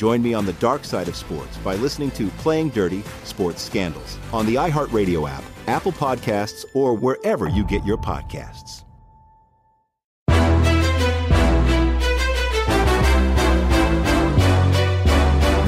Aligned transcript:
Join 0.00 0.22
me 0.22 0.32
on 0.32 0.46
the 0.46 0.54
dark 0.54 0.86
side 0.86 1.08
of 1.08 1.14
sports 1.14 1.58
by 1.58 1.74
listening 1.74 2.10
to 2.12 2.28
Playing 2.38 2.70
Dirty 2.70 3.02
Sports 3.24 3.60
Scandals 3.60 4.16
on 4.32 4.46
the 4.46 4.54
iHeartRadio 4.54 5.28
app, 5.28 5.44
Apple 5.66 5.92
Podcasts, 5.92 6.64
or 6.72 6.94
wherever 6.94 7.50
you 7.50 7.66
get 7.66 7.84
your 7.84 7.98
podcasts. 7.98 8.84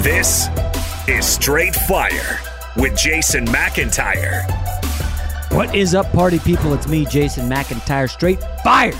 This 0.03 0.49
is 1.07 1.27
Straight 1.27 1.75
Fire 1.75 2.41
with 2.79 2.97
Jason 2.97 3.45
McIntyre. 3.45 4.51
What 5.53 5.75
is 5.75 5.95
up, 5.95 6.11
party 6.11 6.39
people? 6.39 6.73
It's 6.73 6.89
me, 6.89 7.05
Jason 7.05 7.51
McIntyre. 7.51 8.09
Straight 8.09 8.43
Fire 8.65 8.95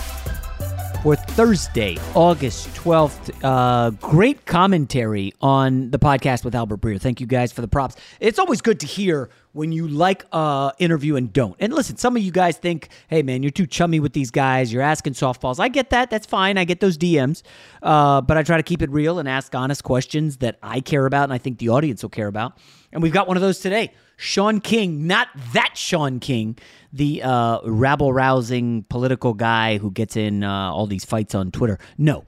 for 1.03 1.17
Thursday, 1.17 1.99
August 2.15 2.69
12th. 2.75 3.35
Uh, 3.43 3.91
great 3.91 4.47
commentary 4.47 5.35
on 5.41 5.91
the 5.91 5.99
podcast 5.99 6.45
with 6.45 6.55
Albert 6.55 6.81
Breer. 6.81 7.01
Thank 7.01 7.21
you 7.21 7.27
guys 7.27 7.53
for 7.53 7.61
the 7.61 7.67
props. 7.67 7.97
It's 8.21 8.39
always 8.39 8.61
good 8.61 8.79
to 8.81 8.87
hear 8.87 9.29
when 9.51 9.71
you 9.73 9.87
like 9.87 10.25
uh 10.33 10.71
interview 10.79 11.17
and 11.17 11.33
don't. 11.33 11.57
And 11.59 11.73
listen, 11.73 11.97
some 11.97 12.17
of 12.17 12.23
you 12.23 12.31
guys 12.31 12.57
think, 12.57 12.89
hey 13.09 13.23
man, 13.23 13.43
you're 13.43 13.51
too 13.51 13.67
chummy 13.67 13.99
with 13.99 14.13
these 14.13 14.31
guys. 14.31 14.73
You're 14.73 14.83
asking 14.83 15.15
softballs. 15.15 15.59
I 15.59 15.69
get 15.69 15.91
that. 15.91 16.09
That's 16.09 16.27
fine. 16.27 16.57
I 16.57 16.65
get 16.65 16.79
those 16.81 16.97
DMs. 16.97 17.43
Uh, 17.83 18.21
but 18.21 18.37
I 18.37 18.45
try 18.45 18.57
to 18.57 18.63
keep 18.63 18.81
it 18.81 18.91
real 18.91 19.19
and 19.19 19.29
ask 19.29 19.55
honest 19.55 19.83
questions 19.83 20.37
that 20.39 20.59
I 20.63 20.81
care 20.81 21.05
about 21.05 21.25
and 21.25 21.33
I 21.33 21.39
think 21.39 21.59
the 21.59 21.69
audience 21.71 22.03
will 22.03 22.11
care 22.11 22.29
about. 22.29 22.57
And 22.93 23.03
we've 23.03 23.13
got 23.13 23.27
one 23.27 23.37
of 23.37 23.41
those 23.41 23.59
today. 23.59 23.93
Shaun 24.17 24.61
King, 24.61 25.07
not 25.07 25.29
that 25.53 25.77
Shaun 25.77 26.21
King, 26.21 26.59
the 26.93 27.23
uh, 27.23 27.61
rabble 27.65 28.13
rousing 28.13 28.85
political 28.85 29.35
guy 29.35 29.79
who 29.79 29.91
gets 29.91 30.17
in 30.17 30.45
uh, 30.45 30.71
all 30.71 30.87
these 30.87 31.05
fights 31.05 31.35
on 31.35 31.51
Twitter. 31.51 31.79
No, 31.99 32.25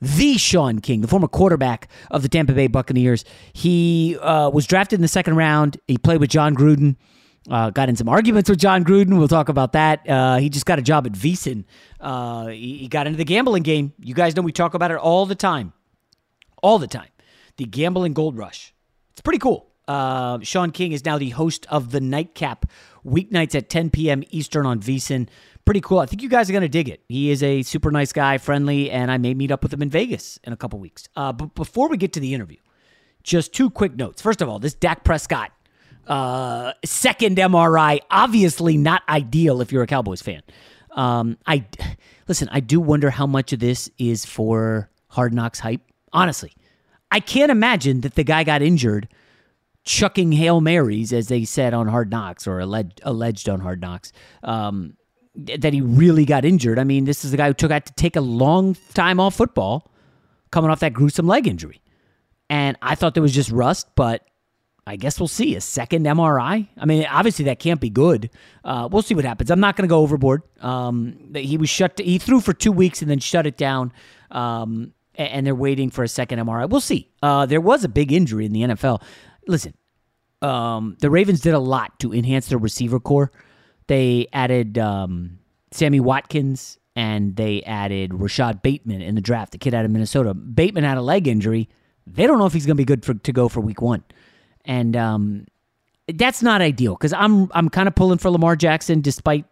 the 0.00 0.36
Shaun 0.36 0.80
King, 0.80 1.00
the 1.00 1.08
former 1.08 1.28
quarterback 1.28 1.88
of 2.10 2.22
the 2.22 2.28
Tampa 2.28 2.52
Bay 2.52 2.66
Buccaneers. 2.66 3.24
He 3.52 4.18
uh, 4.20 4.50
was 4.50 4.66
drafted 4.66 4.98
in 4.98 5.02
the 5.02 5.08
second 5.08 5.36
round. 5.36 5.78
He 5.86 5.98
played 5.98 6.20
with 6.20 6.30
Jon 6.30 6.54
Gruden. 6.54 6.96
Uh, 7.48 7.70
got 7.70 7.88
in 7.88 7.96
some 7.96 8.08
arguments 8.08 8.50
with 8.50 8.58
Jon 8.58 8.84
Gruden. 8.84 9.16
We'll 9.18 9.28
talk 9.28 9.48
about 9.48 9.72
that. 9.72 10.06
Uh, 10.06 10.36
he 10.36 10.50
just 10.50 10.66
got 10.66 10.78
a 10.78 10.82
job 10.82 11.06
at 11.06 11.12
VSiN. 11.12 11.64
Uh, 11.98 12.48
he, 12.48 12.76
he 12.76 12.88
got 12.88 13.06
into 13.06 13.16
the 13.16 13.24
gambling 13.24 13.62
game. 13.62 13.94
You 14.00 14.12
guys 14.12 14.36
know 14.36 14.42
we 14.42 14.52
talk 14.52 14.74
about 14.74 14.90
it 14.90 14.98
all 14.98 15.24
the 15.24 15.34
time. 15.34 15.72
All 16.62 16.78
the 16.78 16.86
time. 16.86 17.08
The 17.56 17.64
gambling 17.64 18.12
gold 18.12 18.36
rush. 18.36 18.74
It's 19.12 19.22
pretty 19.22 19.38
cool. 19.38 19.67
Uh, 19.88 20.38
Shaun 20.42 20.70
King 20.70 20.92
is 20.92 21.04
now 21.04 21.18
the 21.18 21.30
host 21.30 21.66
of 21.70 21.90
the 21.90 22.00
Nightcap 22.00 22.66
weeknights 23.04 23.54
at 23.54 23.68
10 23.68 23.90
p.m. 23.90 24.22
Eastern 24.30 24.66
on 24.66 24.80
VSiN. 24.80 25.28
Pretty 25.64 25.80
cool. 25.80 25.98
I 25.98 26.06
think 26.06 26.22
you 26.22 26.28
guys 26.28 26.50
are 26.50 26.60
to 26.60 26.68
dig 26.68 26.88
it. 26.88 27.02
He 27.08 27.30
is 27.30 27.42
a 27.42 27.62
super 27.62 27.90
nice 27.90 28.12
guy, 28.12 28.38
friendly, 28.38 28.90
and 28.90 29.10
I 29.10 29.18
may 29.18 29.34
meet 29.34 29.50
up 29.50 29.62
with 29.62 29.72
him 29.72 29.82
in 29.82 29.90
Vegas 29.90 30.38
in 30.44 30.52
a 30.52 30.56
couple 30.56 30.78
weeks. 30.78 31.08
Uh, 31.16 31.32
but 31.32 31.54
before 31.54 31.88
we 31.88 31.96
get 31.96 32.12
to 32.14 32.20
the 32.20 32.34
interview, 32.34 32.58
just 33.22 33.52
two 33.52 33.70
quick 33.70 33.96
notes. 33.96 34.22
First 34.22 34.40
of 34.42 34.48
all, 34.48 34.58
this 34.58 34.74
Dak 34.74 35.04
Prescott 35.04 35.52
uh, 36.06 36.72
second 36.84 37.36
MRI, 37.36 38.00
obviously 38.10 38.76
not 38.76 39.02
ideal 39.08 39.60
if 39.60 39.72
you're 39.72 39.82
a 39.82 39.86
Cowboys 39.86 40.22
fan. 40.22 40.42
Um, 40.92 41.36
I 41.46 41.66
listen. 42.26 42.48
I 42.50 42.60
do 42.60 42.80
wonder 42.80 43.10
how 43.10 43.26
much 43.26 43.52
of 43.52 43.60
this 43.60 43.90
is 43.98 44.24
for 44.24 44.90
Hard 45.08 45.34
Knocks 45.34 45.60
hype. 45.60 45.82
Honestly, 46.12 46.52
I 47.10 47.20
can't 47.20 47.50
imagine 47.50 48.00
that 48.00 48.14
the 48.14 48.24
guy 48.24 48.42
got 48.42 48.62
injured 48.62 49.08
chucking 49.88 50.32
hail 50.32 50.60
marys, 50.60 51.14
as 51.14 51.28
they 51.28 51.44
said 51.44 51.72
on 51.72 51.88
Hard 51.88 52.10
Knocks 52.10 52.46
or 52.46 52.60
alleged, 52.60 53.00
alleged 53.04 53.48
on 53.48 53.60
Hard 53.60 53.80
Knocks. 53.80 54.12
Um, 54.44 54.94
that 55.34 55.72
he 55.72 55.80
really 55.80 56.24
got 56.24 56.44
injured. 56.44 56.78
I 56.78 56.84
mean, 56.84 57.04
this 57.04 57.24
is 57.24 57.30
the 57.30 57.36
guy 57.36 57.46
who 57.46 57.54
took 57.54 57.70
had 57.70 57.86
to 57.86 57.92
take 57.94 58.16
a 58.16 58.20
long 58.20 58.76
time 58.92 59.18
off 59.20 59.36
football, 59.36 59.90
coming 60.50 60.70
off 60.70 60.80
that 60.80 60.92
gruesome 60.92 61.26
leg 61.26 61.46
injury. 61.46 61.80
And 62.50 62.76
I 62.82 62.96
thought 62.96 63.14
there 63.14 63.22
was 63.22 63.34
just 63.34 63.50
rust, 63.50 63.86
but 63.94 64.26
I 64.86 64.96
guess 64.96 65.20
we'll 65.20 65.28
see 65.28 65.54
a 65.54 65.60
second 65.60 66.04
MRI. 66.06 66.66
I 66.76 66.84
mean, 66.86 67.06
obviously 67.08 67.44
that 67.46 67.58
can't 67.60 67.80
be 67.80 67.90
good. 67.90 68.30
Uh, 68.64 68.88
we'll 68.90 69.02
see 69.02 69.14
what 69.14 69.24
happens. 69.24 69.50
I'm 69.50 69.60
not 69.60 69.76
going 69.76 69.88
to 69.88 69.92
go 69.92 70.00
overboard. 70.00 70.42
Um, 70.60 71.32
he 71.34 71.56
was 71.56 71.70
shut. 71.70 71.98
He 71.98 72.18
threw 72.18 72.40
for 72.40 72.52
two 72.52 72.72
weeks 72.72 73.00
and 73.00 73.10
then 73.10 73.20
shut 73.20 73.46
it 73.46 73.56
down. 73.56 73.92
Um, 74.30 74.92
and 75.14 75.46
they're 75.46 75.54
waiting 75.54 75.90
for 75.90 76.04
a 76.04 76.08
second 76.08 76.38
MRI. 76.38 76.68
We'll 76.68 76.80
see. 76.80 77.10
Uh, 77.22 77.44
there 77.44 77.60
was 77.60 77.84
a 77.84 77.88
big 77.88 78.12
injury 78.12 78.46
in 78.46 78.52
the 78.52 78.62
NFL. 78.62 79.02
Listen, 79.48 79.74
um, 80.42 80.96
the 81.00 81.10
Ravens 81.10 81.40
did 81.40 81.54
a 81.54 81.58
lot 81.58 81.98
to 82.00 82.14
enhance 82.14 82.48
their 82.48 82.58
receiver 82.58 83.00
corps. 83.00 83.32
They 83.88 84.28
added 84.32 84.78
um, 84.78 85.38
Sammy 85.72 85.98
Watkins 85.98 86.78
and 86.94 87.36
they 87.36 87.62
added 87.62 88.14
Rashod 88.14 88.62
Bateman 88.62 89.00
in 89.02 89.14
the 89.14 89.20
draft, 89.20 89.52
the 89.52 89.58
kid 89.58 89.74
out 89.74 89.84
of 89.84 89.90
Minnesota. 89.90 90.34
Bateman 90.34 90.84
had 90.84 90.98
a 90.98 91.02
leg 91.02 91.26
injury. 91.26 91.68
They 92.06 92.26
don't 92.26 92.38
know 92.38 92.46
if 92.46 92.52
he's 92.52 92.66
going 92.66 92.76
to 92.76 92.80
be 92.80 92.84
good 92.84 93.04
for, 93.04 93.14
to 93.14 93.32
go 93.32 93.48
for 93.48 93.60
week 93.60 93.80
one. 93.80 94.04
And 94.64 94.96
um, 94.96 95.46
that's 96.06 96.42
not 96.42 96.60
ideal 96.60 96.94
because 96.94 97.12
I'm, 97.12 97.50
I'm 97.52 97.68
kind 97.68 97.88
of 97.88 97.94
pulling 97.94 98.18
for 98.18 98.30
Lamar 98.30 98.56
Jackson 98.56 99.00
despite 99.00 99.46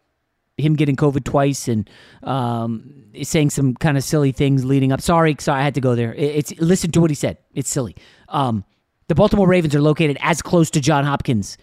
him 0.58 0.74
getting 0.74 0.96
COVID 0.96 1.24
twice 1.24 1.68
and 1.68 1.88
um, 2.22 3.04
saying 3.22 3.50
some 3.50 3.74
kind 3.74 3.96
of 3.96 4.04
silly 4.04 4.32
things 4.32 4.64
leading 4.64 4.92
up. 4.92 5.00
Sorry, 5.00 5.36
sorry, 5.38 5.60
I 5.60 5.64
had 5.64 5.74
to 5.74 5.80
go 5.80 5.94
there. 5.94 6.14
It's 6.14 6.58
listen 6.58 6.90
to 6.92 7.00
what 7.00 7.10
he 7.10 7.14
said. 7.14 7.38
It's 7.54 7.70
silly. 7.70 7.94
Um, 8.28 8.64
the 9.08 9.14
Baltimore 9.14 9.46
Ravens 9.46 9.74
are 9.74 9.80
located 9.80 10.18
as 10.20 10.42
close 10.42 10.70
to 10.70 10.80
John 10.80 11.04
Hopkins 11.04 11.56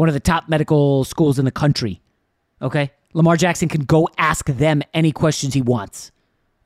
one 0.00 0.08
of 0.08 0.14
the 0.14 0.20
top 0.20 0.48
medical 0.48 1.04
schools 1.04 1.38
in 1.38 1.44
the 1.44 1.50
country. 1.50 2.00
Okay? 2.62 2.90
Lamar 3.12 3.36
Jackson 3.36 3.68
can 3.68 3.84
go 3.84 4.08
ask 4.16 4.46
them 4.46 4.82
any 4.94 5.12
questions 5.12 5.52
he 5.52 5.60
wants. 5.60 6.10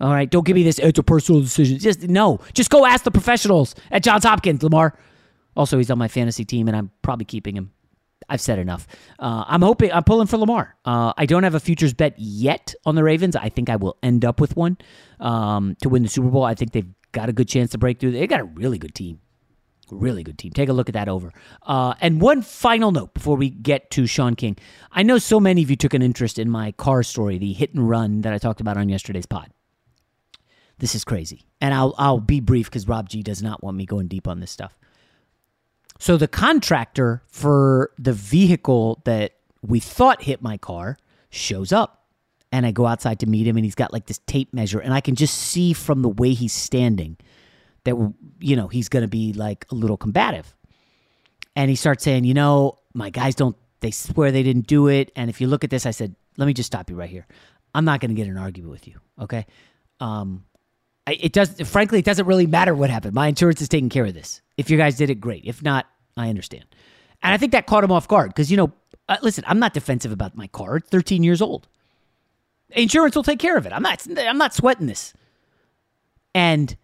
All 0.00 0.12
right, 0.12 0.30
don't 0.30 0.46
give 0.46 0.54
me 0.54 0.62
this. 0.62 0.78
It's 0.78 1.00
a 1.00 1.02
personal 1.02 1.40
decision. 1.40 1.80
Just 1.80 2.02
no. 2.02 2.38
Just 2.52 2.70
go 2.70 2.86
ask 2.86 3.02
the 3.02 3.10
professionals 3.10 3.74
at 3.90 4.04
Johns 4.04 4.22
Hopkins, 4.22 4.62
Lamar. 4.62 4.96
Also, 5.56 5.78
he's 5.78 5.90
on 5.90 5.98
my 5.98 6.06
fantasy 6.06 6.44
team, 6.44 6.68
and 6.68 6.76
I'm 6.76 6.92
probably 7.02 7.24
keeping 7.24 7.56
him. 7.56 7.72
I've 8.28 8.40
said 8.40 8.60
enough. 8.60 8.86
Uh, 9.18 9.44
I'm 9.48 9.62
hoping 9.62 9.92
I'm 9.92 10.04
pulling 10.04 10.28
for 10.28 10.36
Lamar. 10.36 10.76
Uh, 10.84 11.12
I 11.16 11.26
don't 11.26 11.42
have 11.42 11.56
a 11.56 11.60
futures 11.60 11.92
bet 11.92 12.14
yet 12.16 12.72
on 12.86 12.94
the 12.94 13.02
Ravens. 13.02 13.34
I 13.34 13.48
think 13.48 13.68
I 13.68 13.74
will 13.74 13.96
end 14.00 14.24
up 14.24 14.40
with 14.40 14.56
one 14.56 14.78
um, 15.18 15.76
to 15.82 15.88
win 15.88 16.04
the 16.04 16.08
Super 16.08 16.28
Bowl. 16.28 16.44
I 16.44 16.54
think 16.54 16.70
they've 16.70 16.92
got 17.10 17.28
a 17.28 17.32
good 17.32 17.48
chance 17.48 17.72
to 17.72 17.78
break 17.78 17.98
through. 17.98 18.12
They 18.12 18.28
got 18.28 18.40
a 18.40 18.44
really 18.44 18.78
good 18.78 18.94
team. 18.94 19.18
Really 19.90 20.22
good 20.22 20.38
team. 20.38 20.52
Take 20.52 20.68
a 20.68 20.72
look 20.72 20.88
at 20.88 20.94
that 20.94 21.08
over. 21.08 21.32
Uh, 21.62 21.94
and 22.00 22.20
one 22.20 22.42
final 22.42 22.90
note 22.92 23.14
before 23.14 23.36
we 23.36 23.50
get 23.50 23.90
to 23.92 24.06
Shaun 24.06 24.34
King. 24.34 24.56
I 24.90 25.02
know 25.02 25.18
so 25.18 25.38
many 25.38 25.62
of 25.62 25.70
you 25.70 25.76
took 25.76 25.94
an 25.94 26.02
interest 26.02 26.38
in 26.38 26.50
my 26.50 26.72
car 26.72 27.02
story, 27.02 27.38
the 27.38 27.52
hit 27.52 27.74
and 27.74 27.88
run 27.88 28.22
that 28.22 28.32
I 28.32 28.38
talked 28.38 28.60
about 28.60 28.76
on 28.76 28.88
yesterday's 28.88 29.26
pod. 29.26 29.50
This 30.78 30.94
is 30.94 31.04
crazy. 31.04 31.46
And 31.60 31.72
I'll, 31.74 31.94
I'll 31.98 32.20
be 32.20 32.40
brief 32.40 32.66
because 32.66 32.88
Rob 32.88 33.08
G 33.08 33.22
does 33.22 33.42
not 33.42 33.62
want 33.62 33.76
me 33.76 33.86
going 33.86 34.08
deep 34.08 34.26
on 34.26 34.40
this 34.40 34.50
stuff. 34.50 34.76
So 35.98 36.16
the 36.16 36.28
contractor 36.28 37.22
for 37.28 37.92
the 37.98 38.12
vehicle 38.12 39.02
that 39.04 39.34
we 39.62 39.80
thought 39.80 40.22
hit 40.22 40.42
my 40.42 40.56
car 40.56 40.98
shows 41.30 41.72
up. 41.72 42.00
And 42.52 42.64
I 42.64 42.70
go 42.70 42.86
outside 42.86 43.18
to 43.18 43.26
meet 43.26 43.48
him, 43.48 43.56
and 43.56 43.64
he's 43.64 43.74
got 43.74 43.92
like 43.92 44.06
this 44.06 44.20
tape 44.26 44.54
measure, 44.54 44.78
and 44.78 44.94
I 44.94 45.00
can 45.00 45.16
just 45.16 45.34
see 45.34 45.72
from 45.72 46.02
the 46.02 46.08
way 46.08 46.34
he's 46.34 46.52
standing 46.52 47.16
that 47.84 48.14
you 48.40 48.56
know 48.56 48.68
he's 48.68 48.88
going 48.88 49.02
to 49.02 49.08
be 49.08 49.32
like 49.32 49.66
a 49.70 49.74
little 49.74 49.96
combative. 49.96 50.54
And 51.56 51.70
he 51.70 51.76
starts 51.76 52.02
saying, 52.02 52.24
you 52.24 52.34
know, 52.34 52.78
my 52.94 53.10
guys 53.10 53.34
don't. 53.34 53.56
They 53.80 53.90
swear 53.90 54.32
they 54.32 54.42
didn't 54.42 54.66
do 54.66 54.88
it. 54.88 55.12
And 55.14 55.28
if 55.30 55.40
you 55.40 55.46
look 55.46 55.62
at 55.62 55.70
this, 55.70 55.84
I 55.86 55.90
said, 55.90 56.16
let 56.36 56.46
me 56.46 56.54
just 56.54 56.66
stop 56.66 56.90
you 56.90 56.96
right 56.96 57.10
here. 57.10 57.26
I'm 57.74 57.84
not 57.84 58.00
going 58.00 58.10
to 58.10 58.14
get 58.14 58.28
an 58.28 58.38
argument 58.38 58.72
with 58.72 58.88
you. 58.88 58.98
Okay. 59.20 59.46
Um, 60.00 60.44
it 61.06 61.32
does. 61.32 61.60
Frankly, 61.68 61.98
it 61.98 62.04
doesn't 62.04 62.26
really 62.26 62.46
matter 62.46 62.74
what 62.74 62.88
happened. 62.88 63.14
My 63.14 63.28
insurance 63.28 63.60
is 63.60 63.68
taking 63.68 63.90
care 63.90 64.06
of 64.06 64.14
this. 64.14 64.40
If 64.56 64.70
you 64.70 64.76
guys 64.76 64.96
did 64.96 65.10
it, 65.10 65.16
great. 65.16 65.44
If 65.44 65.62
not, 65.62 65.86
I 66.16 66.28
understand. 66.30 66.64
And 67.22 67.34
I 67.34 67.36
think 67.36 67.52
that 67.52 67.66
caught 67.66 67.84
him 67.84 67.92
off 67.92 68.08
guard 68.08 68.30
because 68.30 68.50
you 68.50 68.56
know, 68.56 68.72
uh, 69.08 69.18
listen, 69.22 69.44
I'm 69.46 69.58
not 69.58 69.74
defensive 69.74 70.12
about 70.12 70.36
my 70.36 70.46
car. 70.46 70.76
It's 70.76 70.88
13 70.88 71.22
years 71.22 71.42
old. 71.42 71.68
Insurance 72.70 73.14
will 73.14 73.22
take 73.22 73.38
care 73.38 73.56
of 73.56 73.66
it. 73.66 73.72
I'm 73.72 73.82
not. 73.82 74.06
I'm 74.18 74.38
not 74.38 74.54
sweating 74.54 74.86
this. 74.86 75.12
And 76.34 76.74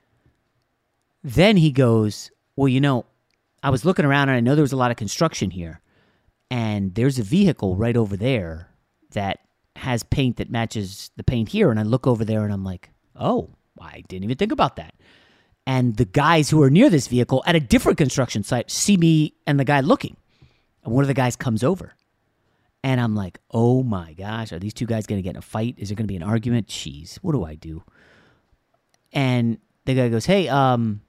then 1.23 1.57
he 1.57 1.71
goes, 1.71 2.31
Well, 2.57 2.69
you 2.69 2.81
know, 2.81 3.07
I 3.63 3.71
was 3.71 3.85
looking 3.85 4.05
around 4.05 4.29
and 4.29 4.37
I 4.37 4.41
know 4.41 4.55
there 4.55 4.63
was 4.63 4.73
a 4.73 4.77
lot 4.77 4.91
of 4.91 4.97
construction 4.97 5.51
here. 5.51 5.81
And 6.51 6.95
there's 6.95 7.19
a 7.19 7.23
vehicle 7.23 7.77
right 7.77 7.97
over 7.97 8.17
there 8.17 8.71
that 9.13 9.41
has 9.77 10.03
paint 10.03 10.39
that 10.39 10.51
matches 10.51 11.11
the 11.17 11.23
paint 11.23 11.51
here. 11.51 11.71
And 11.71 11.79
I 11.79 11.85
look 11.85 12.07
over 12.07 12.25
there 12.25 12.45
and 12.45 12.53
I'm 12.53 12.65
like, 12.65 12.91
Oh, 13.17 13.51
I 13.81 14.03
didn't 14.09 14.25
even 14.25 14.37
think 14.37 14.53
about 14.53 14.77
that. 14.77 14.95
And 15.67 15.97
the 15.97 16.05
guys 16.05 16.51
who 16.51 16.63
are 16.63 16.71
near 16.71 16.91
this 16.91 17.07
vehicle 17.07 17.43
at 17.47 17.55
a 17.55 17.61
different 17.61 17.99
construction 17.99 18.43
site 18.43 18.71
see 18.71 18.97
me 18.97 19.35
and 19.47 19.61
the 19.61 19.65
guy 19.65 19.81
looking. 19.81 20.17
And 20.85 20.93
one 20.95 21.05
of 21.05 21.09
the 21.09 21.15
guys 21.15 21.37
comes 21.37 21.63
over. 21.63 21.95
And 22.83 23.01
I'm 23.01 23.15
like, 23.15 23.39
oh 23.51 23.83
my 23.83 24.15
gosh, 24.15 24.53
are 24.53 24.59
these 24.59 24.73
two 24.73 24.87
guys 24.87 25.07
going 25.07 25.19
to 25.19 25.23
get 25.23 25.31
in 25.31 25.37
a 25.37 25.43
fight? 25.43 25.75
Is 25.77 25.91
there 25.91 25.97
going 25.97 26.07
to 26.07 26.13
be 26.13 26.17
an 26.17 26.23
argument? 26.23 26.67
Jeez, 26.69 27.17
what 27.17 27.33
do 27.33 27.45
I 27.45 27.55
do? 27.55 27.83
And 29.13 29.59
the 29.85 29.95
guy 29.95 30.09
goes, 30.09 30.25
hey, 30.25 30.49
um, 30.49 31.03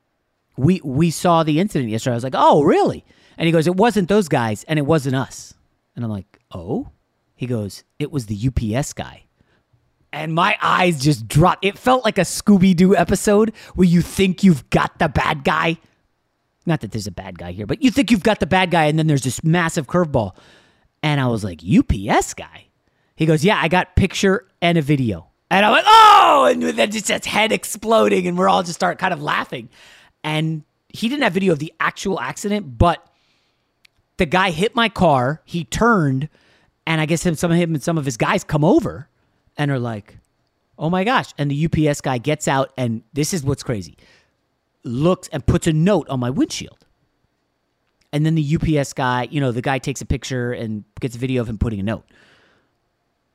we 0.57 0.81
we 0.83 1.09
saw 1.09 1.43
the 1.43 1.59
incident 1.59 1.89
yesterday. 1.89 2.13
I 2.13 2.15
was 2.15 2.23
like, 2.23 2.35
oh, 2.35 2.63
really? 2.63 3.05
And 3.37 3.45
he 3.45 3.51
goes, 3.51 3.67
it 3.67 3.75
wasn't 3.75 4.09
those 4.09 4.27
guys, 4.27 4.63
and 4.65 4.77
it 4.77 4.85
wasn't 4.85 5.15
us. 5.15 5.53
And 5.95 6.05
I'm 6.05 6.11
like, 6.11 6.39
oh. 6.53 6.89
He 7.35 7.47
goes, 7.47 7.83
it 7.97 8.11
was 8.11 8.27
the 8.27 8.37
UPS 8.49 8.93
guy. 8.93 9.23
And 10.13 10.35
my 10.35 10.55
eyes 10.61 11.01
just 11.01 11.27
dropped. 11.27 11.65
It 11.65 11.75
felt 11.75 12.05
like 12.05 12.19
a 12.19 12.21
Scooby 12.21 12.75
Doo 12.75 12.95
episode 12.95 13.51
where 13.73 13.87
you 13.87 14.01
think 14.01 14.43
you've 14.43 14.69
got 14.69 14.99
the 14.99 15.09
bad 15.09 15.43
guy. 15.43 15.77
Not 16.67 16.81
that 16.81 16.91
there's 16.91 17.07
a 17.07 17.11
bad 17.11 17.39
guy 17.39 17.51
here, 17.53 17.65
but 17.65 17.81
you 17.81 17.89
think 17.89 18.11
you've 18.11 18.21
got 18.21 18.41
the 18.41 18.45
bad 18.45 18.69
guy, 18.69 18.85
and 18.85 18.99
then 18.99 19.07
there's 19.07 19.23
this 19.23 19.43
massive 19.43 19.87
curveball. 19.87 20.35
And 21.01 21.19
I 21.19 21.25
was 21.25 21.43
like, 21.43 21.61
UPS 21.63 22.35
guy? 22.35 22.67
He 23.15 23.25
goes, 23.25 23.43
yeah, 23.43 23.59
I 23.59 23.67
got 23.67 23.95
picture 23.95 24.45
and 24.61 24.77
a 24.77 24.83
video. 24.83 25.29
And 25.49 25.65
I'm 25.65 25.71
like, 25.71 25.85
oh, 25.87 26.47
and 26.51 26.61
then 26.61 26.91
just 26.91 27.07
his 27.07 27.25
head 27.25 27.51
exploding, 27.51 28.27
and 28.27 28.37
we're 28.37 28.49
all 28.49 28.61
just 28.61 28.75
start 28.75 28.99
kind 28.99 29.15
of 29.15 29.23
laughing 29.23 29.69
and 30.23 30.63
he 30.89 31.07
didn't 31.09 31.23
have 31.23 31.33
video 31.33 31.53
of 31.53 31.59
the 31.59 31.73
actual 31.79 32.19
accident, 32.19 32.77
but 32.77 33.05
the 34.17 34.25
guy 34.25 34.51
hit 34.51 34.75
my 34.75 34.89
car. 34.89 35.41
He 35.45 35.63
turned, 35.63 36.29
and 36.85 37.01
I 37.01 37.05
guess 37.05 37.25
him, 37.25 37.35
some 37.35 37.51
of 37.51 37.57
him 37.57 37.73
and 37.73 37.83
some 37.83 37.97
of 37.97 38.05
his 38.05 38.17
guys 38.17 38.43
come 38.43 38.63
over 38.63 39.07
and 39.57 39.71
are 39.71 39.79
like, 39.79 40.17
"Oh 40.77 40.89
my 40.89 41.03
gosh!" 41.03 41.33
And 41.37 41.49
the 41.49 41.65
UPS 41.65 42.01
guy 42.01 42.17
gets 42.17 42.47
out, 42.47 42.71
and 42.77 43.03
this 43.13 43.33
is 43.33 43.43
what's 43.43 43.63
crazy. 43.63 43.97
Looks 44.83 45.27
and 45.29 45.45
puts 45.45 45.67
a 45.67 45.73
note 45.73 46.09
on 46.09 46.19
my 46.19 46.29
windshield. 46.29 46.85
And 48.13 48.25
then 48.25 48.35
the 48.35 48.57
UPS 48.57 48.93
guy, 48.93 49.27
you 49.31 49.39
know, 49.39 49.51
the 49.51 49.61
guy 49.61 49.77
takes 49.77 50.01
a 50.01 50.05
picture 50.05 50.51
and 50.51 50.83
gets 50.99 51.15
a 51.15 51.19
video 51.19 51.41
of 51.41 51.47
him 51.47 51.57
putting 51.57 51.79
a 51.79 51.83
note. 51.83 52.05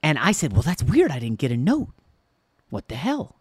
And 0.02 0.18
I 0.18 0.32
said, 0.32 0.52
Well, 0.52 0.62
that's 0.62 0.82
weird. 0.82 1.10
I 1.10 1.18
didn't 1.18 1.38
get 1.38 1.50
a 1.50 1.56
note. 1.56 1.88
What 2.68 2.88
the 2.88 2.96
hell? 2.96 3.36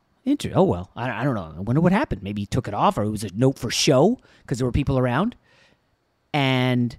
Oh 0.53 0.63
well, 0.63 0.91
I, 0.95 1.21
I 1.21 1.23
don't 1.23 1.35
know. 1.35 1.53
I 1.55 1.59
wonder 1.59 1.81
what 1.81 1.91
happened. 1.91 2.23
Maybe 2.23 2.41
he 2.41 2.45
took 2.45 2.67
it 2.67 2.73
off, 2.73 2.97
or 2.97 3.03
it 3.03 3.09
was 3.09 3.23
a 3.23 3.29
note 3.35 3.59
for 3.59 3.69
show 3.69 4.19
because 4.41 4.57
there 4.57 4.65
were 4.65 4.71
people 4.71 4.97
around. 4.97 5.35
And 6.33 6.97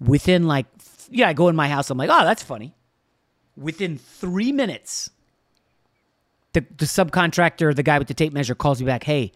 within 0.00 0.46
like, 0.46 0.66
yeah, 1.10 1.28
I 1.28 1.34
go 1.34 1.48
in 1.48 1.56
my 1.56 1.68
house. 1.68 1.90
I'm 1.90 1.98
like, 1.98 2.10
oh, 2.10 2.24
that's 2.24 2.42
funny. 2.42 2.74
Within 3.56 3.98
three 3.98 4.52
minutes, 4.52 5.10
the 6.54 6.60
the 6.76 6.86
subcontractor, 6.86 7.74
the 7.76 7.82
guy 7.82 7.98
with 7.98 8.08
the 8.08 8.14
tape 8.14 8.32
measure, 8.32 8.54
calls 8.54 8.80
me 8.80 8.86
back. 8.86 9.04
Hey, 9.04 9.32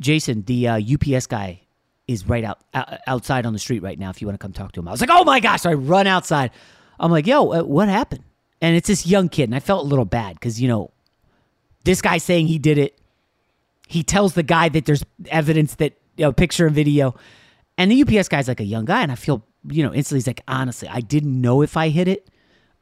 Jason, 0.00 0.42
the 0.44 0.68
uh, 0.68 0.80
UPS 0.80 1.26
guy 1.26 1.60
is 2.06 2.26
right 2.26 2.44
out, 2.44 2.60
out 2.72 2.98
outside 3.06 3.44
on 3.44 3.52
the 3.52 3.58
street 3.58 3.82
right 3.82 3.98
now. 3.98 4.08
If 4.08 4.22
you 4.22 4.26
want 4.26 4.40
to 4.40 4.42
come 4.42 4.54
talk 4.54 4.72
to 4.72 4.80
him, 4.80 4.88
I 4.88 4.90
was 4.90 5.02
like, 5.02 5.10
oh 5.12 5.24
my 5.24 5.40
gosh! 5.40 5.62
So 5.62 5.70
I 5.70 5.74
run 5.74 6.06
outside. 6.06 6.50
I'm 6.98 7.10
like, 7.10 7.26
yo, 7.26 7.52
uh, 7.52 7.62
what 7.62 7.88
happened? 7.88 8.24
And 8.62 8.74
it's 8.74 8.88
this 8.88 9.06
young 9.06 9.28
kid, 9.28 9.44
and 9.44 9.54
I 9.54 9.60
felt 9.60 9.84
a 9.84 9.88
little 9.88 10.06
bad 10.06 10.34
because 10.34 10.60
you 10.60 10.66
know 10.66 10.90
this 11.88 12.02
guy 12.02 12.18
saying 12.18 12.48
he 12.48 12.58
did 12.58 12.76
it. 12.76 12.98
He 13.86 14.02
tells 14.02 14.34
the 14.34 14.42
guy 14.42 14.68
that 14.68 14.84
there's 14.84 15.02
evidence 15.30 15.76
that, 15.76 15.94
you 16.18 16.26
know, 16.26 16.32
picture 16.32 16.66
and 16.66 16.74
video. 16.74 17.14
And 17.78 17.90
the 17.90 18.02
UPS 18.02 18.28
guy's 18.28 18.46
like 18.46 18.60
a 18.60 18.64
young 18.64 18.84
guy. 18.84 19.02
And 19.02 19.10
I 19.10 19.14
feel, 19.14 19.42
you 19.66 19.82
know, 19.82 19.94
instantly 19.94 20.18
he's 20.18 20.26
like, 20.26 20.42
honestly, 20.46 20.86
I 20.88 21.00
didn't 21.00 21.40
know 21.40 21.62
if 21.62 21.78
I 21.78 21.88
hit 21.88 22.06
it. 22.06 22.28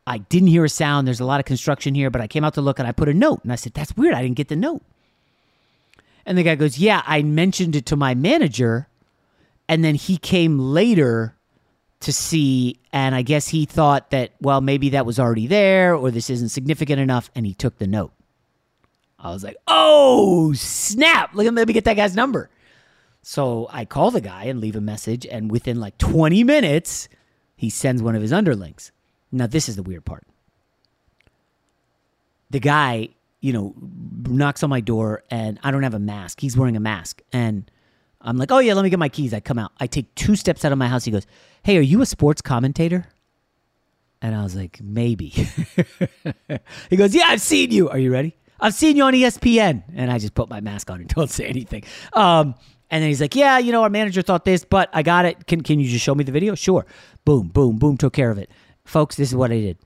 I 0.08 0.18
didn't 0.18 0.48
hear 0.48 0.64
a 0.64 0.68
sound. 0.68 1.06
There's 1.06 1.20
a 1.20 1.24
lot 1.24 1.38
of 1.38 1.46
construction 1.46 1.94
here, 1.94 2.10
but 2.10 2.20
I 2.20 2.26
came 2.26 2.42
out 2.42 2.54
to 2.54 2.60
look 2.60 2.80
and 2.80 2.88
I 2.88 2.90
put 2.90 3.08
a 3.08 3.14
note. 3.14 3.44
And 3.44 3.52
I 3.52 3.54
said, 3.54 3.74
that's 3.74 3.96
weird. 3.96 4.12
I 4.12 4.22
didn't 4.22 4.36
get 4.36 4.48
the 4.48 4.56
note. 4.56 4.82
And 6.24 6.36
the 6.36 6.42
guy 6.42 6.56
goes, 6.56 6.76
yeah, 6.76 7.04
I 7.06 7.22
mentioned 7.22 7.76
it 7.76 7.86
to 7.86 7.96
my 7.96 8.16
manager. 8.16 8.88
And 9.68 9.84
then 9.84 9.94
he 9.94 10.16
came 10.16 10.58
later 10.58 11.36
to 12.00 12.12
see. 12.12 12.80
And 12.92 13.14
I 13.14 13.22
guess 13.22 13.46
he 13.46 13.66
thought 13.66 14.10
that, 14.10 14.32
well, 14.40 14.60
maybe 14.60 14.90
that 14.90 15.06
was 15.06 15.20
already 15.20 15.46
there 15.46 15.94
or 15.94 16.10
this 16.10 16.28
isn't 16.28 16.48
significant 16.48 16.98
enough. 16.98 17.30
And 17.36 17.46
he 17.46 17.54
took 17.54 17.78
the 17.78 17.86
note. 17.86 18.12
I 19.18 19.30
was 19.30 19.42
like, 19.42 19.56
oh, 19.66 20.52
snap. 20.52 21.30
Let 21.34 21.52
me 21.52 21.72
get 21.72 21.84
that 21.84 21.96
guy's 21.96 22.14
number. 22.14 22.50
So 23.22 23.66
I 23.70 23.84
call 23.84 24.10
the 24.10 24.20
guy 24.20 24.44
and 24.44 24.60
leave 24.60 24.76
a 24.76 24.80
message. 24.80 25.26
And 25.26 25.50
within 25.50 25.80
like 25.80 25.98
20 25.98 26.44
minutes, 26.44 27.08
he 27.56 27.70
sends 27.70 28.02
one 28.02 28.14
of 28.14 28.22
his 28.22 28.32
underlings. 28.32 28.92
Now, 29.32 29.46
this 29.46 29.68
is 29.68 29.76
the 29.76 29.82
weird 29.82 30.04
part. 30.04 30.24
The 32.50 32.60
guy, 32.60 33.08
you 33.40 33.52
know, 33.52 33.74
knocks 34.28 34.62
on 34.62 34.70
my 34.70 34.80
door 34.80 35.24
and 35.30 35.58
I 35.62 35.70
don't 35.70 35.82
have 35.82 35.94
a 35.94 35.98
mask. 35.98 36.40
He's 36.40 36.56
wearing 36.56 36.76
a 36.76 36.80
mask. 36.80 37.20
And 37.32 37.68
I'm 38.20 38.36
like, 38.36 38.52
oh, 38.52 38.58
yeah, 38.58 38.74
let 38.74 38.82
me 38.82 38.90
get 38.90 38.98
my 38.98 39.08
keys. 39.08 39.34
I 39.34 39.40
come 39.40 39.58
out. 39.58 39.72
I 39.80 39.86
take 39.86 40.14
two 40.14 40.36
steps 40.36 40.64
out 40.64 40.72
of 40.72 40.78
my 40.78 40.88
house. 40.88 41.04
He 41.04 41.10
goes, 41.10 41.26
hey, 41.62 41.76
are 41.78 41.82
you 41.82 42.02
a 42.02 42.06
sports 42.06 42.42
commentator? 42.42 43.08
And 44.22 44.34
I 44.34 44.42
was 44.42 44.54
like, 44.54 44.80
maybe. 44.80 45.28
he 46.90 46.96
goes, 46.96 47.14
yeah, 47.14 47.24
I've 47.26 47.40
seen 47.40 47.70
you. 47.70 47.88
Are 47.88 47.98
you 47.98 48.12
ready? 48.12 48.36
I've 48.60 48.74
seen 48.74 48.96
you 48.96 49.04
on 49.04 49.12
ESPN. 49.12 49.82
And 49.94 50.10
I 50.10 50.18
just 50.18 50.34
put 50.34 50.48
my 50.48 50.60
mask 50.60 50.90
on 50.90 51.00
and 51.00 51.08
don't 51.14 51.30
say 51.30 51.46
anything. 51.46 51.84
Um, 52.12 52.54
and 52.90 53.02
then 53.02 53.08
he's 53.08 53.20
like, 53.20 53.34
Yeah, 53.34 53.58
you 53.58 53.72
know, 53.72 53.82
our 53.82 53.90
manager 53.90 54.22
thought 54.22 54.44
this, 54.44 54.64
but 54.64 54.88
I 54.92 55.02
got 55.02 55.24
it. 55.24 55.46
Can, 55.46 55.62
can 55.62 55.80
you 55.80 55.88
just 55.88 56.04
show 56.04 56.14
me 56.14 56.24
the 56.24 56.32
video? 56.32 56.54
Sure. 56.54 56.86
Boom, 57.24 57.48
boom, 57.48 57.78
boom, 57.78 57.96
took 57.96 58.12
care 58.12 58.30
of 58.30 58.38
it. 58.38 58.50
Folks, 58.84 59.16
this 59.16 59.30
is 59.30 59.34
what 59.34 59.50
I 59.50 59.60
did. 59.60 59.78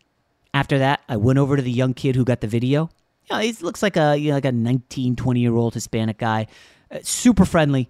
After 0.52 0.78
that, 0.78 1.00
I 1.08 1.16
went 1.16 1.38
over 1.38 1.56
to 1.56 1.62
the 1.62 1.70
young 1.70 1.94
kid 1.94 2.16
who 2.16 2.24
got 2.24 2.40
the 2.40 2.46
video. 2.46 2.90
You 3.30 3.36
know, 3.36 3.42
he 3.42 3.52
looks 3.60 3.82
like 3.82 3.96
a, 3.96 4.16
you 4.16 4.28
know, 4.28 4.34
like 4.34 4.44
a 4.44 4.52
19, 4.52 5.16
20 5.16 5.40
year 5.40 5.54
old 5.54 5.74
Hispanic 5.74 6.18
guy, 6.18 6.48
uh, 6.90 6.98
super 7.02 7.44
friendly. 7.44 7.88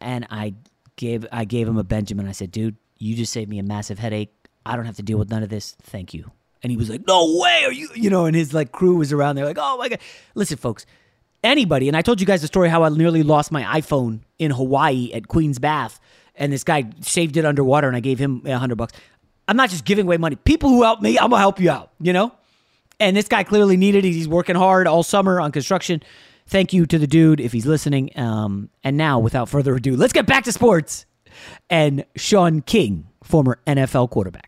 And 0.00 0.26
I 0.30 0.54
gave, 0.96 1.26
I 1.32 1.44
gave 1.44 1.68
him 1.68 1.76
a 1.76 1.84
Benjamin. 1.84 2.28
I 2.28 2.32
said, 2.32 2.52
Dude, 2.52 2.76
you 2.98 3.16
just 3.16 3.32
saved 3.32 3.50
me 3.50 3.58
a 3.58 3.64
massive 3.64 3.98
headache. 3.98 4.32
I 4.64 4.76
don't 4.76 4.86
have 4.86 4.96
to 4.96 5.02
deal 5.02 5.18
with 5.18 5.30
none 5.30 5.42
of 5.42 5.48
this. 5.48 5.76
Thank 5.82 6.14
you. 6.14 6.30
And 6.62 6.70
he 6.70 6.76
was 6.76 6.90
like, 6.90 7.06
"No 7.06 7.38
way, 7.38 7.64
are 7.64 7.72
you?" 7.72 7.88
You 7.94 8.10
know, 8.10 8.26
and 8.26 8.34
his 8.34 8.52
like 8.52 8.72
crew 8.72 8.96
was 8.96 9.12
around 9.12 9.36
there, 9.36 9.44
like, 9.44 9.58
"Oh 9.60 9.76
my 9.78 9.88
god!" 9.88 10.00
Listen, 10.34 10.56
folks, 10.56 10.86
anybody, 11.44 11.88
and 11.88 11.96
I 11.96 12.02
told 12.02 12.20
you 12.20 12.26
guys 12.26 12.40
the 12.40 12.46
story 12.48 12.68
how 12.68 12.82
I 12.82 12.88
nearly 12.88 13.22
lost 13.22 13.52
my 13.52 13.62
iPhone 13.80 14.20
in 14.38 14.50
Hawaii 14.50 15.12
at 15.12 15.28
Queen's 15.28 15.58
Bath, 15.58 16.00
and 16.34 16.52
this 16.52 16.64
guy 16.64 16.90
saved 17.00 17.36
it 17.36 17.44
underwater, 17.44 17.86
and 17.86 17.96
I 17.96 18.00
gave 18.00 18.18
him 18.18 18.42
a 18.44 18.58
hundred 18.58 18.76
bucks. 18.76 18.92
I'm 19.46 19.56
not 19.56 19.70
just 19.70 19.84
giving 19.84 20.06
away 20.06 20.16
money. 20.16 20.36
People 20.36 20.70
who 20.70 20.82
help 20.82 21.00
me, 21.00 21.18
I'm 21.18 21.30
gonna 21.30 21.38
help 21.40 21.60
you 21.60 21.70
out. 21.70 21.92
You 22.00 22.12
know. 22.12 22.32
And 23.00 23.16
this 23.16 23.28
guy 23.28 23.44
clearly 23.44 23.76
needed 23.76 24.04
it. 24.04 24.10
He's 24.12 24.26
working 24.26 24.56
hard 24.56 24.88
all 24.88 25.04
summer 25.04 25.40
on 25.40 25.52
construction. 25.52 26.02
Thank 26.48 26.72
you 26.72 26.84
to 26.86 26.98
the 26.98 27.06
dude 27.06 27.40
if 27.40 27.52
he's 27.52 27.66
listening. 27.66 28.10
Um, 28.18 28.70
and 28.82 28.96
now, 28.96 29.20
without 29.20 29.48
further 29.48 29.76
ado, 29.76 29.96
let's 29.96 30.12
get 30.12 30.26
back 30.26 30.44
to 30.44 30.52
sports 30.52 31.06
and 31.70 32.04
Shaun 32.16 32.62
King, 32.62 33.06
former 33.22 33.60
NFL 33.66 34.10
quarterback. 34.10 34.47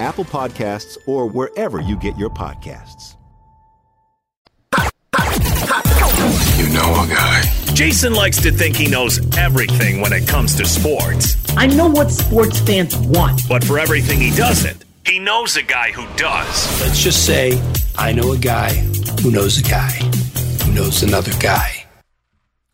Apple 0.00 0.24
Podcasts, 0.24 0.96
or 1.06 1.26
wherever 1.28 1.80
you 1.80 1.96
get 1.96 2.16
your 2.16 2.30
podcasts. 2.30 3.16
You 6.56 6.72
know 6.72 7.02
a 7.02 7.06
guy. 7.08 7.42
Jason 7.74 8.14
likes 8.14 8.40
to 8.42 8.52
think 8.52 8.76
he 8.76 8.88
knows 8.88 9.18
everything 9.36 10.00
when 10.00 10.12
it 10.12 10.26
comes 10.28 10.54
to 10.56 10.64
sports. 10.64 11.36
I 11.56 11.66
know 11.66 11.88
what 11.88 12.10
sports 12.10 12.60
fans 12.60 12.96
want. 12.96 13.42
But 13.48 13.64
for 13.64 13.78
everything 13.78 14.20
he 14.20 14.30
doesn't, 14.36 14.84
he 15.06 15.18
knows 15.18 15.56
a 15.56 15.62
guy 15.62 15.90
who 15.90 16.06
does. 16.16 16.80
Let's 16.80 17.02
just 17.02 17.26
say 17.26 17.60
I 17.96 18.12
know 18.12 18.32
a 18.32 18.38
guy 18.38 18.72
who 19.22 19.30
knows 19.30 19.58
a 19.58 19.62
guy 19.62 19.90
who 20.64 20.72
knows 20.72 21.02
another 21.02 21.32
guy. 21.40 21.83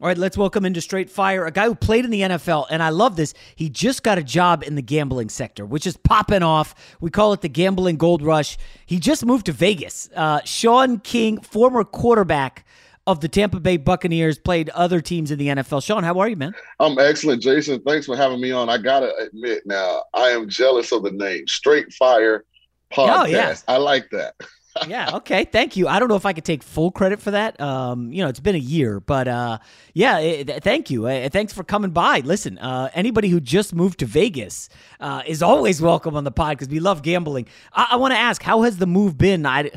All 0.00 0.07
right, 0.07 0.16
let's 0.16 0.38
welcome 0.38 0.64
into 0.64 0.80
Straight 0.80 1.11
Fire 1.11 1.45
a 1.45 1.50
guy 1.50 1.66
who 1.66 1.75
played 1.75 2.07
in 2.07 2.11
the 2.11 2.23
NFL, 2.23 2.69
and 2.71 2.83
I 2.83 2.88
love 2.88 3.16
this. 3.16 3.35
He 3.54 3.69
just 3.69 4.02
got 4.02 4.16
a 4.16 4.23
job 4.23 4.62
in 4.62 4.75
the 4.75 4.80
gambling 4.80 5.28
sector, 5.28 5.66
which 5.66 5.87
is 5.87 5.99
popping 5.99 6.42
off. 6.42 6.75
We 7.02 7.11
call 7.11 7.35
it 7.35 7.42
the 7.42 7.50
gambling 7.50 7.97
gold 7.97 8.23
rush. 8.23 8.57
He 8.87 8.99
just 8.99 9.26
moved 9.26 9.45
to 9.45 9.52
Vegas. 9.52 10.09
Uh, 10.16 10.40
Shaun 10.47 11.00
King, 11.00 11.38
former 11.42 11.85
quarterback 11.85 12.64
of 13.07 13.21
the 13.21 13.28
Tampa 13.28 13.61
Bay 13.61 13.76
Buccaneers, 13.76 14.38
played 14.38 14.71
other 14.71 15.02
teams 15.02 15.33
in 15.33 15.38
the 15.38 15.49
NFL. 15.49 15.85
Shaun, 15.85 16.02
how 16.02 16.19
are 16.19 16.30
you, 16.30 16.37
man? 16.37 16.54
I'm 16.78 16.99
excellent, 16.99 17.42
Jason. 17.42 17.83
Thanks 17.83 18.07
for 18.07 18.16
having 18.16 18.40
me 18.40 18.52
on. 18.52 18.71
I 18.71 18.78
gotta 18.78 19.14
admit 19.16 19.64
now, 19.66 20.04
I 20.14 20.28
am 20.28 20.49
jealous 20.49 20.92
of 20.92 21.02
the 21.02 21.11
name 21.11 21.47
Straight 21.47 21.92
Fire 21.92 22.47
Podcast. 22.90 23.23
Oh, 23.23 23.26
yeah. 23.26 23.54
I 23.69 23.76
like 23.76 24.09
that. 24.12 24.35
yeah. 24.88 25.16
Okay. 25.16 25.44
Thank 25.44 25.76
you. 25.76 25.88
I 25.88 25.98
don't 25.98 26.08
know 26.08 26.16
if 26.16 26.26
I 26.26 26.32
could 26.32 26.44
take 26.44 26.62
full 26.62 26.90
credit 26.90 27.20
for 27.20 27.30
that. 27.32 27.60
Um, 27.60 28.12
you 28.12 28.22
know, 28.22 28.28
it's 28.28 28.40
been 28.40 28.54
a 28.54 28.58
year, 28.58 29.00
but 29.00 29.28
uh, 29.28 29.58
yeah. 29.94 30.18
It, 30.18 30.62
thank 30.62 30.90
you. 30.90 31.06
Uh, 31.06 31.28
thanks 31.28 31.52
for 31.52 31.64
coming 31.64 31.90
by. 31.90 32.20
Listen, 32.20 32.58
uh, 32.58 32.90
anybody 32.94 33.28
who 33.28 33.40
just 33.40 33.74
moved 33.74 33.98
to 34.00 34.06
Vegas 34.06 34.68
uh, 35.00 35.22
is 35.26 35.42
always 35.42 35.80
welcome 35.82 36.16
on 36.16 36.24
the 36.24 36.30
pod 36.30 36.56
because 36.58 36.68
we 36.68 36.80
love 36.80 37.02
gambling. 37.02 37.46
I, 37.72 37.88
I 37.92 37.96
want 37.96 38.12
to 38.12 38.18
ask, 38.18 38.42
how 38.42 38.62
has 38.62 38.78
the 38.78 38.86
move 38.86 39.18
been? 39.18 39.44
I, 39.46 39.70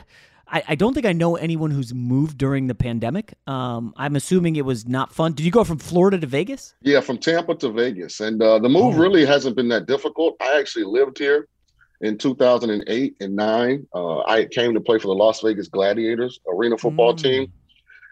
I, 0.47 0.63
I 0.69 0.75
don't 0.75 0.93
think 0.93 1.05
I 1.07 1.13
know 1.13 1.35
anyone 1.35 1.71
who's 1.71 1.93
moved 1.93 2.37
during 2.37 2.67
the 2.67 2.75
pandemic. 2.75 3.33
Um, 3.47 3.93
I'm 3.97 4.15
assuming 4.15 4.55
it 4.55 4.65
was 4.65 4.87
not 4.87 5.11
fun. 5.11 5.33
Did 5.33 5.45
you 5.45 5.51
go 5.51 5.63
from 5.63 5.79
Florida 5.79 6.19
to 6.19 6.27
Vegas? 6.27 6.75
Yeah, 6.81 6.99
from 6.99 7.17
Tampa 7.17 7.55
to 7.55 7.69
Vegas, 7.71 8.19
and 8.19 8.41
uh, 8.41 8.59
the 8.59 8.69
move 8.69 8.95
Oh. 8.95 8.99
really 8.99 9.25
hasn't 9.25 9.55
been 9.55 9.69
that 9.69 9.87
difficult. 9.87 10.35
I 10.41 10.59
actually 10.59 10.85
lived 10.85 11.17
here 11.17 11.47
in 12.03 12.17
2008 12.17 13.15
and 13.21 13.35
nine. 13.35 13.87
Uh, 13.95 14.19
I 14.19 14.45
came 14.45 14.73
to 14.73 14.81
play 14.81 14.99
for 14.99 15.07
the 15.07 15.13
Las 15.15 15.41
Vegas 15.41 15.69
Gladiators 15.69 16.39
arena 16.47 16.77
football 16.77 17.13
Mm. 17.13 17.17
team, 17.23 17.53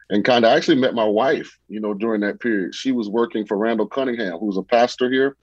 and 0.09 0.25
kind 0.25 0.45
of 0.45 0.51
actually 0.51 0.79
met 0.79 0.93
my 0.95 1.05
wife. 1.05 1.51
You 1.67 1.81
know, 1.81 1.93
during 1.93 2.21
that 2.21 2.39
period, 2.39 2.73
she 2.73 2.91
was 2.93 3.09
working 3.09 3.45
for 3.45 3.57
Randall 3.57 3.87
Cunningham, 3.87 4.37
who's 4.39 4.57
a 4.57 4.63
pastor 4.63 5.09
here 5.11 5.35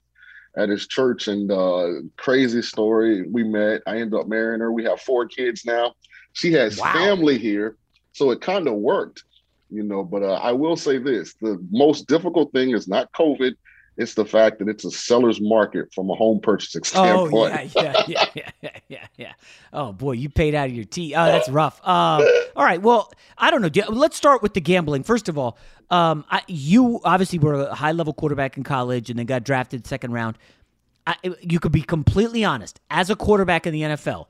at 0.57 0.67
his 0.67 0.87
church. 0.87 1.27
And 1.27 1.51
uh, 1.51 1.87
crazy 2.17 2.63
story, 2.63 3.23
we 3.29 3.43
met. 3.43 3.81
I 3.85 3.97
ended 3.99 4.19
up 4.19 4.27
marrying 4.27 4.61
her. 4.61 4.71
We 4.73 4.83
have 4.85 4.99
four 4.99 5.27
kids 5.27 5.63
now. 5.63 5.93
She 6.33 6.51
has 6.53 6.79
Wow. 6.79 6.91
family 6.93 7.37
here, 7.37 7.77
so 8.13 8.31
it 8.31 8.41
kind 8.41 8.67
of 8.67 8.73
worked. 8.75 9.23
You 9.71 9.83
know, 9.83 10.03
but 10.03 10.23
uh, 10.23 10.39
I 10.41 10.53
will 10.53 10.75
say 10.75 10.97
this: 10.97 11.35
the 11.39 11.63
most 11.69 12.07
difficult 12.07 12.51
thing 12.51 12.71
is 12.71 12.87
not 12.87 13.11
COVID 13.13 13.53
It's 13.99 14.13
the 14.13 14.23
fact 14.23 14.59
that 14.59 14.69
it's 14.69 14.85
a 14.85 14.91
seller's 14.91 15.41
market 15.41 15.93
from 15.93 16.09
a 16.09 16.15
home 16.15 16.39
purchasing 16.39 16.85
standpoint. 16.85 17.53
Oh 17.53 17.81
yeah, 17.81 18.03
yeah, 18.07 18.25
yeah, 18.33 18.49
yeah, 18.61 18.69
yeah, 18.87 19.07
yeah. 19.17 19.33
Oh 19.73 19.91
boy, 19.91 20.13
you 20.13 20.29
paid 20.29 20.55
out 20.55 20.69
of 20.69 20.73
your 20.73 20.85
teeth. 20.85 21.15
Oh, 21.17 21.25
that's 21.25 21.49
rough. 21.49 21.81
Uh, 21.83 22.25
all 22.55 22.63
right, 22.63 22.81
well, 22.81 23.11
I 23.37 23.51
don't 23.51 23.61
know. 23.61 23.83
Let's 23.89 24.15
start 24.15 24.41
with 24.41 24.53
the 24.53 24.61
gambling. 24.61 25.03
First 25.03 25.27
of 25.27 25.37
all, 25.37 25.57
um, 25.89 26.23
I, 26.31 26.43
you 26.47 27.01
obviously 27.03 27.39
were 27.39 27.55
a 27.55 27.75
high 27.75 27.91
level 27.91 28.13
quarterback 28.13 28.55
in 28.55 28.63
college 28.63 29.09
and 29.09 29.19
then 29.19 29.25
got 29.25 29.43
drafted 29.43 29.85
second 29.85 30.13
round. 30.13 30.37
I, 31.05 31.15
you 31.41 31.59
could 31.59 31.73
be 31.73 31.81
completely 31.81 32.45
honest. 32.45 32.79
As 32.89 33.09
a 33.09 33.17
quarterback 33.17 33.67
in 33.67 33.73
the 33.73 33.81
NFL, 33.81 34.27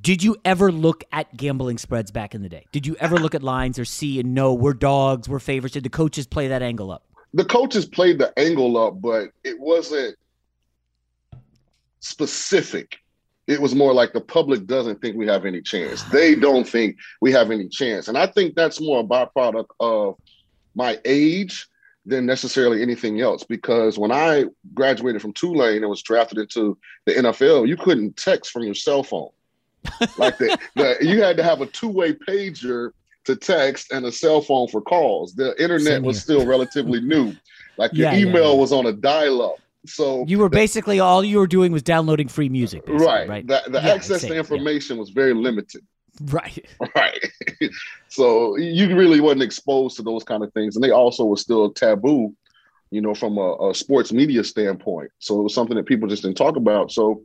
did 0.00 0.24
you 0.24 0.36
ever 0.44 0.72
look 0.72 1.04
at 1.12 1.36
gambling 1.36 1.78
spreads 1.78 2.10
back 2.10 2.34
in 2.34 2.42
the 2.42 2.48
day? 2.48 2.66
Did 2.72 2.84
you 2.84 2.96
ever 2.98 3.16
look 3.16 3.36
at 3.36 3.44
lines 3.44 3.78
or 3.78 3.84
see 3.84 4.18
and 4.18 4.34
know 4.34 4.54
we're 4.54 4.74
dogs, 4.74 5.28
we're 5.28 5.38
favorites? 5.38 5.74
Did 5.74 5.84
the 5.84 5.88
coaches 5.88 6.26
play 6.26 6.48
that 6.48 6.62
angle 6.62 6.90
up? 6.90 7.04
The 7.36 7.44
coaches 7.44 7.84
played 7.84 8.18
the 8.18 8.32
angle 8.38 8.78
up, 8.78 9.00
but 9.02 9.28
it 9.44 9.60
wasn't 9.60 10.16
specific. 12.00 12.96
It 13.46 13.60
was 13.60 13.74
more 13.74 13.92
like 13.92 14.14
the 14.14 14.22
public 14.22 14.66
doesn't 14.66 15.02
think 15.02 15.16
we 15.16 15.26
have 15.26 15.44
any 15.44 15.60
chance. 15.60 16.02
They 16.04 16.34
don't 16.34 16.66
think 16.66 16.96
we 17.20 17.32
have 17.32 17.50
any 17.50 17.68
chance. 17.68 18.08
And 18.08 18.16
I 18.16 18.26
think 18.26 18.54
that's 18.54 18.80
more 18.80 19.00
a 19.00 19.04
byproduct 19.04 19.66
of 19.80 20.16
my 20.74 20.98
age 21.04 21.68
than 22.06 22.24
necessarily 22.24 22.80
anything 22.80 23.20
else. 23.20 23.44
Because 23.44 23.98
when 23.98 24.12
I 24.12 24.46
graduated 24.72 25.20
from 25.20 25.34
Tulane 25.34 25.82
and 25.82 25.90
was 25.90 26.00
drafted 26.00 26.38
into 26.38 26.78
the 27.04 27.12
NFL, 27.12 27.68
you 27.68 27.76
couldn't 27.76 28.16
text 28.16 28.50
from 28.50 28.62
your 28.62 28.74
cell 28.74 29.02
phone. 29.02 29.28
like 30.16 30.38
the, 30.38 30.58
the, 30.74 30.96
you 31.02 31.22
had 31.22 31.36
to 31.36 31.42
have 31.42 31.60
a 31.60 31.66
two-way 31.66 32.14
pager 32.14 32.92
to 33.26 33.36
text 33.36 33.92
and 33.92 34.06
a 34.06 34.12
cell 34.12 34.40
phone 34.40 34.68
for 34.68 34.80
calls. 34.80 35.34
The 35.34 35.60
internet 35.62 36.02
was 36.02 36.20
still 36.20 36.46
relatively 36.46 37.00
new. 37.00 37.34
Like 37.76 37.92
your 37.92 38.10
yeah, 38.12 38.18
email 38.18 38.44
yeah, 38.44 38.52
yeah. 38.52 38.60
was 38.60 38.72
on 38.72 38.86
a 38.86 38.92
dial-up. 38.92 39.56
So 39.84 40.24
you 40.26 40.38
were 40.38 40.48
basically 40.48 40.98
all 41.00 41.22
you 41.22 41.38
were 41.38 41.46
doing 41.46 41.72
was 41.72 41.82
downloading 41.82 42.28
free 42.28 42.48
music. 42.48 42.82
Right. 42.86 43.28
Right. 43.28 43.46
The, 43.46 43.62
the 43.68 43.82
access 43.82 44.22
to 44.22 44.34
information 44.34 44.98
was 44.98 45.10
very 45.10 45.34
limited. 45.34 45.82
Right. 46.24 46.66
Right. 46.94 47.24
so 48.08 48.56
you 48.56 48.96
really 48.96 49.20
wasn't 49.20 49.42
exposed 49.42 49.96
to 49.96 50.02
those 50.02 50.24
kind 50.24 50.42
of 50.42 50.52
things. 50.52 50.76
And 50.76 50.82
they 50.82 50.90
also 50.90 51.24
were 51.24 51.36
still 51.36 51.70
taboo, 51.70 52.34
you 52.90 53.00
know, 53.00 53.14
from 53.14 53.38
a, 53.38 53.70
a 53.70 53.74
sports 53.74 54.12
media 54.12 54.42
standpoint. 54.42 55.10
So 55.18 55.38
it 55.38 55.42
was 55.42 55.54
something 55.54 55.76
that 55.76 55.86
people 55.86 56.08
just 56.08 56.22
didn't 56.22 56.36
talk 56.36 56.56
about. 56.56 56.90
So 56.90 57.22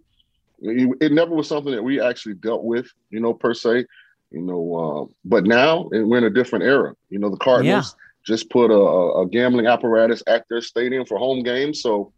it 0.62 1.12
never 1.12 1.34
was 1.34 1.48
something 1.48 1.74
that 1.74 1.84
we 1.84 2.00
actually 2.00 2.36
dealt 2.36 2.64
with, 2.64 2.88
you 3.10 3.20
know, 3.20 3.34
per 3.34 3.54
se. 3.54 3.86
You 4.32 4.42
know, 4.42 4.76
uh, 4.76 5.14
but 5.26 5.44
now 5.44 5.90
we're 5.92 6.18
in 6.18 6.24
a 6.24 6.30
different 6.30 6.64
era. 6.64 6.96
You 7.10 7.20
know, 7.20 7.30
the 7.30 7.38
Cardinals 7.38 7.96
yeah. 7.98 8.26
just 8.26 8.50
put 8.50 8.72
a, 8.72 9.20
a 9.20 9.28
gambling 9.28 9.68
apparatus 9.68 10.24
at 10.26 10.46
their 10.50 10.62
stadium 10.62 11.06
for 11.06 11.18
home 11.18 11.44
games. 11.44 11.82
So, 11.82 12.14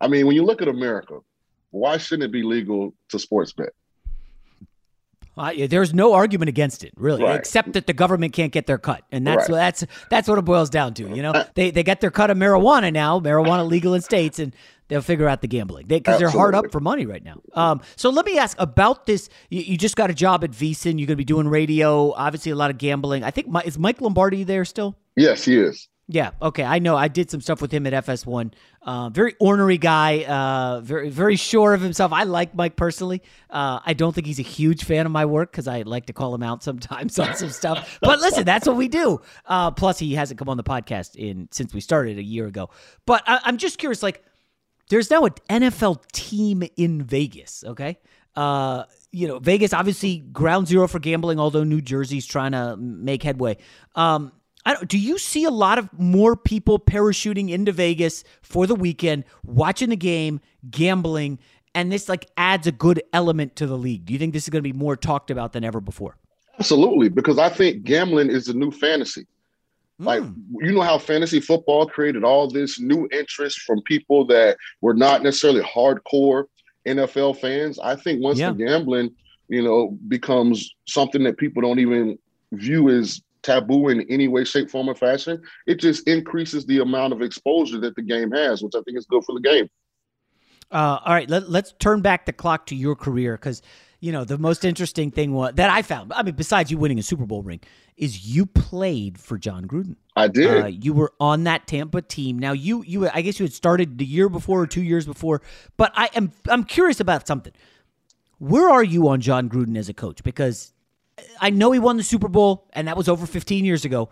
I 0.00 0.06
mean, 0.06 0.26
when 0.26 0.36
you 0.36 0.44
look 0.44 0.62
at 0.62 0.68
America, 0.68 1.18
why 1.70 1.96
shouldn't 1.98 2.24
it 2.24 2.32
be 2.32 2.42
legal 2.42 2.94
to 3.08 3.18
sports 3.18 3.52
bet? 3.52 3.70
Uh, 5.38 5.66
there's 5.68 5.92
no 5.92 6.14
argument 6.14 6.48
against 6.48 6.82
it, 6.82 6.94
really, 6.96 7.22
right. 7.22 7.38
except 7.38 7.74
that 7.74 7.86
the 7.86 7.92
government 7.92 8.32
can't 8.32 8.52
get 8.52 8.66
their 8.66 8.78
cut, 8.78 9.02
and 9.12 9.26
that's 9.26 9.50
right. 9.50 9.56
that's 9.56 9.84
that's 10.08 10.28
what 10.28 10.38
it 10.38 10.46
boils 10.46 10.70
down 10.70 10.94
to. 10.94 11.02
You 11.14 11.20
know, 11.20 11.32
uh, 11.32 11.44
they 11.54 11.70
they 11.70 11.82
get 11.82 12.00
their 12.00 12.10
cut 12.10 12.30
of 12.30 12.38
marijuana 12.38 12.90
now, 12.90 13.20
marijuana 13.20 13.68
legal 13.68 13.92
in 13.92 14.00
states, 14.00 14.38
and 14.38 14.56
they'll 14.88 15.02
figure 15.02 15.28
out 15.28 15.40
the 15.40 15.48
gambling 15.48 15.86
because 15.86 16.18
they, 16.18 16.24
are 16.24 16.30
hard 16.30 16.54
up 16.54 16.70
for 16.70 16.80
money 16.80 17.06
right 17.06 17.24
now. 17.24 17.40
Um, 17.52 17.80
so 17.96 18.10
let 18.10 18.26
me 18.26 18.38
ask 18.38 18.56
about 18.60 19.06
this. 19.06 19.28
You, 19.50 19.60
you, 19.62 19.76
just 19.76 19.96
got 19.96 20.10
a 20.10 20.14
job 20.14 20.44
at 20.44 20.50
VSiN. 20.50 20.98
You're 20.98 21.06
going 21.06 21.08
to 21.08 21.16
be 21.16 21.24
doing 21.24 21.48
radio. 21.48 22.12
Obviously, 22.12 22.52
a 22.52 22.56
lot 22.56 22.70
of 22.70 22.78
gambling. 22.78 23.24
I 23.24 23.30
think 23.30 23.48
is 23.64 23.78
Mike 23.78 24.00
Lombardi 24.00 24.44
there 24.44 24.64
still? 24.64 24.96
Yes, 25.16 25.44
he 25.44 25.58
is. 25.58 25.88
Yeah. 26.08 26.30
Okay. 26.40 26.62
I 26.62 26.78
know. 26.78 26.96
I 26.96 27.08
did 27.08 27.30
some 27.30 27.40
stuff 27.40 27.60
with 27.60 27.72
him 27.72 27.84
at 27.86 28.04
FS1. 28.04 28.52
Uh, 28.80 29.08
very 29.08 29.34
ornery 29.40 29.76
guy. 29.76 30.22
Uh, 30.22 30.80
very 30.80 31.10
very 31.10 31.34
sure 31.34 31.74
of 31.74 31.80
himself. 31.80 32.12
I 32.12 32.22
like 32.22 32.54
Mike 32.54 32.76
personally. 32.76 33.22
Uh, 33.50 33.80
I 33.84 33.92
don't 33.92 34.14
think 34.14 34.28
he's 34.28 34.38
a 34.38 34.42
huge 34.42 34.84
fan 34.84 35.06
of 35.06 35.10
my 35.10 35.24
work 35.24 35.50
because 35.50 35.66
I 35.66 35.82
like 35.82 36.06
to 36.06 36.12
call 36.12 36.32
him 36.32 36.44
out 36.44 36.62
sometimes 36.62 37.18
on 37.18 37.34
some 37.34 37.50
stuff. 37.50 37.98
But 38.00 38.20
listen, 38.20 38.44
that's 38.44 38.68
what 38.68 38.76
we 38.76 38.86
do. 38.86 39.20
Uh, 39.46 39.72
plus, 39.72 39.98
he 39.98 40.14
hasn't 40.14 40.38
come 40.38 40.48
on 40.48 40.56
the 40.56 40.64
podcast 40.64 41.16
in 41.16 41.48
since 41.50 41.74
we 41.74 41.80
started 41.80 42.18
a 42.18 42.22
year 42.22 42.46
ago. 42.46 42.70
But 43.04 43.24
I, 43.26 43.40
I'm 43.42 43.56
just 43.56 43.78
curious. 43.78 44.00
Like, 44.02 44.22
there's 44.88 45.10
now 45.10 45.24
an 45.24 45.32
NFL 45.48 46.06
team 46.12 46.62
in 46.76 47.02
Vegas. 47.02 47.64
Okay. 47.66 47.98
Uh, 48.34 48.84
you 49.12 49.26
know, 49.26 49.38
Vegas 49.38 49.72
obviously 49.72 50.18
ground 50.18 50.68
zero 50.68 50.86
for 50.86 50.98
gambling, 50.98 51.40
although 51.40 51.64
New 51.64 51.80
Jersey's 51.80 52.26
trying 52.26 52.52
to 52.52 52.76
make 52.76 53.22
headway. 53.22 53.56
Um, 53.94 54.32
do 54.86 54.98
you 54.98 55.16
see 55.18 55.44
a 55.44 55.50
lot 55.50 55.78
of 55.78 55.88
more 55.98 56.36
people 56.36 56.78
parachuting 56.78 57.50
into 57.50 57.72
Vegas 57.72 58.24
for 58.42 58.66
the 58.66 58.74
weekend, 58.74 59.24
watching 59.44 59.90
the 59.90 59.96
game, 59.96 60.40
gambling, 60.68 61.38
and 61.74 61.92
this 61.92 62.08
like 62.08 62.28
adds 62.36 62.66
a 62.66 62.72
good 62.72 63.02
element 63.12 63.56
to 63.56 63.66
the 63.66 63.78
league? 63.78 64.04
Do 64.04 64.12
you 64.12 64.18
think 64.18 64.32
this 64.32 64.44
is 64.44 64.48
going 64.48 64.62
to 64.62 64.68
be 64.68 64.76
more 64.76 64.96
talked 64.96 65.30
about 65.30 65.52
than 65.52 65.62
ever 65.64 65.80
before? 65.80 66.16
Absolutely, 66.58 67.08
because 67.08 67.38
I 67.38 67.48
think 67.48 67.84
gambling 67.84 68.30
is 68.30 68.46
the 68.46 68.54
new 68.54 68.70
fantasy. 68.70 69.26
Like 69.98 70.22
mm. 70.22 70.34
you 70.60 70.72
know 70.72 70.82
how 70.82 70.98
fantasy 70.98 71.40
football 71.40 71.86
created 71.86 72.24
all 72.24 72.48
this 72.48 72.78
new 72.78 73.08
interest 73.12 73.60
from 73.60 73.80
people 73.82 74.26
that 74.26 74.58
were 74.80 74.94
not 74.94 75.22
necessarily 75.22 75.62
hardcore 75.62 76.44
NFL 76.86 77.38
fans. 77.38 77.78
I 77.78 77.96
think 77.96 78.22
once 78.22 78.38
yeah. 78.38 78.50
the 78.50 78.64
gambling, 78.64 79.14
you 79.48 79.62
know, 79.62 79.96
becomes 80.08 80.74
something 80.86 81.22
that 81.24 81.38
people 81.38 81.62
don't 81.62 81.78
even 81.78 82.18
view 82.52 82.90
as 82.90 83.22
taboo 83.42 83.88
in 83.88 84.02
any 84.10 84.28
way, 84.28 84.44
shape, 84.44 84.70
form, 84.70 84.90
or 84.90 84.94
fashion, 84.94 85.40
it 85.66 85.80
just 85.80 86.06
increases 86.08 86.66
the 86.66 86.80
amount 86.80 87.12
of 87.12 87.22
exposure 87.22 87.78
that 87.78 87.94
the 87.94 88.02
game 88.02 88.30
has, 88.32 88.62
which 88.62 88.74
I 88.74 88.80
think 88.82 88.98
is 88.98 89.06
good 89.06 89.24
for 89.24 89.34
the 89.34 89.40
game. 89.40 89.68
Uh, 90.70 90.98
all 91.04 91.14
right, 91.14 91.30
let, 91.30 91.44
us 91.44 91.74
turn 91.78 92.00
back 92.00 92.26
the 92.26 92.32
clock 92.32 92.66
to 92.66 92.74
your 92.74 92.96
career 92.96 93.36
because 93.36 93.62
you 94.00 94.12
know 94.12 94.24
the 94.24 94.38
most 94.38 94.64
interesting 94.64 95.10
thing 95.10 95.32
was, 95.32 95.54
that 95.54 95.70
I 95.70 95.82
found. 95.82 96.12
I 96.12 96.22
mean, 96.22 96.34
besides 96.34 96.70
you 96.70 96.78
winning 96.78 96.98
a 96.98 97.02
Super 97.02 97.26
Bowl 97.26 97.42
ring, 97.42 97.60
is 97.96 98.26
you 98.26 98.46
played 98.46 99.18
for 99.18 99.38
Jon 99.38 99.66
Gruden. 99.66 99.96
I 100.14 100.28
did. 100.28 100.62
Uh, 100.62 100.66
you 100.66 100.92
were 100.92 101.12
on 101.18 101.44
that 101.44 101.66
Tampa 101.66 102.02
team. 102.02 102.38
Now 102.38 102.52
you 102.52 102.82
you 102.84 103.08
I 103.08 103.22
guess 103.22 103.38
you 103.38 103.44
had 103.44 103.52
started 103.52 103.98
the 103.98 104.04
year 104.04 104.28
before 104.28 104.60
or 104.60 104.66
two 104.66 104.82
years 104.82 105.06
before, 105.06 105.42
but 105.76 105.92
I 105.94 106.10
am 106.14 106.32
I'm 106.48 106.64
curious 106.64 107.00
about 107.00 107.26
something. 107.26 107.52
Where 108.38 108.68
are 108.68 108.84
you 108.84 109.08
on 109.08 109.20
Jon 109.20 109.48
Gruden 109.48 109.78
as 109.78 109.88
a 109.88 109.94
coach? 109.94 110.22
Because 110.22 110.72
I 111.40 111.50
know 111.50 111.72
he 111.72 111.78
won 111.78 111.96
the 111.96 112.02
Super 112.02 112.28
Bowl, 112.28 112.68
and 112.74 112.88
that 112.88 112.96
was 112.96 113.08
over 113.08 113.26
15 113.26 113.64
years 113.64 113.84
ago. 113.84 114.10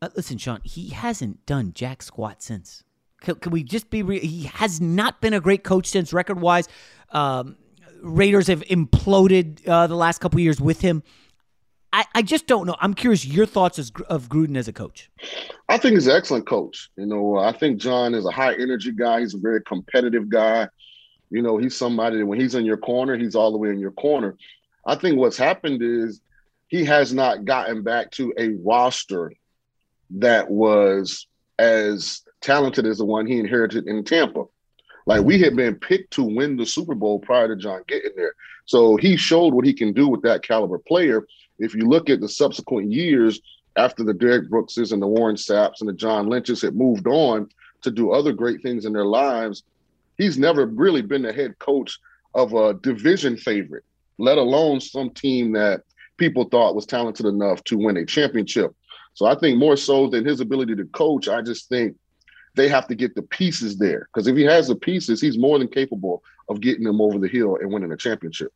Uh, 0.00 0.08
listen, 0.16 0.38
Shaun, 0.38 0.60
he 0.62 0.90
hasn't 0.90 1.44
done 1.46 1.72
jack 1.74 2.02
squat 2.02 2.42
since. 2.42 2.84
Can, 3.20 3.36
can 3.36 3.52
we 3.52 3.62
just 3.62 3.90
be 3.90 4.02
real? 4.02 4.20
He 4.20 4.44
has 4.44 4.80
not 4.80 5.20
been 5.20 5.32
a 5.32 5.40
great 5.40 5.64
coach 5.64 5.86
since, 5.86 6.12
record 6.12 6.40
wise. 6.40 6.68
Um, 7.10 7.56
Raiders 8.02 8.48
have 8.48 8.62
imploded 8.62 9.66
uh, 9.66 9.86
the 9.86 9.96
last 9.96 10.18
couple 10.18 10.40
years 10.40 10.60
with 10.60 10.80
him. 10.80 11.02
I, 11.92 12.04
I 12.14 12.22
just 12.22 12.46
don't 12.46 12.66
know. 12.66 12.76
I'm 12.80 12.94
curious 12.94 13.26
your 13.26 13.46
thoughts 13.46 13.78
as, 13.78 13.92
of 14.08 14.28
Gruden 14.28 14.56
as 14.56 14.66
a 14.66 14.72
coach. 14.72 15.10
I 15.68 15.76
think 15.76 15.94
he's 15.94 16.06
an 16.06 16.16
excellent 16.16 16.46
coach. 16.46 16.90
You 16.96 17.06
know, 17.06 17.38
I 17.38 17.52
think 17.52 17.78
Jon 17.78 18.14
is 18.14 18.24
a 18.24 18.30
high 18.30 18.54
energy 18.54 18.92
guy. 18.92 19.20
He's 19.20 19.34
a 19.34 19.38
very 19.38 19.62
competitive 19.62 20.28
guy. 20.28 20.68
You 21.30 21.42
know, 21.42 21.58
he's 21.58 21.76
somebody 21.76 22.18
that 22.18 22.26
when 22.26 22.40
he's 22.40 22.54
in 22.54 22.64
your 22.64 22.78
corner, 22.78 23.16
he's 23.16 23.34
all 23.34 23.52
the 23.52 23.58
way 23.58 23.70
in 23.70 23.78
your 23.78 23.92
corner. 23.92 24.36
I 24.86 24.96
think 24.96 25.18
what's 25.18 25.36
happened 25.36 25.82
is 25.82 26.20
he 26.68 26.84
has 26.84 27.12
not 27.12 27.44
gotten 27.44 27.82
back 27.82 28.10
to 28.12 28.32
a 28.38 28.50
roster 28.64 29.32
that 30.10 30.50
was 30.50 31.26
as 31.58 32.22
talented 32.40 32.86
as 32.86 32.98
the 32.98 33.04
one 33.04 33.26
he 33.26 33.38
inherited 33.38 33.86
in 33.86 34.04
Tampa. 34.04 34.44
Like 35.06 35.22
we 35.22 35.38
had 35.38 35.56
been 35.56 35.74
picked 35.76 36.12
to 36.14 36.22
win 36.22 36.56
the 36.56 36.66
Super 36.66 36.94
Bowl 36.94 37.18
prior 37.18 37.48
to 37.48 37.56
Jon 37.56 37.82
getting 37.86 38.12
there. 38.16 38.34
So 38.66 38.96
he 38.96 39.16
showed 39.16 39.54
what 39.54 39.66
he 39.66 39.72
can 39.72 39.92
do 39.92 40.08
with 40.08 40.22
that 40.22 40.42
caliber 40.42 40.78
player. 40.78 41.26
If 41.58 41.74
you 41.74 41.88
look 41.88 42.08
at 42.08 42.20
the 42.20 42.28
subsequent 42.28 42.90
years 42.90 43.40
after 43.76 44.04
the 44.04 44.14
Derrick 44.14 44.48
Brookses 44.50 44.92
and 44.92 45.02
the 45.02 45.06
Warren 45.06 45.36
Sapps 45.36 45.80
and 45.80 45.88
the 45.88 45.94
John 45.94 46.28
Lynches 46.28 46.62
had 46.62 46.76
moved 46.76 47.06
on 47.06 47.48
to 47.82 47.90
do 47.90 48.12
other 48.12 48.32
great 48.32 48.62
things 48.62 48.84
in 48.84 48.92
their 48.92 49.04
lives, 49.04 49.64
he's 50.18 50.38
never 50.38 50.66
really 50.66 51.02
been 51.02 51.22
the 51.22 51.32
head 51.32 51.58
coach 51.58 51.98
of 52.34 52.54
a 52.54 52.74
division 52.74 53.36
favorite 53.36 53.84
let 54.22 54.38
alone 54.38 54.80
some 54.80 55.10
team 55.10 55.52
that 55.52 55.82
people 56.16 56.44
thought 56.44 56.76
was 56.76 56.86
talented 56.86 57.26
enough 57.26 57.62
to 57.64 57.76
win 57.76 57.96
a 57.96 58.06
championship. 58.06 58.72
So 59.14 59.26
I 59.26 59.34
think 59.34 59.58
more 59.58 59.76
so 59.76 60.08
than 60.08 60.24
his 60.24 60.40
ability 60.40 60.76
to 60.76 60.84
coach, 60.86 61.28
I 61.28 61.42
just 61.42 61.68
think 61.68 61.96
they 62.54 62.68
have 62.68 62.86
to 62.88 62.94
get 62.94 63.14
the 63.14 63.22
pieces 63.22 63.78
there. 63.78 64.08
Because 64.12 64.26
if 64.26 64.36
he 64.36 64.44
has 64.44 64.68
the 64.68 64.76
pieces, 64.76 65.20
he's 65.20 65.38
more 65.38 65.58
than 65.58 65.68
capable 65.68 66.22
of 66.48 66.60
getting 66.60 66.84
them 66.84 67.00
over 67.00 67.18
the 67.18 67.28
hill 67.28 67.56
and 67.56 67.72
winning 67.72 67.92
a 67.92 67.96
championship. 67.96 68.52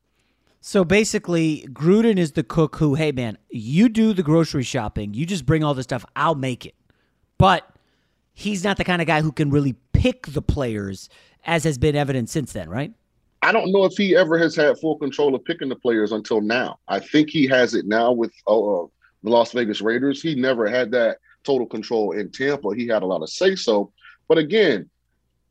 So 0.60 0.84
basically, 0.84 1.66
Gruden 1.72 2.18
is 2.18 2.32
the 2.32 2.42
cook 2.42 2.76
who, 2.76 2.94
hey 2.94 3.12
man, 3.12 3.38
you 3.50 3.88
do 3.88 4.12
the 4.12 4.22
grocery 4.22 4.64
shopping, 4.64 5.14
you 5.14 5.24
just 5.24 5.46
bring 5.46 5.62
all 5.62 5.74
the 5.74 5.82
stuff, 5.82 6.04
I'll 6.16 6.34
make 6.34 6.66
it. 6.66 6.74
But 7.38 7.68
he's 8.32 8.64
not 8.64 8.76
the 8.76 8.84
kind 8.84 9.00
of 9.00 9.06
guy 9.06 9.20
who 9.20 9.32
can 9.32 9.50
really 9.50 9.76
pick 9.92 10.26
the 10.26 10.42
players, 10.42 11.08
as 11.44 11.64
has 11.64 11.78
been 11.78 11.94
evident 11.94 12.30
since 12.30 12.52
then, 12.52 12.68
right? 12.68 12.92
I 13.42 13.52
don't 13.52 13.70
know 13.70 13.84
if 13.84 13.96
he 13.96 14.16
ever 14.16 14.38
has 14.38 14.56
had 14.56 14.78
full 14.78 14.98
control 14.98 15.34
of 15.34 15.44
picking 15.44 15.68
the 15.68 15.76
players 15.76 16.10
until 16.10 16.40
now. 16.40 16.80
I 16.88 16.98
think 16.98 17.30
he 17.30 17.46
has 17.46 17.74
it 17.74 17.86
now 17.86 18.10
with 18.10 18.32
uh, 18.48 18.82
uh, 18.82 18.86
the 19.22 19.30
Las 19.30 19.52
Vegas 19.52 19.80
Raiders. 19.80 20.20
He 20.20 20.34
never 20.34 20.68
had 20.68 20.90
that 20.92 21.18
total 21.46 21.66
control 21.66 22.12
in 22.12 22.30
Tampa. 22.30 22.74
He 22.74 22.86
had 22.88 23.02
a 23.02 23.06
lot 23.06 23.22
of 23.22 23.30
say 23.30 23.54
so. 23.56 23.92
But 24.28 24.38
again, 24.38 24.90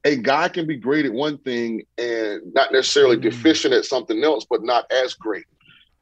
a 0.04 0.16
guy 0.18 0.50
can 0.50 0.68
be 0.68 0.76
great 0.78 1.06
at 1.06 1.14
one 1.14 1.38
thing 1.40 1.84
and 1.98 2.42
not 2.54 2.72
necessarily 2.72 3.16
Mm-hmm. 3.18 3.30
deficient 3.30 3.74
at 3.74 3.86
something 3.86 4.24
else, 4.24 4.46
but 4.50 4.64
not 4.64 4.86
as 4.92 5.14
great. 5.16 5.46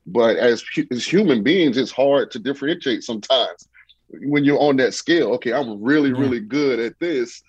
But 0.06 0.36
as, 0.36 0.64
as 0.92 1.06
human 1.06 1.44
beings, 1.44 1.78
it's 1.78 1.92
hard 1.92 2.32
to 2.32 2.40
differentiate 2.40 3.04
sometimes 3.04 3.70
when 4.10 4.44
you're 4.44 4.60
on 4.60 4.76
that 4.78 4.94
scale. 4.94 5.30
Okay, 5.36 5.54
I'm 5.54 5.82
really, 5.82 6.10
Yeah. 6.10 6.20
really 6.20 6.40
good 6.42 6.80
at 6.80 7.00
this, 7.00 7.42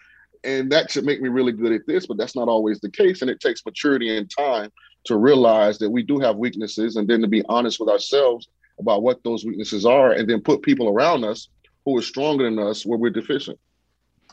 and 0.45 0.71
that 0.71 0.91
should 0.91 1.05
make 1.05 1.21
me 1.21 1.29
really 1.29 1.53
good 1.53 1.73
at 1.73 1.87
this, 1.87 2.07
but 2.07 2.17
that's 2.19 2.37
not 2.37 2.49
always 2.49 2.79
the 2.81 2.91
case. 2.91 3.23
And 3.23 3.31
it 3.31 3.41
takes 3.41 3.65
maturity 3.67 4.17
and 4.17 4.31
time 4.31 4.71
to 5.07 5.17
realize 5.17 5.79
that 5.79 5.91
we 5.91 6.03
do 6.03 6.19
have 6.21 6.37
weaknesses 6.37 6.97
and 6.97 7.09
then 7.09 7.21
to 7.23 7.29
be 7.29 7.43
honest 7.49 7.81
with 7.81 7.89
ourselves 7.89 8.49
about 8.79 9.03
what 9.03 9.23
those 9.25 9.45
weaknesses 9.45 9.85
are 9.85 10.13
and 10.13 10.29
then 10.29 10.41
put 10.41 10.63
people 10.63 10.89
around 10.89 11.25
us 11.25 11.49
who 11.85 11.97
are 11.99 12.03
stronger 12.03 12.45
than 12.45 12.59
us 12.59 12.85
where 12.87 12.99
we're 12.99 13.11
deficient. 13.11 13.59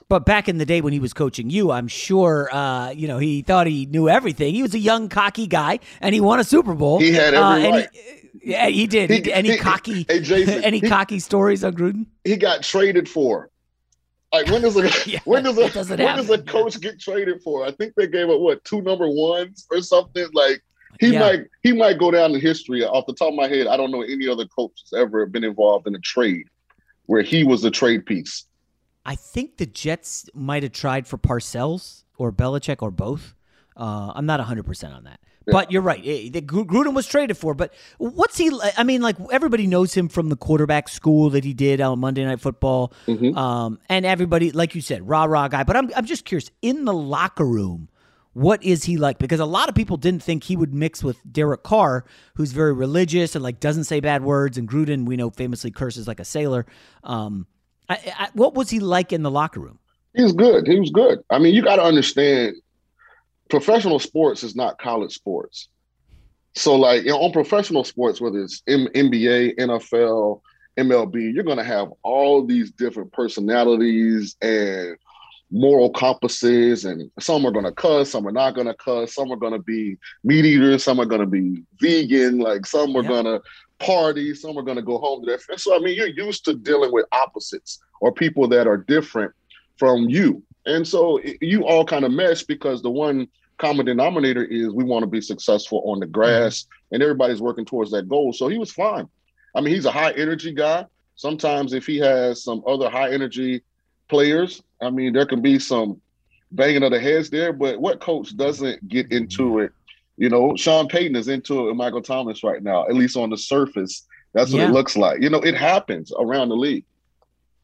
But 0.10 0.26
back 0.26 0.50
in 0.50 0.58
the 0.58 0.66
day 0.66 0.82
when 0.82 0.94
he 0.94 1.00
was 1.00 1.14
coaching 1.14 1.50
you, 1.50 1.72
I'm 1.72 1.88
sure 1.88 2.50
uh, 2.52 2.90
you 2.92 3.08
know 3.08 3.18
he 3.18 3.42
thought 3.44 3.68
he 3.68 3.86
knew 3.86 4.10
everything. 4.10 4.54
He 4.54 4.62
was 4.62 4.74
a 4.74 4.80
young, 4.80 5.08
cocky 5.10 5.48
guy, 5.48 5.80
and 6.02 6.14
he 6.14 6.20
won 6.20 6.40
a 6.40 6.44
Super 6.44 6.74
Bowl. 6.74 7.00
He 7.00 7.14
had 7.14 7.34
Uh, 7.34 7.50
every 7.52 7.64
and 7.66 7.76
right. 7.76 7.90
he- 7.94 8.18
yeah, 8.44 8.68
he 8.68 8.88
did. 8.88 9.10
He, 9.10 9.22
He- 9.22 9.32
any 9.34 9.58
cocky, 9.58 10.06
Hey, 10.10 10.20
Jason, 10.22 10.64
any 10.64 10.82
cocky 10.82 11.20
stories 11.20 11.64
on 11.64 11.74
Gruden? 11.76 12.08
he 12.24 12.36
got 12.38 12.64
traded 12.64 13.08
for. 13.08 13.50
Like 14.34 14.48
when 14.48 14.62
does 14.62 14.76
a 14.78 14.90
Yeah, 15.10 15.20
when 15.26 15.44
does 15.44 15.58
a 15.58 15.68
when 15.96 15.98
does 16.18 16.30
a 16.30 16.42
coach 16.42 16.80
get 16.82 17.00
traded 17.00 17.42
for? 17.44 17.66
I 17.66 17.72
think 17.72 17.94
they 17.96 18.08
gave 18.08 18.30
up 18.30 18.40
what 18.40 18.64
two 18.66 18.82
number 18.82 19.08
ones 19.10 19.68
or 19.72 19.82
something. 19.82 20.26
Like 20.34 20.62
he 21.00 21.14
Yeah. 21.14 21.20
might 21.20 21.40
he 21.64 21.72
might 21.74 22.00
go 22.00 22.12
down 22.12 22.34
in 22.34 22.42
history. 22.42 22.84
Off 22.84 23.06
the 23.06 23.14
top 23.14 23.30
of 23.30 23.36
my 23.36 23.48
head, 23.48 23.68
I 23.68 23.78
don't 23.78 23.92
know 23.92 24.02
any 24.02 24.28
other 24.28 24.46
coach 24.48 24.72
that's 24.90 24.94
ever 25.02 25.26
been 25.26 25.44
involved 25.44 25.86
in 25.88 25.96
a 25.96 26.00
trade 26.00 26.48
where 27.12 27.22
he 27.24 27.44
was 27.44 27.62
the 27.62 27.70
trade 27.72 28.06
piece. 28.06 28.46
I 29.06 29.16
think 29.16 29.58
the 29.58 29.66
Jets 29.66 30.30
might 30.34 30.64
have 30.64 30.72
tried 30.72 31.08
for 31.08 31.18
Parcells 31.18 32.04
or 32.18 32.32
Belichick 32.32 32.82
or 32.82 32.90
both. 32.90 33.36
Uh, 33.76 34.14
I'm 34.16 34.26
not 34.26 34.40
100 34.40 34.66
percent 34.66 34.94
on 34.94 35.04
that. 35.04 35.20
But 35.48 35.72
you're 35.72 35.82
right. 35.82 36.00
Eh, 36.06 36.30
Gruden 36.30 36.94
was 36.94 37.08
traded 37.08 37.36
for. 37.36 37.54
But 37.54 37.74
what's 37.98 38.38
he? 38.38 38.50
I 38.78 38.84
mean, 38.84 39.02
like 39.02 39.18
everybody 39.32 39.68
knows 39.68 39.94
him 39.94 40.08
from 40.08 40.30
the 40.30 40.38
quarterback 40.38 40.88
school 40.88 41.32
that 41.32 41.44
he 41.44 41.54
did 41.54 41.82
on 41.82 42.00
Monday 42.00 42.24
Night 42.24 42.40
Football, 42.40 42.94
Mm-hmm. 43.08 43.36
um, 43.38 43.80
and 43.90 44.06
everybody, 44.06 44.52
like 44.52 44.76
you 44.76 44.82
said, 44.82 45.06
rah 45.10 45.26
rah 45.26 45.48
guy. 45.50 45.64
But 45.64 45.76
I'm 45.76 45.90
I'm 45.96 46.06
just 46.06 46.24
curious 46.26 46.50
in 46.62 46.86
the 46.86 46.94
locker 46.94 47.46
room. 47.46 47.90
What 48.34 48.64
is 48.64 48.86
he 48.86 48.98
like? 48.98 49.18
Because 49.18 49.40
a 49.40 49.46
lot 49.46 49.68
of 49.68 49.76
people 49.76 49.98
didn't 49.98 50.24
think 50.24 50.46
he 50.46 50.56
would 50.56 50.74
mix 50.74 51.04
with 51.04 51.18
Derek 51.32 51.64
Carr, 51.64 52.06
who's 52.36 52.54
very 52.54 52.74
religious 52.74 53.36
and 53.36 53.44
like 53.44 53.60
doesn't 53.60 53.84
say 53.84 54.00
bad 54.00 54.24
words, 54.24 54.58
and 54.58 54.70
Gruden, 54.70 55.06
we 55.06 55.18
know, 55.18 55.30
famously 55.30 55.72
curses 55.72 56.08
like 56.08 56.20
a 56.20 56.26
sailor. 56.26 56.66
Um, 57.04 57.46
I, 57.90 58.14
I, 58.18 58.30
what 58.34 58.54
was 58.54 58.70
he 58.70 58.80
like 58.80 59.12
in 59.12 59.22
the 59.22 59.32
locker 59.32 59.60
room? 59.60 59.80
He 60.16 60.24
was 60.24 60.34
good. 60.34 60.68
He 60.68 60.80
was 60.80 60.92
good. 60.92 61.20
I 61.30 61.40
mean, 61.40 61.54
you 61.54 61.62
got 61.62 61.78
to 61.78 61.84
understand, 61.84 62.56
professional 63.50 64.00
sports 64.00 64.44
is 64.44 64.56
not 64.56 64.80
college 64.80 65.14
sports. 65.14 65.68
So, 66.56 66.76
like 66.76 67.04
you 67.04 67.10
know, 67.10 67.20
on 67.20 67.32
professional 67.32 67.84
sports, 67.84 68.20
whether 68.20 68.42
it's 68.42 68.62
M- 68.68 68.88
NBA, 68.94 69.58
NFL, 69.58 70.42
MLB, 70.78 71.34
you're 71.34 71.44
going 71.44 71.58
to 71.58 71.64
have 71.64 71.90
all 72.04 72.46
these 72.46 72.72
different 72.72 73.12
personalities 73.12 74.36
and 74.42 74.98
moral 75.52 75.90
compasses, 75.90 76.86
and 76.86 77.12
some 77.20 77.46
are 77.46 77.52
going 77.52 77.66
to 77.66 77.72
cuss, 77.72 78.12
some 78.12 78.26
are 78.28 78.32
not 78.32 78.56
going 78.56 78.68
to 78.68 78.74
cuss, 78.74 79.14
some 79.14 79.32
are 79.32 79.38
going 79.38 79.54
to 79.54 79.60
be 79.60 79.98
meat 80.24 80.46
eaters, 80.46 80.84
some 80.84 81.00
are 81.00 81.06
going 81.06 81.22
to 81.22 81.28
be 81.28 81.62
vegan, 81.80 82.40
like 82.40 82.66
some 82.66 82.96
are 82.96 83.04
Yeah. 83.04 83.10
going 83.10 83.26
to 83.26 83.42
party, 83.80 84.34
some 84.34 84.58
are 84.58 84.64
going 84.64 84.78
to 84.78 84.84
go 84.84 84.98
home 84.98 85.22
to 85.22 85.26
their 85.26 85.40
friends. 85.40 85.64
So, 85.64 85.76
I 85.76 85.80
mean, 85.80 85.96
you're 85.96 86.08
used 86.08 86.46
to 86.46 86.54
dealing 86.54 86.92
with 86.92 87.06
opposites 87.12 87.80
or 88.00 88.14
people 88.14 88.48
that 88.50 88.68
are 88.68 88.78
different 88.78 89.34
from 89.78 90.10
you. 90.10 90.42
And 90.66 90.88
so 90.88 91.18
it- 91.18 91.38
you 91.42 91.66
all 91.66 91.84
kind 91.86 92.06
of 92.06 92.12
mesh 92.12 92.44
because 92.44 92.82
the 92.82 92.92
one 92.92 93.28
common 93.58 93.86
denominator 93.86 94.44
is 94.44 94.70
we 94.70 94.84
want 94.84 95.04
to 95.04 95.08
be 95.08 95.22
successful 95.22 95.84
on 95.86 96.00
the 96.00 96.06
mm-hmm. 96.06 96.14
grass 96.14 96.66
and 96.92 97.04
everybody's 97.04 97.42
working 97.42 97.66
towards 97.66 97.92
that 97.92 98.08
goal. 98.08 98.32
So 98.34 98.48
he 98.48 98.58
was 98.58 98.72
fine. 98.72 99.08
I 99.56 99.62
mean, 99.62 99.74
he's 99.74 99.86
a 99.86 99.92
high 99.92 100.12
energy 100.12 100.54
guy. 100.54 100.86
Sometimes 101.16 101.74
if 101.74 101.86
he 101.86 101.98
has 101.98 102.44
some 102.44 102.64
other 102.66 102.90
high 102.90 103.12
energy 103.12 103.64
players, 104.12 104.62
I 104.82 104.90
mean, 104.92 105.14
there 105.14 105.26
can 105.26 105.42
be 105.42 105.58
some 105.58 106.00
banging 106.52 106.84
of 106.84 106.92
the 106.92 107.00
heads 107.00 107.30
there, 107.30 107.54
but 107.54 107.80
what 107.80 108.02
coach 108.02 108.36
doesn't 108.36 108.86
get 108.88 109.12
into 109.12 109.60
it? 109.60 109.72
You 110.18 110.30
know, 110.30 110.54
Sean 110.56 110.88
Payton 110.88 111.16
is 111.16 111.30
into 111.30 111.62
it 111.62 111.64
with 111.68 111.78
Michael 111.78 112.02
Thomas 112.02 112.44
right 112.44 112.62
now, 112.62 112.86
at 112.88 112.94
least 112.94 113.16
on 113.16 113.30
the 113.30 113.38
surface. 113.38 114.06
That's 114.34 114.52
what 114.52 114.60
Yeah. 114.60 114.70
it 114.70 114.74
looks 114.74 114.98
like. 114.98 115.22
You 115.22 115.30
know, 115.30 115.40
it 115.40 115.56
happens 115.56 116.12
around 116.20 116.50
the 116.50 116.56
league. 116.58 116.84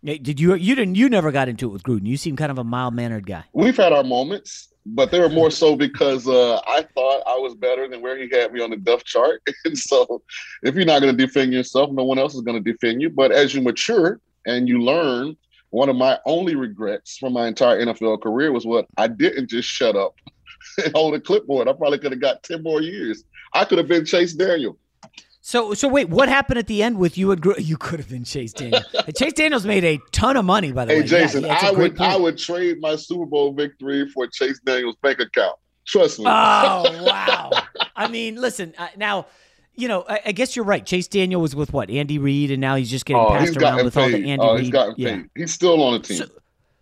Did 0.03 0.39
you? 0.39 0.55
You 0.55 0.73
didn't. 0.75 0.95
You 0.95 1.09
never 1.09 1.31
got 1.33 1.49
into 1.49 1.67
it 1.67 1.73
with 1.73 1.83
Gruden. 1.83 2.05
You 2.05 2.15
seem 2.17 2.35
kind 2.37 2.51
of 2.51 2.57
a 2.59 2.63
mild 2.63 2.93
mannered 2.93 3.25
guy. 3.27 3.43
We've 3.53 3.75
had 3.75 3.91
our 3.91 4.03
moments, 4.03 4.69
but 4.85 5.11
they 5.11 5.19
were 5.19 5.27
more 5.27 5.51
so 5.51 5.75
because 5.75 6.27
uh, 6.27 6.61
I 6.67 6.85
thought 6.95 7.23
I 7.27 7.37
was 7.39 7.55
better 7.55 7.89
than 7.89 8.01
where 8.01 8.17
he 8.17 8.29
had 8.31 8.53
me 8.53 8.61
on 8.61 8.69
the 8.69 8.77
depth 8.77 9.03
chart. 9.03 9.41
and 9.65 9.77
so, 9.77 10.21
if 10.63 10.75
you're 10.75 10.85
not 10.85 11.01
going 11.01 11.17
to 11.17 11.25
defend 11.25 11.51
yourself, 11.51 11.91
no 11.91 12.05
one 12.05 12.19
else 12.19 12.35
is 12.35 12.41
going 12.41 12.63
to 12.63 12.71
defend 12.71 13.01
you. 13.01 13.09
But 13.09 13.31
as 13.31 13.53
you 13.53 13.61
mature 13.61 14.21
and 14.45 14.69
you 14.69 14.81
learn, 14.81 15.35
one 15.77 15.89
of 15.89 15.95
my 15.95 16.17
only 16.25 16.55
regrets 16.55 17.19
from 17.19 17.33
my 17.33 17.47
entire 17.47 17.79
NFL 17.85 18.19
career 18.23 18.51
was 18.51 18.65
what 18.65 18.87
I 18.97 19.07
didn't 19.07 19.47
just 19.47 19.69
shut 19.69 19.95
up 19.95 20.15
and 20.83 20.91
hold 20.95 21.13
a 21.13 21.19
clipboard. 21.19 21.67
I 21.67 21.73
probably 21.73 21.99
could 21.99 22.11
have 22.11 22.19
got 22.19 22.41
10 22.41 22.63
more 22.63 22.81
years. 22.81 23.23
I 23.53 23.63
could 23.63 23.77
have 23.77 23.87
been 23.87 24.03
Chase 24.03 24.33
Daniel. 24.33 24.75
So, 25.41 25.75
so 25.75 25.87
wait, 25.87 26.09
what 26.09 26.29
happened 26.29 26.57
at 26.57 26.65
the 26.65 26.81
end 26.81 26.97
with 26.97 27.15
you 27.15 27.31
and? 27.31 27.45
You 27.59 27.77
could 27.77 27.99
have 27.99 28.09
been 28.09 28.23
Chase 28.23 28.53
Daniel. 28.53 28.81
Chase 29.15 29.33
Daniels 29.33 29.67
made 29.67 29.85
a 29.85 29.99
ton 30.11 30.35
of 30.35 30.45
money, 30.45 30.71
by 30.71 30.85
the 30.85 30.93
Hey, 30.93 31.01
way. 31.01 31.05
Yeah, 31.05 31.19
Jason, 31.19 31.45
yeah, 31.45 31.59
I 31.61 31.71
would 31.71 32.01
I 32.01 32.17
would 32.17 32.39
trade 32.39 32.81
my 32.81 32.95
Super 32.95 33.27
Bowl 33.27 33.53
victory 33.53 34.09
for 34.09 34.25
Chase 34.25 34.59
Daniel's 34.65 34.95
bank 35.03 35.19
account. 35.19 35.57
Trust 35.85 36.17
me. 36.17 36.25
Oh 36.27 37.05
wow! 37.05 37.51
I 37.95 38.07
mean, 38.09 38.35
listen. 38.41 38.73
Uh, 38.77 38.87
now, 38.97 39.27
you 39.77 39.87
know, 39.87 40.03
I, 40.09 40.19
I 40.27 40.31
guess 40.33 40.55
you're 40.55 40.65
right. 40.65 40.85
Chase 40.85 41.07
Daniel 41.07 41.39
was 41.39 41.55
with 41.55 41.71
what 41.71 41.89
Andy 41.89 42.17
Reid, 42.19 42.51
and 42.51 42.59
now 42.59 42.75
he's 42.75 42.89
just 42.89 43.05
getting 43.05 43.21
oh, 43.21 43.29
passed 43.29 43.55
around 43.55 43.85
with 43.85 43.95
all 43.95 44.09
the. 44.09 44.15
Andy 44.15 44.37
Oh, 44.39 44.55
Reid. 44.55 44.65
he's 44.73 44.93
yeah. 44.97 45.21
He's 45.35 45.53
still 45.53 45.81
on 45.81 45.93
the 45.93 45.99
team. 45.99 46.17
So- 46.17 46.27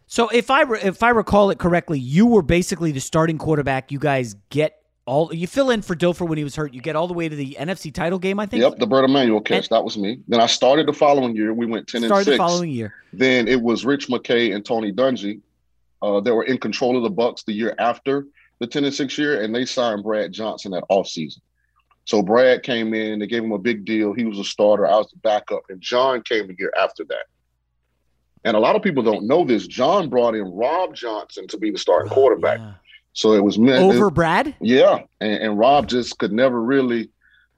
So 0.08 0.30
if 0.30 0.50
I 0.52 0.62
re- 0.62 0.80
if 0.82 1.04
I 1.04 1.10
recall 1.10 1.50
it 1.50 1.58
correctly, 1.58 2.00
you 2.00 2.26
were 2.26 2.42
basically 2.42 2.92
the 2.92 3.00
starting 3.00 3.38
quarterback. 3.38 3.92
You 3.92 4.00
guys 4.00 4.36
get 4.50 4.82
all 5.08 5.34
you 5.34 5.46
fill 5.48 5.70
in 5.72 5.82
for 5.82 5.96
Dilfer 5.96 6.28
when 6.28 6.38
he 6.38 6.44
was 6.44 6.56
hurt. 6.56 6.74
You 6.74 6.82
get 6.82 6.96
all 6.96 7.08
the 7.08 7.14
way 7.14 7.28
to 7.28 7.36
the 7.36 7.58
NFC 7.60 7.92
title 7.94 8.18
game. 8.20 8.40
I 8.40 8.46
think. 8.46 8.62
Yep, 8.62 8.78
the 8.78 8.88
Bert 8.88 9.04
Emanuel 9.06 9.42
catch. 9.42 9.66
And- 9.66 9.70
that 9.72 9.84
was 9.84 9.98
me. 9.98 10.20
Then 10.28 10.40
I 10.40 10.46
started 10.46 10.88
the 10.88 10.94
following 10.94 11.36
year. 11.36 11.54
We 11.54 11.66
went 11.66 11.88
ten 11.88 12.04
and 12.04 12.14
six. 12.14 12.26
the 12.26 12.38
following 12.38 12.70
year. 12.70 12.94
Then 13.14 13.48
it 13.48 13.62
was 13.62 13.84
Rich 13.84 14.08
McKay 14.08 14.54
and 14.56 14.64
Tony 14.64 14.94
Dungy. 14.94 15.42
Uh, 16.02 16.20
they 16.22 16.32
were 16.32 16.44
in 16.44 16.60
control 16.60 16.96
of 16.96 17.04
the 17.04 17.12
Bucs 17.12 17.44
the 17.44 17.54
year 17.54 17.74
after 17.80 18.28
the 18.60 18.68
ten 18.68 18.86
and 18.86 18.94
six 18.94 19.18
year, 19.18 19.42
and 19.42 19.54
they 19.56 19.66
signed 19.66 20.04
Brad 20.04 20.32
Johnson 20.32 20.72
that 20.72 20.84
offseason. 20.90 21.40
So 22.06 22.22
Brad 22.22 22.64
came 22.64 22.94
in. 22.94 23.20
They 23.20 23.28
gave 23.28 23.44
him 23.44 23.52
a 23.52 23.58
big 23.58 23.84
deal. 23.84 24.14
He 24.14 24.26
was 24.26 24.40
a 24.40 24.44
starter. 24.44 24.88
I 24.88 24.96
was 24.96 25.10
the 25.12 25.20
backup, 25.20 25.64
and 25.70 25.82
Jon 25.82 26.22
came 26.22 26.48
the 26.48 26.56
year 26.58 26.72
after 26.80 27.04
that. 27.06 27.26
And 28.44 28.56
a 28.56 28.60
lot 28.60 28.76
of 28.76 28.84
people 28.84 29.02
don't 29.02 29.28
know 29.28 29.44
this. 29.44 29.66
Jon 29.66 30.08
brought 30.08 30.36
in 30.36 30.44
Rob 30.44 30.96
Johnson 30.96 31.48
to 31.48 31.58
be 31.58 31.72
the 31.72 31.80
starting 31.80 32.12
oh, 32.12 32.16
quarterback. 32.16 32.60
Yeah. 32.60 32.74
So 33.14 33.34
it 33.34 33.44
was 33.44 33.58
meant 33.58 33.84
Over 33.84 34.12
Brad. 34.12 34.56
yeah, 34.60 35.00
and, 35.20 35.34
and 35.42 35.58
Rob 35.58 35.88
just 35.88 36.20
could 36.20 36.32
never 36.32 36.62
really 36.62 37.10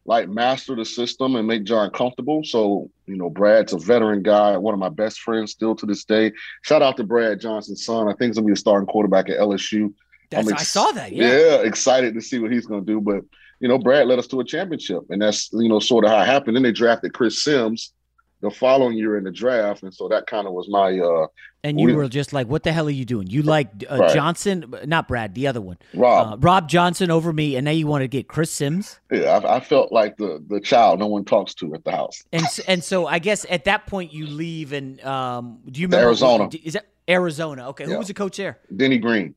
like 0.05 0.29
master 0.29 0.75
the 0.75 0.86
system 0.86 1.36
and 1.36 1.45
make 1.45 1.65
Jon 1.65 1.89
comfortable. 1.91 2.43
So 2.43 2.89
you 3.05 3.17
know, 3.17 3.29
Brad's 3.29 3.73
a 3.73 3.77
veteran 3.77 4.23
guy, 4.23 4.55
one 4.55 4.73
of 4.73 4.79
my 4.79 4.89
best 4.89 5.19
friends 5.19 5.51
still 5.51 5.75
to 5.75 5.86
this 5.86 6.05
day. 6.05 6.31
Shout 6.62 6.81
out 6.81 6.95
to 6.97 7.03
Brad 7.03 7.41
Johnson's 7.41 7.83
son. 7.83 8.07
I 8.07 8.12
think 8.12 8.29
he's 8.29 8.36
gonna 8.38 8.47
be 8.47 8.53
a 8.53 8.55
starting 8.55 8.88
quarterback 8.88 9.29
at 9.29 9.39
LSU. 9.39 9.93
That's, 10.29 10.47
I'm 10.47 10.53
I 10.53 10.62
saw 10.63 10.91
that. 10.91 11.12
Yeah. 11.12 11.62
excited 11.62 12.13
to 12.13 12.21
see 12.21 12.39
what 12.39 12.51
he's 12.51 12.65
gonna 12.65 12.81
do. 12.81 13.01
But 13.01 13.23
you 13.60 13.67
know, 13.67 13.78
Brad 13.78 14.08
led 14.08 14.20
us 14.20 14.28
to 14.28 14.39
a 14.39 14.43
championship, 14.43 15.04
and 15.10 15.22
that's 15.22 15.50
you 15.54 15.70
know 15.70 15.80
sort 15.80 16.06
of 16.06 16.12
how 16.12 16.22
it 16.22 16.26
happened. 16.26 16.56
Then 16.56 16.63
they 16.63 16.72
drafted 16.72 17.13
Chris 17.13 17.43
Sims 17.43 17.93
the 18.41 18.52
following 18.52 18.96
year 18.98 19.17
in 19.17 19.24
the 19.24 19.32
draft, 19.32 19.82
and 19.84 19.93
so 19.93 20.08
that 20.10 20.28
kind 20.28 20.46
of 20.48 20.54
was 20.54 20.67
my 20.70 21.00
uh 21.00 21.26
And 21.63 21.80
you 21.80 21.88
we- 21.88 21.93
were 21.96 22.08
just 22.08 22.34
like, 22.34 22.48
"What 22.48 22.62
the 22.63 22.72
hell 22.72 22.86
are 22.88 22.91
you 22.91 23.04
doing?" 23.04 23.26
You 23.28 23.41
like 23.41 23.70
uh, 23.89 23.98
Right. 23.98 24.13
Johnson, 24.13 24.74
not 24.86 25.08
Brad, 25.08 25.34
the 25.34 25.48
other 25.48 25.60
one, 25.60 25.78
Rob. 25.96 26.34
uh, 26.34 26.38
Rob 26.38 26.70
Johnson 26.70 27.10
over 27.10 27.34
me, 27.34 27.56
and 27.56 27.65
now 27.65 27.72
you 27.72 27.88
want 27.88 28.04
to 28.04 28.08
get 28.08 28.28
Chris 28.28 28.52
Sims. 28.52 29.00
yeah, 29.12 29.39
I, 29.43 29.58
I 29.58 29.60
felt 29.60 29.91
like 29.91 30.17
the 30.17 30.43
the 30.48 30.60
child 30.60 31.00
no 31.00 31.08
one 31.08 31.26
talks 31.26 31.56
to 31.56 31.74
at 31.74 31.84
the 31.84 31.91
house. 31.91 32.24
And 32.32 32.43
s- 32.43 32.60
and 32.67 32.84
so 32.84 33.08
I 33.08 33.17
guess 33.17 33.43
at 33.50 33.65
that 33.65 33.88
point 33.88 34.13
you 34.13 34.28
leave 34.28 34.72
and 34.72 35.04
um, 35.04 35.60
do 35.72 35.82
you 35.82 35.88
remember 35.88 36.06
Arizona. 36.06 36.48
Is 36.63 36.74
that 36.74 36.86
Arizona? 37.10 37.70
Okay, 37.70 37.86
who 37.86 37.91
Yeah. 37.93 37.98
was 37.98 38.08
the 38.08 38.13
coach 38.13 38.38
there? 38.38 38.60
Denny 38.76 39.00
Green. 39.00 39.34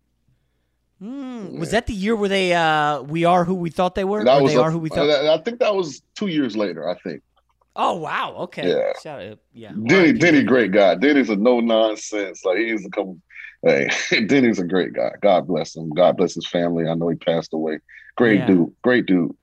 Hmm, 1.01 1.59
Was 1.59 1.71
that 1.71 1.87
the 1.87 1.95
year 1.95 2.15
where 2.15 2.29
they 2.29 2.53
uh, 2.53 3.01
we 3.03 3.25
are 3.25 3.45
who 3.45 3.55
we 3.55 3.71
thought 3.71 3.95
they 3.95 4.05
were? 4.05 4.23
That 4.23 4.43
was 4.43 4.53
they 4.53 4.59
a- 4.59 4.63
are 4.63 4.71
who 4.71 4.79
we 4.79 4.91
thought. 4.91 5.09
I, 5.09 5.35
I 5.35 5.39
think 5.39 5.59
that 5.61 5.75
was 5.75 6.03
two 6.15 6.27
years 6.27 6.57
later. 6.57 6.89
I 6.89 6.95
think 7.01 7.23
oh 7.77 7.97
wow, 7.97 8.35
okay. 8.41 8.69
Yeah. 8.69 8.93
Shout 9.03 9.23
out, 9.23 9.39
yeah. 9.55 9.73
Denny. 9.87 10.13
Denny, 10.13 10.43
great 10.43 10.73
guy. 10.73 10.95
Denny's 10.97 11.31
a 11.31 11.37
no 11.37 11.61
nonsense. 11.61 12.45
Like 12.45 12.59
he's 12.59 12.85
a 12.85 12.91
come. 12.91 13.23
Hey, 13.63 13.89
Denny's 14.27 14.59
a 14.59 14.65
great 14.65 14.93
guy. 14.93 15.13
God 15.23 15.47
bless 15.47 15.75
him. 15.75 15.89
God 15.91 16.17
bless 16.19 16.35
his 16.35 16.47
family. 16.47 16.87
I 16.87 16.95
know 16.95 17.09
he 17.09 17.17
passed 17.17 17.55
away. 17.55 17.79
Great 18.17 18.41
Yeah. 18.41 18.47
dude. 18.49 18.75
Great 18.83 19.07
dude. 19.07 19.35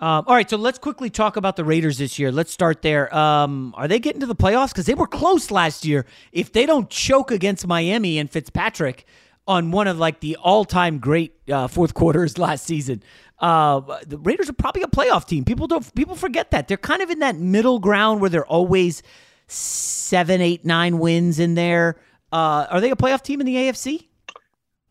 Um, 0.00 0.24
all 0.26 0.34
right, 0.34 0.50
so 0.50 0.56
let's 0.58 0.78
quickly 0.78 1.08
talk 1.08 1.36
about 1.36 1.56
the 1.56 1.64
Raiders 1.64 1.96
this 1.98 2.18
year. 2.18 2.32
Let's 2.32 2.52
start 2.52 2.82
there. 2.82 3.14
Um, 3.16 3.72
are 3.76 3.86
they 3.86 4.00
getting 4.00 4.20
to 4.20 4.26
the 4.26 4.34
playoffs? 4.34 4.70
Because 4.70 4.86
they 4.86 4.94
were 4.94 5.06
close 5.06 5.50
last 5.52 5.84
year. 5.86 6.04
If 6.32 6.52
they 6.52 6.66
don't 6.66 6.90
choke 6.90 7.30
against 7.30 7.66
Miami 7.66 8.18
and 8.18 8.28
Fitzpatrick, 8.28 9.06
on 9.46 9.70
one 9.70 9.86
of 9.86 9.98
like 9.98 10.20
the 10.20 10.36
all-time 10.36 10.98
great 10.98 11.34
uh, 11.50 11.68
fourth 11.68 11.94
quarters 11.94 12.38
last 12.38 12.64
season. 12.64 13.02
Uh, 13.38 13.80
the 14.06 14.18
Raiders 14.18 14.48
are 14.48 14.54
probably 14.54 14.82
a 14.82 14.86
playoff 14.86 15.26
team. 15.26 15.44
People 15.44 15.66
don't 15.66 15.94
people 15.94 16.14
forget 16.14 16.50
that 16.52 16.68
they're 16.68 16.76
kind 16.76 17.02
of 17.02 17.10
in 17.10 17.18
that 17.18 17.36
middle 17.36 17.78
ground 17.78 18.20
where 18.20 18.30
they're 18.30 18.46
always 18.46 19.02
seven, 19.48 20.40
eight, 20.40 20.64
nine 20.64 20.98
wins 20.98 21.38
in 21.38 21.54
there. 21.54 21.96
Uh, 22.32 22.66
are 22.70 22.80
they 22.80 22.90
a 22.90 22.96
playoff 22.96 23.22
team 23.22 23.40
in 23.40 23.46
the 23.46 23.56
AFC? 23.56 24.06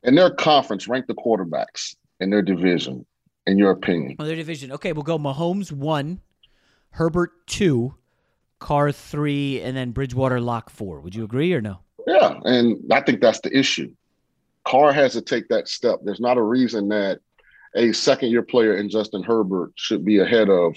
In 0.04 0.16
their 0.16 0.30
conference, 0.30 0.88
rank 0.88 1.08
the 1.08 1.16
quarterbacks 1.16 1.96
in 2.20 2.30
their 2.30 2.42
division. 2.42 3.06
In 3.46 3.58
your 3.58 3.72
opinion, 3.72 4.16
oh, 4.20 4.24
their 4.24 4.38
division. 4.38 4.72
Okay, 4.72 4.94
we'll 4.94 5.04
go 5.04 5.20
Mahomes 5.20 5.70
one, 5.70 6.22
Herbert 6.92 7.32
two, 7.46 7.94
Carr 8.60 8.94
three, 8.94 9.60
and 9.62 9.76
then 9.76 9.92
Bridgewater 9.92 10.40
lock 10.40 10.70
four. 10.70 11.02
Would 11.02 11.14
you 11.14 11.26
agree 11.26 11.54
or 11.54 11.60
no? 11.60 11.80
Yeah, 12.08 12.40
and 12.46 12.80
I 12.90 13.02
think 13.02 13.20
that's 13.20 13.42
the 13.42 13.58
issue. 13.58 13.94
Carr 14.66 14.94
has 14.94 15.14
to 15.14 15.22
take 15.22 15.48
that 15.50 15.68
step. 15.68 16.00
There's 16.04 16.20
not 16.20 16.38
a 16.38 16.42
reason 16.42 16.90
that 16.90 17.20
a 17.76 17.92
second 17.92 18.30
year 18.30 18.44
player 18.44 18.78
in 18.78 18.90
Justin 18.90 19.24
Herbert 19.24 19.72
should 19.76 20.06
be 20.06 20.20
ahead 20.20 20.50
of 20.50 20.76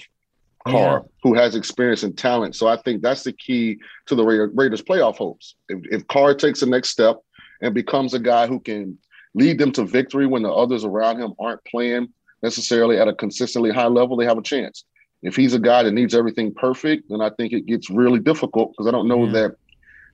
Carr, 0.67 1.03
yeah. 1.03 1.09
who 1.23 1.33
has 1.35 1.55
experience 1.55 2.03
and 2.03 2.17
talent. 2.17 2.55
So 2.55 2.67
I 2.67 2.77
think 2.77 3.01
that's 3.01 3.23
the 3.23 3.33
key 3.33 3.77
to 4.07 4.15
the 4.15 4.23
Raiders' 4.23 4.81
playoff 4.81 5.17
hopes. 5.17 5.55
If, 5.69 5.79
if 5.91 6.07
Carr 6.07 6.33
takes 6.33 6.59
the 6.59 6.65
next 6.65 6.89
step 6.89 7.17
and 7.61 7.73
becomes 7.73 8.13
a 8.13 8.19
guy 8.19 8.47
who 8.47 8.59
can 8.59 8.97
lead 9.33 9.59
them 9.59 9.71
to 9.73 9.85
victory 9.85 10.25
when 10.25 10.43
the 10.43 10.51
others 10.51 10.83
around 10.83 11.19
him 11.19 11.33
aren't 11.39 11.63
playing 11.65 12.09
necessarily 12.43 12.99
at 12.99 13.07
a 13.07 13.13
consistently 13.13 13.71
high 13.71 13.87
level, 13.87 14.17
they 14.17 14.25
have 14.25 14.37
a 14.37 14.43
chance. 14.43 14.83
If 15.23 15.35
he's 15.35 15.53
a 15.53 15.59
guy 15.59 15.83
that 15.83 15.93
needs 15.93 16.13
everything 16.13 16.53
perfect, 16.53 17.09
then 17.09 17.21
I 17.21 17.31
think 17.31 17.53
it 17.53 17.65
gets 17.65 17.89
really 17.89 18.19
difficult 18.19 18.71
because 18.71 18.87
I 18.87 18.91
don't 18.91 19.07
know 19.07 19.25
yeah. 19.25 19.31
that 19.31 19.55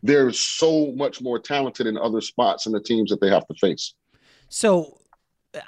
they're 0.04 0.32
so 0.32 0.92
much 0.96 1.22
more 1.22 1.40
talented 1.40 1.88
in 1.88 1.98
other 1.98 2.22
spots 2.22 2.66
in 2.66 2.74
the 2.74 2.82
teams 2.82 3.10
that 3.10 3.22
they 3.22 3.30
have 3.30 3.48
to 3.48 3.54
face. 3.56 3.94
So 4.50 5.00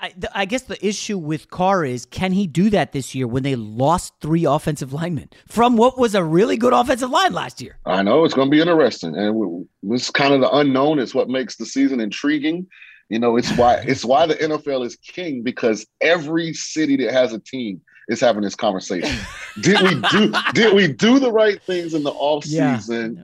I, 0.02 0.13
I, 0.34 0.45
guess 0.45 0.63
the 0.63 0.86
issue 0.86 1.17
with 1.17 1.50
Carr 1.50 1.86
is 1.86 2.06
can 2.06 2.32
he 2.32 2.48
do 2.48 2.69
that 2.71 2.91
this 2.91 3.15
year 3.15 3.28
when 3.28 3.43
they 3.43 3.56
lost 3.56 4.13
three 4.19 4.45
offensive 4.45 4.93
linemen 4.93 5.30
from 5.48 5.78
what 5.78 5.98
was 5.98 6.15
a 6.15 6.24
really 6.24 6.58
good 6.58 6.74
offensive 6.74 7.10
line 7.10 7.34
last 7.34 7.62
year? 7.62 7.78
I 7.86 8.04
know 8.04 8.26
it's 8.26 8.34
going 8.34 8.50
to 8.50 8.52
be 8.52 8.62
interesting, 8.62 9.15
and 9.15 9.67
it's 9.84 10.12
kind 10.12 10.34
of 10.34 10.41
the 10.41 10.52
unknown 10.52 11.00
is 11.00 11.15
what 11.15 11.30
makes 11.30 11.56
the 11.56 11.65
season 11.65 12.00
intriguing. 12.00 12.67
You 13.10 13.19
know, 13.19 13.38
it's 13.38 13.52
why 13.56 13.76
it's 13.76 14.04
why 14.04 14.26
the 14.26 14.36
NFL 14.36 14.86
is 14.86 14.95
king 14.95 15.43
because 15.43 15.86
every 16.02 16.54
city 16.54 16.98
that 16.98 17.13
has 17.13 17.34
a 17.34 17.39
team 17.39 17.80
is 18.08 18.19
having 18.19 18.41
this 18.41 18.56
conversation. 18.56 19.15
did 19.62 19.82
we 19.82 20.02
do 20.10 20.34
did 20.54 20.74
we 20.74 20.88
do 20.88 21.19
the 21.19 21.32
right 21.32 21.62
things 21.62 21.93
in 21.93 22.04
the 22.04 22.12
off 22.12 22.43
season? 22.43 23.17
Yeah 23.17 23.24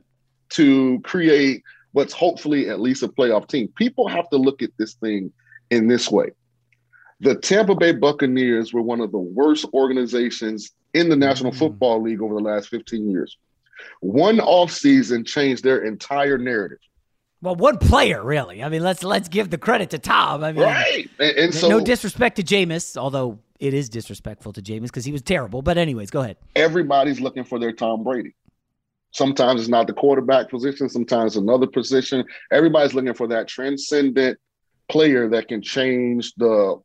to 0.52 1.00
create 1.02 1.64
what's 1.94 2.14
hopefully 2.14 2.70
at 2.70 2.80
least 2.80 3.04
a 3.04 3.08
playoff 3.08 3.48
team. 3.48 3.68
People 3.76 4.08
have 4.08 4.30
to 4.30 4.38
look 4.38 4.62
at 4.62 4.72
this 4.78 4.94
thing 4.96 5.32
in 5.70 5.88
this 5.88 6.10
way. 6.10 6.32
The 7.20 7.36
Tampa 7.36 7.76
Bay 7.76 7.92
Buccaneers 7.92 8.74
were 8.74 8.82
one 8.82 9.00
of 9.00 9.12
the 9.12 9.20
worst 9.20 9.66
organizations 9.74 10.72
in 10.94 11.10
the 11.10 11.16
National 11.16 11.52
mm. 11.52 11.58
Football 11.58 12.02
League 12.02 12.22
over 12.22 12.36
the 12.36 12.42
last 12.42 12.70
15 12.70 13.10
years. 13.10 13.38
One 14.00 14.38
offseason 14.38 15.26
changed 15.26 15.64
their 15.64 15.84
entire 15.84 16.38
narrative. 16.38 16.80
Well, 17.42 17.56
one 17.56 17.78
player, 17.78 18.24
really. 18.24 18.64
I 18.64 18.70
mean, 18.70 18.84
let's 18.84 19.04
let's 19.04 19.28
give 19.28 19.50
the 19.50 19.58
credit 19.58 19.90
to 19.92 20.00
Tom. 20.00 20.44
I 20.44 20.52
mean, 20.52 20.64
right. 20.64 21.10
And, 21.20 21.38
and 21.38 21.54
so, 21.54 21.70
no 21.70 21.80
disrespect 21.80 22.36
to 22.36 22.44
Jameis, 22.44 22.96
although 22.98 23.40
it 23.60 23.74
is 23.74 23.90
disrespectful 23.90 24.54
to 24.54 24.62
Jameis 24.62 24.84
because 24.84 25.06
he 25.06 25.12
was 25.12 25.24
terrible. 25.24 25.64
But 25.64 25.80
anyways, 25.80 26.12
go 26.12 26.22
ahead. 26.22 26.38
Everybody's 26.56 27.20
looking 27.20 27.44
for 27.44 27.58
their 27.58 27.72
Tom 27.72 28.04
Brady. 28.04 28.36
Sometimes 29.12 29.62
it's 29.62 29.70
not 29.70 29.88
the 29.88 29.94
quarterback 29.94 30.50
position, 30.50 30.90
sometimes 30.90 31.36
another 31.36 31.68
position. 31.68 32.24
Everybody's 32.52 32.94
looking 32.94 33.14
for 33.14 33.28
that 33.28 33.48
transcendent 33.48 34.40
player 34.90 35.28
that 35.30 35.48
can 35.48 35.62
change 35.62 36.34
the 36.36 36.82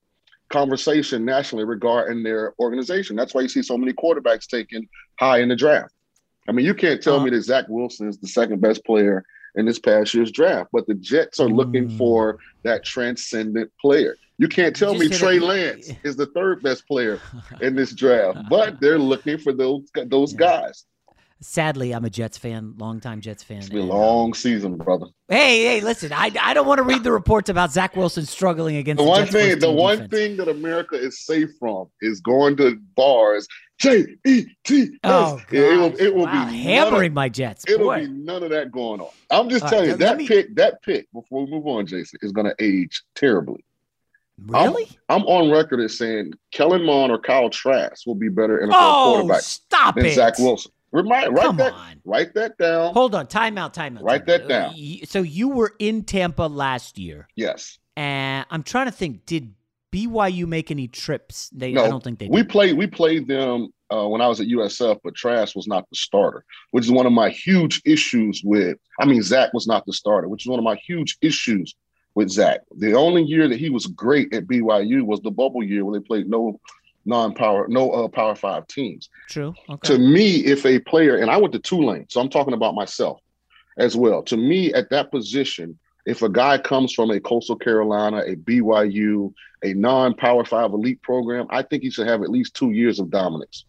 conversation 0.49 1.25
nationally 1.25 1.65
regarding 1.65 2.23
their 2.23 2.55
organization. 2.59 3.17
That's 3.17 3.35
why 3.35 3.43
you 3.43 3.49
see 3.49 3.63
so 3.63 3.77
many 3.77 3.93
quarterbacks 3.93 4.47
taken 4.47 4.89
high 5.19 5.41
in 5.41 5.49
the 5.49 5.57
draft. 5.57 5.93
I 6.49 6.53
mean, 6.53 6.67
you 6.67 6.75
can't 6.75 7.03
tell 7.03 7.21
uh, 7.21 7.25
me 7.25 7.31
that 7.31 7.43
Zach 7.43 7.67
Wilson 7.69 8.09
is 8.09 8.19
the 8.19 8.29
second 8.29 8.61
best 8.61 8.85
player 8.85 9.25
in 9.57 9.67
this 9.67 9.79
past 9.79 10.15
year's 10.15 10.31
draft, 10.31 10.71
but 10.73 10.87
the 10.87 10.95
Jets 10.95 11.41
are 11.41 11.49
looking 11.49 11.89
mm. 11.89 11.99
for 11.99 12.39
that 12.63 12.85
transcendent 12.85 13.71
player. 13.81 14.17
You 14.39 14.49
can't 14.49 14.77
tell 14.77 14.95
me 14.95 15.09
Trey 15.09 15.39
Lance 15.39 15.91
is 16.05 16.15
the 16.15 16.27
third 16.27 16.63
best 16.63 16.87
player 16.87 17.21
in 17.63 17.75
this 17.75 17.93
draft, 17.95 18.39
but 18.51 18.81
they're 18.81 18.99
looking 18.99 19.39
for 19.39 19.53
those 19.53 19.89
those 20.07 20.33
yeah. 20.35 20.39
guys. 20.39 20.85
Sadly, 21.41 21.93
I'm 21.93 22.05
a 22.05 22.11
Jets 22.11 22.39
fan, 22.39 22.75
longtime 22.79 23.21
Jets 23.21 23.43
fan. 23.43 23.59
It's 23.59 23.69
been 23.69 23.81
a 23.81 23.85
long 23.85 24.29
um, 24.29 24.35
season, 24.35 24.77
brother. 24.77 25.07
Hey, 25.29 25.65
hey, 25.65 25.81
listen, 25.83 26.11
I, 26.11 26.33
I 26.41 26.55
don't 26.55 26.67
want 26.67 26.79
to 26.79 26.83
read 26.83 27.05
the 27.05 27.13
reports 27.13 27.51
about 27.51 27.73
Zach 27.73 27.95
Wilson 27.95 28.25
struggling 28.25 28.77
against 28.77 29.03
the, 29.03 29.09
one 29.09 29.27
thing. 29.27 29.59
The 29.59 29.71
one 29.71 29.99
defense. 29.99 30.11
thing 30.13 30.37
that 30.39 30.49
America 30.49 30.97
is 30.97 31.27
safe 31.27 31.51
from 31.59 31.89
is 32.01 32.21
going 32.21 32.57
to 32.57 32.77
bars. 32.97 33.47
J 33.79 34.07
E 34.27 34.47
T. 34.65 34.99
Oh, 35.05 35.39
it 35.53 35.61
will, 35.61 35.97
it 36.01 36.15
will 36.15 36.25
wow. 36.25 36.49
be 36.49 36.57
hammering 36.57 37.11
of, 37.11 37.15
my 37.15 37.29
Jets. 37.29 37.65
It'll 37.69 37.95
be 37.95 38.09
none 38.09 38.43
of 38.43 38.49
that 38.49 38.73
going 38.73 39.03
on. 39.03 39.11
I'm 39.31 39.51
just 39.51 39.65
All 39.65 39.71
telling 39.71 39.91
right, 39.91 40.01
you 40.01 40.07
that 40.07 40.17
me... 40.17 40.27
pick, 40.27 40.55
that 40.57 40.83
pick. 40.83 41.07
Before 41.13 41.45
we 41.45 41.51
move 41.51 41.67
on, 41.67 41.87
Jason, 41.87 42.19
is 42.23 42.33
going 42.33 42.47
to 42.47 42.55
age 42.59 43.03
terribly. 43.15 43.63
Really? 44.47 44.89
I'm, 45.09 45.23
I'm, 45.23 45.27
on 45.27 45.51
record 45.51 45.81
as 45.81 45.97
saying 45.97 46.33
Kellen 46.53 46.85
Mond 46.85 47.11
or 47.11 47.19
Kyle 47.19 47.49
Trask 47.49 48.07
will 48.07 48.15
be 48.15 48.29
better 48.29 48.59
NFL 48.59 48.71
oh, 48.73 49.13
quarterback 49.15 49.43
stop 49.43 49.95
than 49.95 50.07
it. 50.07 50.15
Zach 50.15 50.39
Wilson. 50.39 50.73
Remind, 50.93 51.35
write 51.35 51.45
Come 51.45 51.57
that, 51.57 51.73
on. 51.73 52.01
Write 52.05 52.35
that 52.35 52.57
down. 52.59 52.95
Hold 52.95 53.15
on. 53.15 53.27
Time 53.27 53.59
out. 53.59 53.75
Time 53.75 53.99
out. 53.99 54.05
Write 54.05 54.27
time 54.27 54.41
that 54.41 54.49
down. 54.49 54.75
So 55.05 55.23
you 55.23 55.49
were 55.49 55.75
in 55.79 56.05
Tampa 56.05 56.43
last 56.43 56.99
year. 56.99 57.29
Yes. 57.35 57.79
And 57.97 58.47
I'm 58.51 58.63
trying 58.63 58.87
to 58.87 58.93
think. 58.93 59.27
Did 59.27 59.55
BYU 59.93 60.47
make 60.47 60.71
any 60.71 60.89
trips? 60.89 61.51
They. 61.51 61.73
No, 61.73 61.85
I 61.85 61.89
don't 61.89 62.03
think 62.03 62.19
they. 62.19 62.27
Did. 62.27 62.35
We 62.35 62.45
played. 62.45 62.77
We 62.77 62.87
played 62.87 63.27
them 63.27 63.73
uh, 63.91 64.07
when 64.07 64.21
I 64.21 64.29
was 64.29 64.41
at 64.41 64.47
USF, 64.47 64.99
but 65.03 65.15
Trask 65.15 65.57
was 65.57 65.67
not 65.67 65.89
the 65.91 65.97
starter, 65.97 66.45
which 66.71 66.85
is 66.85 66.91
one 66.91 67.07
of 67.07 67.13
my 67.13 67.31
huge 67.31 67.83
issues 67.85 68.43
with. 68.45 68.79
I 69.01 69.07
mean, 69.07 69.23
Zach 69.23 69.53
was 69.53 69.67
not 69.67 69.85
the 69.87 69.93
starter, 69.93 70.29
which 70.29 70.45
is 70.45 70.51
one 70.51 70.59
of 70.59 70.65
my 70.65 70.77
huge 70.77 71.19
issues 71.21 71.75
with 72.15 72.31
Zach. 72.31 72.61
The 72.79 72.95
only 72.95 73.23
year 73.23 73.49
that 73.49 73.61
he 73.61 73.71
was 73.71 73.87
great 73.87 74.35
at 74.35 74.47
BYU 74.47 75.03
was 75.03 75.21
the 75.21 75.31
bubble 75.31 75.63
year 75.63 75.85
when 75.85 75.95
they 75.95 76.05
played 76.05 76.29
no 76.29 76.59
non-power, 77.07 77.67
no 77.69 77.91
uh, 77.91 78.09
power 78.09 78.35
five 78.35 78.67
teams. 78.67 79.09
True. 79.29 79.55
Okay. 79.69 79.95
To 79.95 79.99
me, 79.99 80.37
if 80.45 80.67
a 80.67 80.79
player, 80.81 81.17
and 81.17 81.31
I 81.31 81.37
went 81.37 81.53
to 81.55 81.59
Tulane, 81.59 82.07
so 82.09 82.21
I'm 82.21 82.29
talking 82.29 82.55
about 82.55 82.75
myself 82.75 83.21
as 83.79 83.97
well. 83.97 84.23
To 84.25 84.37
me, 84.37 84.73
at 84.75 84.91
that 84.91 85.11
position, 85.11 85.79
if 86.05 86.23
a 86.23 86.29
guy 86.29 86.59
comes 86.59 86.93
from 86.93 87.11
a 87.11 87.21
Coastal 87.21 87.57
Carolina, 87.57 88.23
a 88.27 88.37
BYU, 88.37 89.33
a 89.63 89.75
non-power 89.75 90.45
five 90.45 90.73
elite 90.73 91.03
program, 91.03 91.47
I 91.51 91.63
think 91.63 91.83
he 91.83 91.91
should 91.91 92.07
have 92.07 92.23
at 92.23 92.31
least 92.31 92.55
two 92.55 92.71
years 92.71 92.99
of 93.01 93.11
dominance 93.11 93.65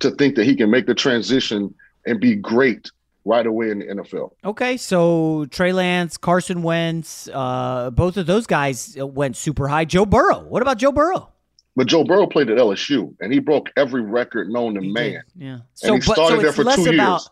to 0.00 0.10
think 0.12 0.36
that 0.36 0.44
he 0.44 0.54
can 0.54 0.70
make 0.70 0.86
the 0.86 0.94
transition 0.94 1.74
and 2.06 2.20
be 2.20 2.34
great 2.34 2.90
right 3.24 3.46
away 3.46 3.70
in 3.70 3.78
the 3.78 3.86
NFL. 3.86 4.32
Okay, 4.44 4.76
so 4.76 5.46
Trey 5.50 5.72
Lance, 5.72 6.16
Carson 6.16 6.62
Wentz, 6.62 7.28
uh, 7.32 7.90
both 7.90 8.16
of 8.16 8.26
those 8.26 8.46
guys 8.46 8.96
went 8.98 9.36
super 9.36 9.66
high. 9.68 9.86
Joe 9.86 10.04
Burrow. 10.04 10.40
What 10.40 10.60
about 10.60 10.78
Joe 10.78 10.92
Burrow? 10.92 11.30
But 11.76 11.88
Joe 11.88 12.04
Burrow 12.04 12.26
played 12.26 12.50
at 12.50 12.58
LSU, 12.58 13.14
and 13.20 13.32
he 13.32 13.40
broke 13.40 13.68
every 13.76 14.02
record 14.02 14.48
known 14.48 14.74
to 14.74 14.80
he 14.80 14.92
man. 14.92 15.12
Did. 15.12 15.22
Yeah. 15.36 15.58
So, 15.74 15.94
and 15.94 16.02
he 16.02 16.12
started 16.12 16.36
so 16.36 16.42
there 16.42 16.52
for 16.52 16.64
two 16.64 16.90
about, 16.90 17.10
years. 17.12 17.30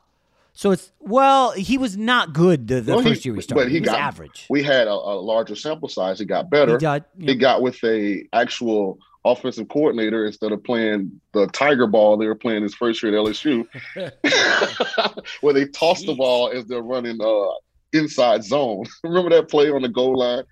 So 0.55 0.71
it's 0.73 0.93
well, 1.01 1.53
he 1.53 1.79
was 1.79 1.97
not 1.97 2.33
good 2.33 2.69
the, 2.69 2.81
the 2.81 2.95
well, 2.95 3.05
first 3.05 3.23
he, 3.23 3.29
year 3.29 3.37
he 3.37 3.43
started. 3.43 3.65
But 3.65 3.71
he, 3.71 3.79
he 3.79 3.81
got 3.81 3.99
average. 3.99 4.47
We 4.51 4.63
had 4.63 4.87
a, 4.87 4.93
a, 4.93 5.17
larger 5.21 5.57
sample 5.57 5.89
size. 5.89 6.19
He 6.19 6.27
got 6.27 6.51
better. 6.51 6.73
He, 6.73 6.79
got, 6.79 7.09
yeah. 7.17 7.33
he 7.33 7.39
got 7.39 7.63
with 7.63 7.83
a 7.85 8.25
actual 8.33 8.99
offensive 9.25 9.69
coordinator 9.69 10.27
instead 10.27 10.53
of 10.53 10.63
playing 10.65 11.21
the 11.33 11.47
tiger 11.49 11.87
ball 11.87 12.17
they 12.17 12.27
were 12.27 12.35
playing 12.35 12.63
his 12.63 12.75
first 12.75 13.03
year 13.03 13.17
at 13.17 13.25
LSU, 13.25 13.67
where 15.41 15.55
they 15.55 15.67
toss 15.67 16.05
the 16.05 16.15
ball 16.15 16.51
as 16.51 16.67
they're 16.67 16.83
running 16.83 17.19
uh, 17.21 17.53
inside 17.93 18.45
zone. 18.45 18.85
Remember 19.05 19.31
that 19.31 19.49
play 19.49 19.71
on 19.71 19.83
the 19.83 19.89
goal 19.89 20.19
line? 20.19 20.45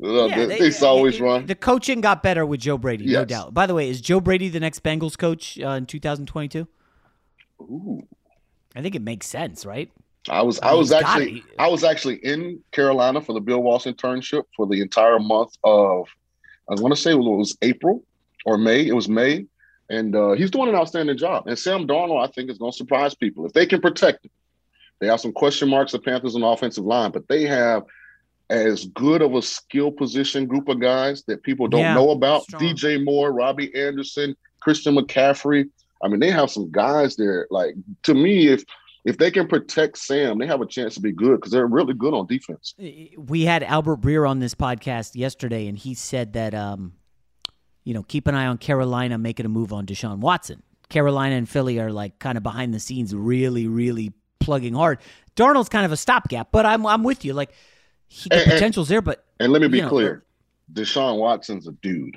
Yeah, 0.00 0.46
they, 0.46 0.70
they 0.70 0.86
always 0.86 1.20
run. 1.20 1.46
The 1.46 1.54
coaching 1.54 2.00
got 2.00 2.22
better 2.22 2.46
with 2.46 2.60
Joe 2.60 2.78
Brady, 2.78 3.04
yes. 3.04 3.14
no 3.14 3.24
doubt. 3.24 3.54
By 3.54 3.66
the 3.66 3.74
way, 3.74 3.88
is 3.88 4.00
Joe 4.00 4.20
Brady 4.20 4.48
the 4.48 4.60
next 4.60 4.82
Bengals 4.84 5.18
coach 5.18 5.58
uh, 5.60 5.70
in 5.70 5.86
2022? 5.86 6.68
Ooh. 7.60 8.06
I 8.76 8.82
think 8.82 8.94
it 8.94 9.02
makes 9.02 9.26
sense, 9.26 9.66
right? 9.66 9.90
I 10.28 10.42
was 10.42 10.60
I, 10.60 10.70
I 10.70 10.74
was 10.74 10.92
actually 10.92 11.42
I 11.58 11.68
was 11.68 11.84
actually 11.84 12.16
in 12.16 12.62
Carolina 12.70 13.20
for 13.20 13.32
the 13.32 13.40
Bill 13.40 13.60
Walsh 13.60 13.86
internship 13.86 14.44
for 14.54 14.66
the 14.66 14.80
entire 14.80 15.18
month 15.18 15.56
of 15.64 16.06
I 16.70 16.74
want 16.80 16.94
to 16.94 17.00
say 17.00 17.12
it 17.12 17.16
was 17.16 17.56
April 17.62 18.04
or 18.44 18.58
May. 18.58 18.86
It 18.86 18.94
was 18.94 19.08
May, 19.08 19.46
and 19.88 20.14
uh, 20.14 20.32
he's 20.32 20.50
doing 20.50 20.68
an 20.68 20.74
outstanding 20.74 21.16
job. 21.16 21.46
And 21.46 21.58
Sam 21.58 21.86
Darnold, 21.86 22.22
I 22.22 22.30
think, 22.30 22.50
is 22.50 22.58
going 22.58 22.72
to 22.72 22.76
surprise 22.76 23.14
people 23.14 23.46
if 23.46 23.52
they 23.52 23.66
can 23.66 23.80
protect 23.80 24.26
him. 24.26 24.30
They 25.00 25.06
have 25.06 25.20
some 25.20 25.32
question 25.32 25.68
marks. 25.68 25.92
The 25.92 25.98
Panthers 25.98 26.34
on 26.34 26.42
the 26.42 26.46
offensive 26.46 26.84
line, 26.84 27.10
but 27.10 27.26
they 27.28 27.44
have 27.44 27.84
as 28.50 28.86
good 28.86 29.22
of 29.22 29.34
a 29.34 29.42
skill 29.42 29.90
position 29.90 30.46
group 30.46 30.68
of 30.68 30.80
guys 30.80 31.22
that 31.24 31.42
people 31.42 31.68
don't 31.68 31.80
yeah, 31.80 31.94
know 31.94 32.10
about. 32.10 32.44
Strong. 32.44 32.62
DJ 32.62 33.04
Moore, 33.04 33.32
Robbie 33.32 33.74
Anderson, 33.74 34.36
Christian 34.60 34.96
McCaffrey. 34.96 35.68
I 36.02 36.08
mean, 36.08 36.20
they 36.20 36.30
have 36.30 36.50
some 36.50 36.70
guys 36.70 37.16
there. 37.16 37.46
Like 37.50 37.74
to 38.04 38.14
me, 38.14 38.48
if 38.48 38.64
if 39.04 39.18
they 39.18 39.30
can 39.30 39.46
protect 39.48 39.98
Sam, 39.98 40.38
they 40.38 40.46
have 40.46 40.60
a 40.60 40.66
chance 40.66 40.94
to 40.94 41.00
be 41.00 41.12
good 41.12 41.36
because 41.36 41.52
they're 41.52 41.66
really 41.66 41.94
good 41.94 42.14
on 42.14 42.26
defense. 42.26 42.74
We 43.16 43.44
had 43.44 43.62
Albert 43.62 44.00
Breer 44.00 44.28
on 44.28 44.38
this 44.38 44.54
podcast 44.54 45.14
yesterday, 45.14 45.66
and 45.66 45.76
he 45.76 45.94
said 45.94 46.32
that 46.32 46.54
um, 46.54 46.94
you 47.84 47.94
know 47.94 48.02
keep 48.02 48.26
an 48.28 48.34
eye 48.34 48.46
on 48.46 48.58
Carolina 48.58 49.18
making 49.18 49.46
a 49.46 49.48
move 49.48 49.72
on 49.72 49.86
Deshaun 49.86 50.18
Watson. 50.18 50.62
Carolina 50.88 51.34
and 51.34 51.46
Philly 51.46 51.78
are 51.80 51.92
like 51.92 52.18
kind 52.18 52.38
of 52.38 52.42
behind 52.42 52.72
the 52.72 52.80
scenes, 52.80 53.14
really, 53.14 53.66
really 53.66 54.12
plugging 54.40 54.72
hard. 54.72 54.98
Darnold's 55.36 55.68
kind 55.68 55.84
of 55.84 55.92
a 55.92 55.96
stopgap, 55.96 56.48
but 56.50 56.64
I'm 56.64 56.86
I'm 56.86 57.02
with 57.02 57.24
you. 57.24 57.34
Like 57.34 57.50
he, 58.08 58.28
the 58.28 58.36
And- 58.42 58.50
potential's 58.52 58.88
there, 58.88 59.02
but 59.02 59.24
And 59.40 59.52
let 59.52 59.62
me 59.62 59.68
be 59.68 59.80
know, 59.80 59.88
clear, 59.88 60.24
Deshaun 60.72 61.18
Watson's 61.18 61.68
a 61.68 61.72
dude. 61.72 62.16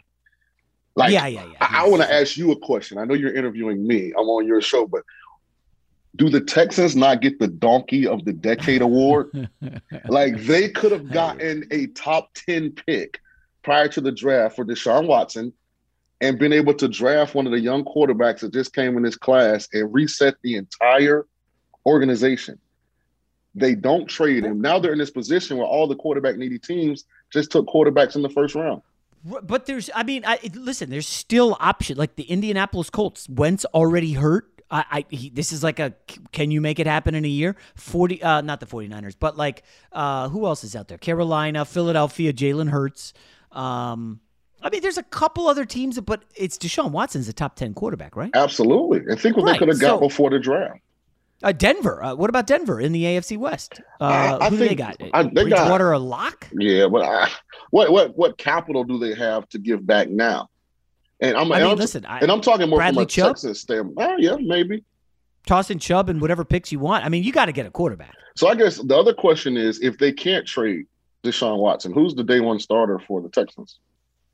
Like, 0.95 1.11
Yeah, 1.13 1.27
yeah, 1.27 1.45
yeah. 1.45 1.53
I, 1.61 1.85
I 1.85 1.87
want 1.87 2.01
to 2.01 2.13
ask 2.13 2.35
you 2.37 2.51
a 2.51 2.59
question. 2.59 2.97
I 2.97 3.05
know 3.05 3.13
you're 3.13 3.33
interviewing 3.35 3.85
me. 3.85 4.11
I'm 4.17 4.27
on 4.27 4.45
your 4.45 4.61
show, 4.61 4.87
but 4.87 5.03
do 6.17 6.29
the 6.29 6.41
Texans 6.41 6.95
not 6.95 7.21
get 7.21 7.39
the 7.39 7.47
Donkey 7.47 8.05
of 8.07 8.25
the 8.25 8.33
Decade 8.33 8.81
award? 8.81 9.49
like 10.09 10.37
they 10.41 10.69
could 10.69 10.91
have 10.91 11.09
gotten 11.11 11.65
a 11.71 11.87
top 11.87 12.33
10 12.33 12.71
pick 12.71 13.21
prior 13.63 13.87
to 13.89 14.01
the 14.01 14.11
draft 14.11 14.55
for 14.57 14.65
Deshaun 14.65 15.07
Watson 15.07 15.53
and 16.19 16.37
been 16.37 16.51
able 16.53 16.73
to 16.73 16.87
draft 16.89 17.33
one 17.35 17.45
of 17.45 17.51
the 17.53 17.59
young 17.59 17.85
quarterbacks 17.85 18.39
that 18.41 18.51
just 18.53 18.73
came 18.75 18.97
in 18.97 19.03
this 19.03 19.15
class 19.15 19.69
and 19.71 19.91
reset 19.93 20.35
the 20.43 20.55
entire 20.55 21.25
organization. 21.85 22.59
They 23.53 23.75
don't 23.75 24.07
trade 24.07 24.45
him. 24.45 24.61
Now 24.61 24.79
they're 24.79 24.93
in 24.93 24.99
this 24.99 25.11
position 25.11 25.57
where 25.57 25.67
all 25.67 25.87
the 25.87 25.95
quarterback 25.95 26.37
needy 26.37 26.57
teams 26.59 27.03
just 27.31 27.51
took 27.51 27.67
quarterbacks 27.67 28.15
in 28.15 28.21
the 28.21 28.29
first 28.29 28.55
round. 28.55 28.81
But 29.23 29.65
there's, 29.65 29.89
I 29.93 30.03
mean, 30.03 30.23
I, 30.25 30.39
listen, 30.55 30.89
there's 30.89 31.07
still 31.07 31.55
option. 31.59 31.97
Like 31.97 32.15
the 32.15 32.23
Indianapolis 32.23 32.89
Colts, 32.89 33.27
Wentz 33.29 33.65
already 33.65 34.13
hurt. 34.13 34.47
I, 34.71 34.85
I 34.89 35.05
he, 35.09 35.29
this 35.29 35.51
is 35.51 35.63
like 35.63 35.79
a 35.79 35.93
can 36.31 36.49
you 36.49 36.61
make 36.61 36.79
it 36.79 36.87
happen 36.87 37.13
in 37.13 37.25
a 37.25 37.27
year? 37.27 37.55
40, 37.75 38.23
uh, 38.23 38.41
not 38.41 38.61
the 38.61 38.65
49ers, 38.65 39.15
but 39.19 39.37
like, 39.37 39.63
uh, 39.91 40.29
who 40.29 40.45
else 40.45 40.63
is 40.63 40.75
out 40.75 40.87
there? 40.87 40.97
Carolina, 40.97 41.65
Philadelphia, 41.65 42.31
Jalen 42.33 42.69
Hurts. 42.69 43.13
Um, 43.51 44.21
I 44.63 44.69
mean, 44.69 44.81
there's 44.81 44.97
a 44.97 45.03
couple 45.03 45.47
other 45.47 45.65
teams, 45.65 45.99
but 45.99 46.23
it's 46.35 46.57
Deshaun 46.57 46.91
Watson's 46.91 47.27
a 47.27 47.33
top 47.33 47.55
10 47.57 47.73
quarterback, 47.73 48.15
right? 48.15 48.31
Absolutely. 48.33 48.99
And 49.09 49.19
think 49.19 49.35
what 49.35 49.45
Right, 49.45 49.53
they 49.53 49.59
could 49.59 49.67
have 49.67 49.79
got 49.79 49.99
so- 49.99 50.07
before 50.07 50.29
the 50.29 50.39
draft. 50.39 50.79
Uh, 51.43 51.51
Denver. 51.51 52.03
Uh, 52.03 52.15
what 52.15 52.29
about 52.29 52.47
Denver 52.47 52.79
in 52.79 52.91
the 52.91 53.03
AFC 53.03 53.37
West? 53.37 53.81
Uh, 53.99 54.03
I- 54.39 54.45
I 54.45 54.49
who 54.49 54.57
do 54.57 54.67
they 54.67 54.75
got? 54.75 54.97
I- 55.13 55.23
they 55.23 55.49
got- 55.49 55.81
a 55.81 55.97
lock? 55.99 56.47
Yeah, 56.53 56.87
but 56.87 57.03
I, 57.03 57.29
what 57.71 57.91
what 57.91 58.17
what 58.17 58.37
capital 58.37 58.83
do 58.83 58.99
they 58.99 59.13
have 59.15 59.47
to 59.49 59.59
give 59.59 59.85
back 59.85 60.09
now? 60.09 60.49
And 61.19 61.37
I'm, 61.37 61.51
I 61.51 61.57
and 61.57 61.63
mean, 61.65 61.71
I'm 61.73 61.77
listen, 61.77 62.05
and 62.05 62.31
I'm 62.31 62.41
talking 62.41 62.67
more 62.69 62.79
Bradley 62.79 63.03
from 63.03 63.03
a 63.03 63.05
Chubb? 63.07 63.27
Texas 63.35 63.61
standpoint. 63.61 64.09
Oh, 64.11 64.17
yeah, 64.17 64.37
maybe. 64.39 64.83
Toss 65.45 65.69
in 65.69 65.79
Chubb 65.79 66.09
and 66.09 66.19
whatever 66.21 66.43
picks 66.45 66.71
you 66.71 66.79
want. 66.79 67.05
I 67.05 67.09
mean, 67.09 67.23
you 67.23 67.31
got 67.31 67.45
to 67.45 67.51
get 67.51 67.65
a 67.65 67.71
quarterback. 67.71 68.13
So 68.35 68.47
I 68.47 68.55
guess 68.55 68.77
the 68.77 68.95
other 68.97 69.13
question 69.13 69.57
is, 69.57 69.81
if 69.81 69.97
they 69.97 70.11
can't 70.11 70.47
trade 70.47 70.85
Deshaun 71.23 71.57
Watson, 71.57 71.93
who's 71.93 72.15
the 72.15 72.23
day 72.23 72.39
one 72.39 72.59
starter 72.59 72.99
for 72.99 73.21
the 73.21 73.29
Texans? 73.29 73.79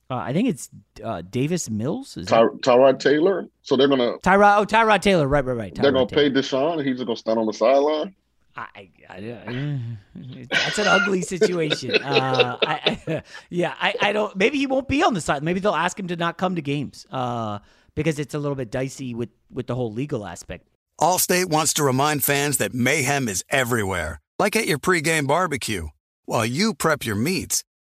Uh, 0.09 0.15
I 0.15 0.31
think 0.33 0.47
it's 0.49 0.69
uh, 1.03 1.21
Davis 1.29 1.69
Mills. 1.69 2.15
Is 2.15 2.27
Ty, 2.27 2.43
Tyrod 2.61 2.99
Taylor. 2.99 3.47
So 3.61 3.75
they're 3.75 3.89
gonna 3.89 4.17
Tyrod, 4.19 4.59
oh, 4.59 4.65
Tyrod 4.65 5.01
Taylor, 5.01 5.27
right, 5.27 5.43
right, 5.43 5.57
right. 5.57 5.75
they're 5.75 5.91
gonna 5.91 6.05
Taylor. 6.07 6.29
pay 6.29 6.35
Deshaun, 6.35 6.77
and 6.79 6.87
he's 6.87 6.95
just 6.97 7.05
gonna 7.07 7.17
stand 7.17 7.39
on 7.39 7.45
the 7.45 7.53
sideline. 7.53 8.15
I, 8.55 8.89
I, 9.09 9.15
I- 9.15 9.79
that's 10.49 10.79
an 10.79 10.87
ugly 10.87 11.21
situation. 11.21 11.91
Uh, 11.95 12.57
I, 12.63 12.99
I, 13.07 13.23
yeah, 13.49 13.75
I, 13.79 13.93
I 14.01 14.13
don't. 14.13 14.35
Maybe 14.35 14.57
he 14.57 14.65
won't 14.65 14.87
be 14.87 15.03
on 15.03 15.13
the 15.13 15.21
side. 15.21 15.43
Maybe 15.43 15.59
they'll 15.59 15.75
ask 15.75 15.99
him 15.99 16.07
to 16.07 16.15
not 16.15 16.37
come 16.37 16.55
to 16.55 16.61
games 16.61 17.05
uh, 17.11 17.59
because 17.95 18.17
it's 18.17 18.33
a 18.33 18.39
little 18.39 18.55
bit 18.55 18.71
dicey 18.71 19.13
with 19.13 19.29
with 19.51 19.67
the 19.67 19.75
whole 19.75 19.91
legal 19.91 20.25
aspect. 20.25 20.67
Allstate 20.99 21.49
wants 21.51 21.73
to 21.73 21.83
remind 21.83 22.23
fans 22.23 22.57
that 22.57 22.73
mayhem 22.73 23.27
is 23.27 23.43
everywhere, 23.49 24.19
like 24.39 24.55
at 24.55 24.65
your 24.67 24.79
pregame 24.79 25.27
barbecue. 25.27 25.89
While 26.25 26.45
you 26.45 26.73
prep 26.73 27.05
your 27.05 27.15
meats, 27.15 27.63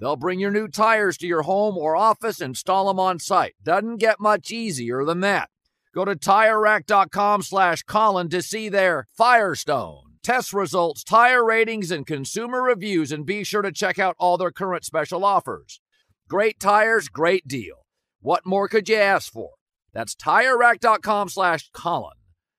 They'll 0.00 0.16
bring 0.16 0.38
your 0.38 0.50
new 0.50 0.68
tires 0.68 1.16
to 1.18 1.26
your 1.26 1.42
home 1.42 1.76
or 1.76 1.96
office, 1.96 2.40
install 2.40 2.86
them 2.86 3.00
on 3.00 3.18
site. 3.18 3.54
Doesn't 3.62 3.96
get 3.96 4.20
much 4.20 4.50
easier 4.50 5.04
than 5.04 5.20
that. 5.20 5.50
Go 5.94 6.04
to 6.04 6.14
TireRack.com 6.14 7.42
slash 7.42 7.82
Colin 7.82 8.28
to 8.28 8.42
see 8.42 8.68
their 8.68 9.06
Firestone. 9.16 10.02
Test 10.22 10.52
results, 10.52 11.02
tire 11.02 11.44
ratings, 11.44 11.90
and 11.90 12.06
consumer 12.06 12.62
reviews, 12.62 13.10
and 13.10 13.24
be 13.24 13.42
sure 13.44 13.62
to 13.62 13.72
check 13.72 13.98
out 13.98 14.14
all 14.18 14.36
their 14.36 14.50
current 14.50 14.84
special 14.84 15.24
offers. 15.24 15.80
Great 16.28 16.60
tires, 16.60 17.08
great 17.08 17.48
deal. 17.48 17.86
What 18.20 18.44
more 18.44 18.68
could 18.68 18.88
you 18.88 18.96
ask 18.96 19.32
for? 19.32 19.52
That's 19.92 20.14
TireRack.com 20.14 21.30
slash 21.30 21.70
Colin. 21.72 22.12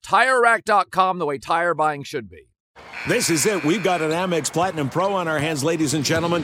TireRack.com, 0.06 1.20
the 1.20 1.26
way 1.26 1.38
tire 1.38 1.74
buying 1.74 2.04
should 2.04 2.30
be. 2.30 2.50
This 3.08 3.30
is 3.30 3.46
it. 3.46 3.64
We've 3.64 3.84
got 3.84 4.02
an 4.02 4.12
Amex 4.12 4.52
Platinum 4.52 4.90
Pro 4.90 5.14
on 5.14 5.28
our 5.28 5.40
hands, 5.40 5.64
ladies 5.64 5.94
and 5.94 6.04
gentlemen. 6.04 6.44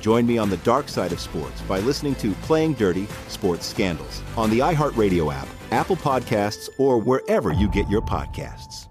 Join 0.00 0.26
me 0.26 0.38
on 0.38 0.50
the 0.50 0.56
dark 0.58 0.88
side 0.88 1.12
of 1.12 1.20
sports 1.20 1.60
by 1.62 1.80
listening 1.80 2.14
to 2.16 2.32
Playing 2.32 2.74
Dirty 2.74 3.06
Sports 3.28 3.66
Scandals 3.66 4.22
on 4.36 4.50
the 4.50 4.60
iHeartRadio 4.60 5.32
app, 5.32 5.48
Apple 5.70 5.96
Podcasts, 5.96 6.68
or 6.78 6.98
wherever 6.98 7.52
you 7.52 7.68
get 7.68 7.88
your 7.88 8.02
podcasts. 8.02 8.88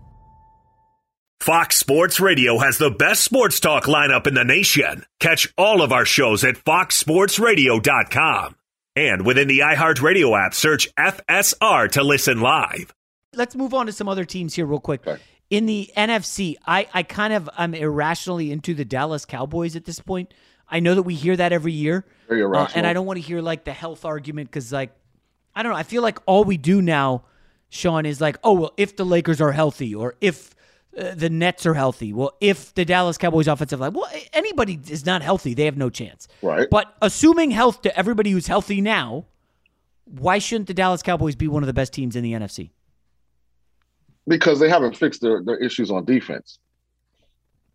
Fox 1.42 1.78
Sports 1.78 2.20
Radio 2.20 2.58
has 2.60 2.78
the 2.78 2.92
best 2.92 3.24
sports 3.24 3.62
talk 3.62 3.86
lineup 3.86 4.28
in 4.28 4.34
the 4.34 4.44
nation. 4.44 5.06
Catch 5.20 5.52
all 5.58 5.82
of 5.82 5.94
our 5.94 6.04
shows 6.06 6.44
at 6.44 6.56
foxsportsradio.com. 6.56 8.56
And 8.96 9.26
within 9.26 9.48
the 9.48 9.60
iHeartRadio 9.60 10.38
app, 10.38 10.54
search 10.54 10.94
FSR 10.96 11.92
to 11.92 12.04
listen 12.04 12.42
live. 12.42 12.94
Let's 13.34 13.56
move 13.56 13.74
on 13.74 13.86
to 13.86 13.94
some 13.94 14.10
other 14.10 14.26
teams 14.26 14.54
here, 14.54 14.66
real 14.66 14.82
quick. 14.82 15.08
Okay. 15.08 15.22
In 15.50 15.66
the 15.66 15.90
NFC, 15.96 16.56
I, 16.68 16.88
I 16.94 17.04
kind 17.04 17.32
of 17.32 17.50
I'm 17.58 17.74
irrationally 17.74 18.52
into 18.52 18.74
the 18.74 18.84
Dallas 18.84 19.24
Cowboys 19.24 19.78
at 19.78 19.86
this 19.86 20.02
point. 20.02 20.34
I 20.70 20.80
know 20.80 20.96
that 20.96 21.04
we 21.04 21.16
hear 21.16 21.36
that 21.36 21.52
every 21.52 21.72
year, 21.72 22.06
uh, 22.30 22.68
and 22.76 22.86
I 22.86 22.94
don't 22.94 23.06
want 23.06 23.18
to 23.18 23.22
hear 23.22 23.42
like 23.42 23.64
the 23.64 23.74
health 23.74 24.06
argument 24.06 24.50
because 24.50 24.72
like 24.72 24.92
I 25.56 25.64
don't 25.64 25.72
know. 25.72 25.78
I 25.78 25.84
feel 25.84 26.02
like 26.02 26.20
all 26.26 26.44
we 26.44 26.58
do 26.58 26.82
now, 26.82 27.24
Shaun, 27.70 28.06
is 28.06 28.22
like, 28.22 28.38
oh 28.44 28.54
well, 28.54 28.74
if 28.78 28.96
the 28.96 29.06
Lakers 29.06 29.42
are 29.42 29.52
healthy 29.52 29.96
or 29.96 30.16
if 30.22 30.56
uh, 30.98 31.14
the 31.16 31.30
Nets 31.30 31.66
are 31.66 31.74
healthy, 31.74 32.14
well, 32.14 32.36
if 32.40 32.74
the 32.76 32.86
Dallas 32.86 33.18
Cowboys 33.18 33.48
offensive 33.48 33.80
line, 33.80 33.94
well, 33.94 34.10
anybody 34.34 34.80
is 34.90 35.06
not 35.06 35.22
healthy, 35.22 35.54
they 35.54 35.66
have 35.66 35.78
no 35.78 35.90
chance. 35.90 36.28
Right. 36.42 36.68
But 36.70 36.96
assuming 37.02 37.52
health 37.52 37.82
to 37.84 37.98
everybody 37.98 38.32
who's 38.32 38.48
healthy 38.48 38.82
now, 38.82 39.26
why 40.06 40.40
shouldn't 40.40 40.68
the 40.68 40.74
Dallas 40.74 41.02
Cowboys 41.02 41.36
be 41.36 41.48
one 41.48 41.64
of 41.64 41.68
the 41.68 41.74
best 41.74 41.94
teams 41.94 42.16
in 42.16 42.24
the 42.24 42.34
NFC? 42.34 42.72
Because 44.28 44.60
they 44.60 44.70
haven't 44.70 44.96
fixed 44.96 45.22
their, 45.22 45.44
their 45.44 45.58
issues 45.58 45.90
on 45.90 46.06
defense. 46.06 46.60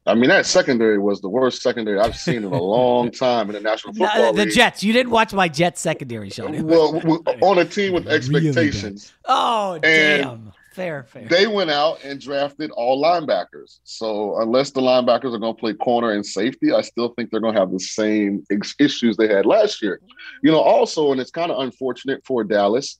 I 0.06 0.14
mean, 0.14 0.28
that 0.28 0.44
secondary 0.44 0.98
was 0.98 1.22
the 1.22 1.30
worst 1.30 1.62
secondary 1.62 1.98
I've 1.98 2.16
seen 2.16 2.36
in 2.36 2.44
a 2.44 2.62
long 2.62 3.10
time 3.12 3.48
in 3.48 3.54
the 3.54 3.60
National 3.60 3.94
Football 3.94 4.34
The 4.34 4.44
League. 4.44 4.54
Jets. 4.54 4.82
You 4.82 4.92
didn't 4.92 5.10
watch 5.10 5.32
my 5.32 5.48
Jets 5.48 5.80
secondary, 5.80 6.28
Shaun. 6.28 6.66
Well, 6.66 7.00
on 7.40 7.58
a 7.58 7.64
team 7.64 7.94
with 7.94 8.06
expectations. 8.06 9.12
Really 9.26 9.38
oh, 9.40 9.78
damn. 9.78 10.52
Fair, 10.72 11.04
fair. 11.04 11.28
They 11.28 11.46
went 11.46 11.70
out 11.70 12.02
and 12.02 12.20
drafted 12.20 12.72
all 12.72 13.00
linebackers. 13.00 13.78
So 13.84 14.40
unless 14.40 14.72
the 14.72 14.80
linebackers 14.80 15.32
are 15.32 15.38
going 15.38 15.54
to 15.54 15.60
play 15.60 15.72
corner 15.72 16.10
and 16.10 16.26
safety, 16.26 16.72
I 16.72 16.80
still 16.80 17.10
think 17.10 17.30
they're 17.30 17.40
going 17.40 17.54
to 17.54 17.60
have 17.60 17.70
the 17.70 17.78
same 17.78 18.44
issues 18.80 19.16
they 19.16 19.28
had 19.28 19.46
last 19.46 19.80
year. 19.80 20.00
You 20.42 20.50
know, 20.50 20.58
also, 20.58 21.12
and 21.12 21.20
it's 21.20 21.30
kind 21.30 21.52
of 21.52 21.60
unfortunate 21.60 22.26
for 22.26 22.42
Dallas 22.42 22.98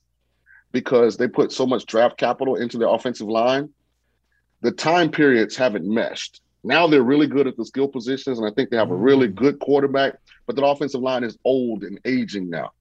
because 0.71 1.17
they 1.17 1.27
put 1.27 1.51
so 1.51 1.65
much 1.65 1.85
draft 1.85 2.17
capital 2.17 2.55
into 2.55 2.77
their 2.77 2.87
offensive 2.87 3.27
line. 3.27 3.69
The 4.61 4.71
time 4.71 5.11
periods 5.11 5.57
haven't 5.57 5.85
meshed. 5.85 6.39
Now 6.65 6.87
they're 6.87 7.03
really 7.03 7.27
good 7.27 7.47
at 7.47 7.57
the 7.57 7.65
skill 7.65 7.87
positions, 7.87 8.39
and 8.39 8.47
I 8.47 8.51
think 8.53 8.69
they 8.69 8.77
have 8.77 8.91
a 8.91 8.95
really 8.95 9.27
mm. 9.27 9.35
good 9.35 9.59
quarterback. 9.59 10.15
But 10.47 10.55
the 10.55 10.65
offensive 10.65 11.01
line 11.01 11.23
is 11.23 11.37
old 11.45 11.83
and 11.83 11.99
aging 12.05 12.49
now. 12.49 12.71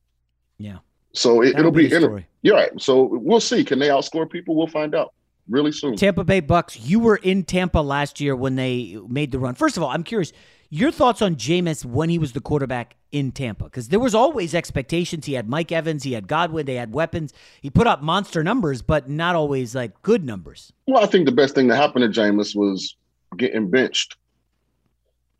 Yeah. 0.59 0.79
So 1.13 1.43
it, 1.43 1.57
will 1.57 1.71
be, 1.71 1.89
be 1.89 1.95
inter- 1.95 2.25
you're 2.43 2.57
right. 2.57 2.71
So 2.81 3.05
we'll 3.05 3.41
see. 3.41 3.65
Can 3.65 3.79
they 3.79 3.89
outscore 3.89 4.29
people? 4.29 4.57
We'll 4.57 4.67
find 4.67 4.95
out 4.95 5.15
really 5.49 5.73
soon. 5.73 5.97
Tampa 5.97 6.25
Bay 6.25 6.43
Bucs. 6.43 6.79
You 6.81 6.99
were 6.99 7.17
in 7.17 7.45
Tampa 7.45 7.79
last 7.79 8.21
year 8.21 8.35
when 8.35 8.57
they 8.57 8.99
made 9.09 9.31
the 9.31 9.39
run. 9.39 9.55
First 9.55 9.77
of 9.77 9.83
all, 9.83 9.91
I'm 9.91 10.03
curious 10.03 10.33
your 10.71 10.91
thoughts 10.91 11.23
on 11.23 11.37
Jameis 11.37 11.85
when 11.85 12.09
he 12.09 12.19
was 12.19 12.33
the 12.33 12.41
quarterback 12.41 12.97
in 13.13 13.31
Tampa 13.31 13.65
because 13.65 13.91
there 13.91 14.01
was 14.01 14.13
always 14.13 14.57
expectations. 14.57 15.25
He 15.25 15.35
had 15.35 15.49
Mike 15.49 15.71
Evans, 15.71 16.03
he 16.03 16.15
had 16.15 16.27
Godwin, 16.27 16.67
they 16.67 16.75
had 16.75 16.93
weapons. 16.93 17.33
He 17.63 17.71
put 17.71 17.87
up 17.87 18.03
monster 18.03 18.43
numbers, 18.43 18.83
but 18.83 19.09
not 19.09 19.37
always 19.37 19.75
like 19.77 20.03
good 20.03 20.25
numbers. 20.25 20.73
Well, 20.89 21.03
I 21.03 21.07
think 21.07 21.27
the 21.27 21.33
best 21.33 21.55
thing 21.55 21.69
that 21.69 21.77
happened 21.77 22.13
to 22.13 22.21
Jameis 22.21 22.57
was 22.57 22.97
getting 23.35 23.71
benched 23.71 24.17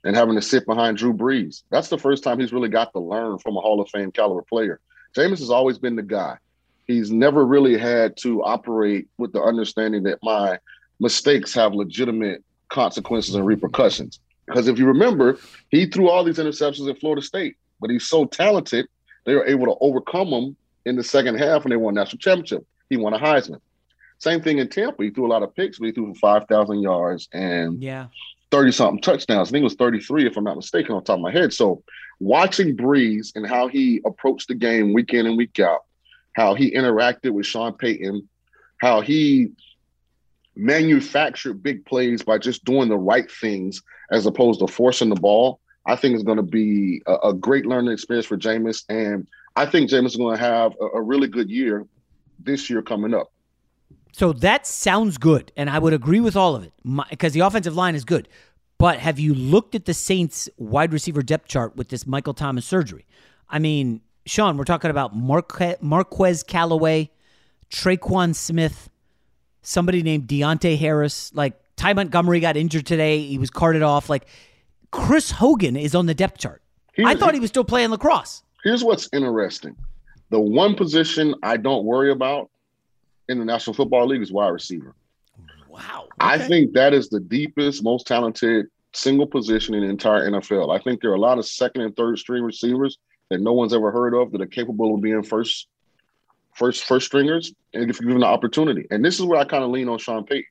and 0.05 0.15
having 0.15 0.35
to 0.35 0.43
sit 0.43 0.67
behind 0.67 0.99
Drew 0.99 1.15
Brees. 1.15 1.63
That's 1.71 1.89
the 1.89 1.99
first 1.99 2.23
time 2.23 2.39
he's 2.39 2.53
really 2.53 2.69
got 2.69 2.93
to 2.93 3.01
learn 3.01 3.39
from 3.39 3.57
a 3.57 3.61
Hall 3.61 3.81
of 3.81 3.89
Fame 3.89 4.13
caliber 4.13 4.43
player. 4.43 4.81
Jameis 5.17 5.39
has 5.39 5.51
always 5.51 5.79
been 5.79 5.97
the 5.97 6.03
guy. 6.03 6.37
He's 6.87 7.11
never 7.11 7.47
really 7.47 7.79
had 7.79 8.17
to 8.19 8.43
operate 8.43 9.09
with 9.17 9.33
the 9.33 9.41
understanding 9.41 10.03
that 10.03 10.19
my 10.23 10.59
mistakes 11.01 11.55
have 11.55 11.75
legitimate 11.75 12.45
consequences 12.69 13.35
and 13.35 13.47
repercussions. 13.47 14.21
Because 14.47 14.69
if 14.69 14.79
you 14.79 14.87
remember, 14.87 15.39
he 15.71 15.87
threw 15.87 16.11
all 16.11 16.25
these 16.25 16.39
interceptions 16.39 16.91
at 16.91 17.01
Florida 17.01 17.23
State, 17.23 17.57
but 17.81 17.89
he's 17.89 18.07
so 18.07 18.27
talented, 18.27 18.87
they 19.25 19.35
were 19.35 19.47
able 19.47 19.65
to 19.65 19.77
overcome 19.81 20.31
them 20.31 20.57
in 20.85 20.97
the 20.97 21.05
second 21.05 21.37
half 21.37 21.63
and 21.63 21.73
they 21.73 21.77
won 21.77 21.95
national 21.95 22.19
championship. 22.19 22.67
He 22.91 22.99
won 22.99 23.15
a 23.15 23.19
Heisman. 23.19 23.61
Same 24.25 24.41
thing 24.41 24.57
in 24.57 24.71
Tampa. 24.71 25.03
He 25.03 25.11
threw 25.11 25.27
a 25.27 25.29
lot 25.29 25.43
of 25.43 25.55
picks, 25.55 25.79
but 25.79 25.85
he 25.85 25.93
threw 25.93 26.15
for 26.15 26.19
5,000 26.19 26.81
yards 26.81 27.29
and 27.35 27.83
yeah. 27.83 28.07
30 28.51 28.73
something 28.73 29.03
touchdowns. 29.03 29.49
I 29.49 29.53
think 29.53 29.61
it 29.61 29.65
was 29.65 29.75
33, 29.75 30.27
if 30.27 30.39
I'm 30.39 30.45
not 30.45 30.57
mistaken, 30.57 30.95
on 30.95 31.05
top 31.05 31.17
of 31.17 31.21
my 31.21 31.31
head. 31.31 31.53
So 31.53 31.83
watching 32.21 32.75
Brees 32.75 33.33
and 33.35 33.47
how 33.47 33.69
he 33.69 34.01
approached 34.07 34.49
the 34.49 34.55
game 34.55 34.95
week 34.95 35.13
in 35.13 35.27
and 35.27 35.37
week 35.37 35.61
out, 35.61 35.81
how 36.33 36.55
he 36.55 36.71
interacted 36.71 37.33
with 37.33 37.45
Sean 37.45 37.75
Payton, 37.75 38.27
how 38.79 39.03
he 39.03 39.49
manufactured 40.57 41.63
big 41.63 41.85
plays 41.85 42.23
by 42.23 42.39
just 42.39 42.65
doing 42.65 42.89
the 42.89 42.97
right 42.97 43.31
things 43.31 43.83
as 44.11 44.25
opposed 44.25 44.61
to 44.61 44.67
forcing 44.67 45.11
the 45.11 45.17
ball, 45.17 45.61
I 45.85 45.97
think 45.97 46.17
is 46.17 46.23
going 46.23 46.39
to 46.39 46.43
be 46.43 47.03
a, 47.07 47.29
a, 47.29 47.35
great 47.35 47.67
learning 47.67 47.93
experience 47.93 48.25
for 48.25 48.39
Jameis. 48.39 48.85
And 48.89 49.29
I 49.55 49.67
think 49.67 49.91
Jameis 49.91 50.07
is 50.07 50.17
going 50.17 50.39
to 50.39 50.43
have 50.43 50.73
a, 50.81 50.97
a 50.97 51.03
really 51.03 51.29
good 51.29 51.51
year 51.51 51.85
this 52.39 52.71
year 52.71 52.81
coming 52.81 53.13
up. 53.13 53.34
So 54.15 54.33
that 54.33 54.65
sounds 54.65 55.19
good, 55.19 55.51
and 55.57 55.69
I 55.69 55.81
would 55.81 55.93
agree 55.93 56.21
with 56.21 56.37
all 56.37 56.55
of 56.55 56.63
it 56.63 56.73
because 57.11 57.33
the 57.33 57.41
offensive 57.41 57.75
line 57.75 57.97
is 57.97 58.05
good. 58.05 58.29
But 58.79 59.01
have 59.01 59.19
you 59.19 59.35
looked 59.35 59.75
at 59.75 59.87
the 59.87 59.95
Saints 59.95 60.49
wide 60.57 60.93
receiver 60.93 61.21
depth 61.21 61.49
chart 61.49 61.75
with 61.75 61.89
this 61.89 62.07
Michael 62.07 62.33
Thomas 62.33 62.65
surgery? 62.65 63.07
I 63.49 63.59
mean, 63.59 64.03
Shaun, 64.25 64.57
we're 64.57 64.63
talking 64.63 64.93
about 64.93 65.17
Marque- 65.17 65.83
Marquez 65.83 66.45
Callaway, 66.45 67.11
Tre'Quan 67.71 68.37
Smith, 68.37 68.89
somebody 69.63 70.01
named 70.05 70.29
Deonte 70.29 70.79
Harris. 70.79 71.35
Like 71.35 71.59
Ty 71.75 71.95
Montgomery 71.95 72.39
got 72.39 72.57
injured 72.57 72.87
today; 72.87 73.19
he 73.21 73.37
was 73.37 73.51
carted 73.51 73.83
off. 73.83 74.09
Like 74.09 74.29
Chris 74.93 75.33
Hogan 75.33 75.75
is 75.77 75.93
on 75.93 76.07
the 76.07 76.15
depth 76.15 76.39
chart. 76.39 76.63
Here's, 76.93 77.09
I 77.09 77.17
thought 77.17 77.35
he 77.35 77.41
was 77.41 77.51
still 77.51 77.65
playing 77.65 77.91
lacrosse. 77.91 78.45
Here's 78.63 78.85
what's 78.85 79.09
interesting: 79.13 79.75
the 80.31 80.39
one 80.39 80.77
position 80.77 81.35
I 81.43 81.57
don't 81.57 81.85
worry 81.85 82.13
about 82.13 82.49
in 83.29 83.39
the 83.39 83.45
National 83.45 83.75
Football 83.75 84.07
League 84.07 84.23
is 84.23 84.33
wide 84.33 84.49
receiver. 84.49 84.95
Wow. 85.69 86.05
Okay. 86.05 86.13
I 86.21 86.39
think 86.39 86.73
that 86.75 86.95
is 86.95 87.09
the 87.09 87.21
deepest, 87.21 87.83
most 87.83 88.07
talented 88.07 88.67
single 88.93 89.27
position 89.27 89.75
in 89.75 89.83
the 89.83 89.89
entire 89.89 90.31
NFL. 90.31 90.75
I 90.75 90.83
think 90.83 91.01
there 91.01 91.11
are 91.11 91.17
a 91.17 91.21
lot 91.21 91.39
of 91.39 91.47
second 91.47 91.83
and 91.83 91.97
third 91.97 92.19
string 92.19 92.43
receivers 92.45 92.99
that 93.31 93.41
no 93.41 93.53
one's 93.53 93.75
ever 93.75 93.91
heard 93.91 94.15
of 94.15 94.31
that 94.33 94.41
are 94.41 94.47
capable 94.47 94.95
of 94.95 95.01
being 95.01 95.23
first, 95.23 95.67
first, 96.55 96.85
first 96.85 97.07
stringers, 97.07 97.53
and 97.73 97.91
if 97.91 98.01
you 98.01 98.07
give 98.07 98.15
them 98.15 98.21
the 98.21 98.27
opportunity. 98.27 98.87
And 98.91 99.05
this 99.05 99.19
is 99.19 99.25
where 99.25 99.41
I 99.41 99.45
kind 99.45 99.65
of 99.65 99.71
lean 99.71 99.89
on 99.89 99.99
Sean 99.99 100.25
Payton. 100.25 100.45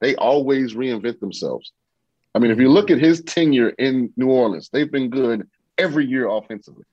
They 0.00 0.16
always 0.16 0.74
reinvent 0.74 1.20
themselves. 1.20 1.72
I 2.34 2.38
mean, 2.38 2.50
if 2.50 2.58
you 2.58 2.70
look 2.70 2.90
at 2.90 2.98
his 2.98 3.22
tenure 3.22 3.70
in 3.70 4.12
New 4.16 4.30
Orleans, 4.30 4.70
they've 4.72 4.90
been 4.90 5.10
good 5.10 5.48
every 5.78 6.06
year 6.06 6.28
offensively. 6.28 6.84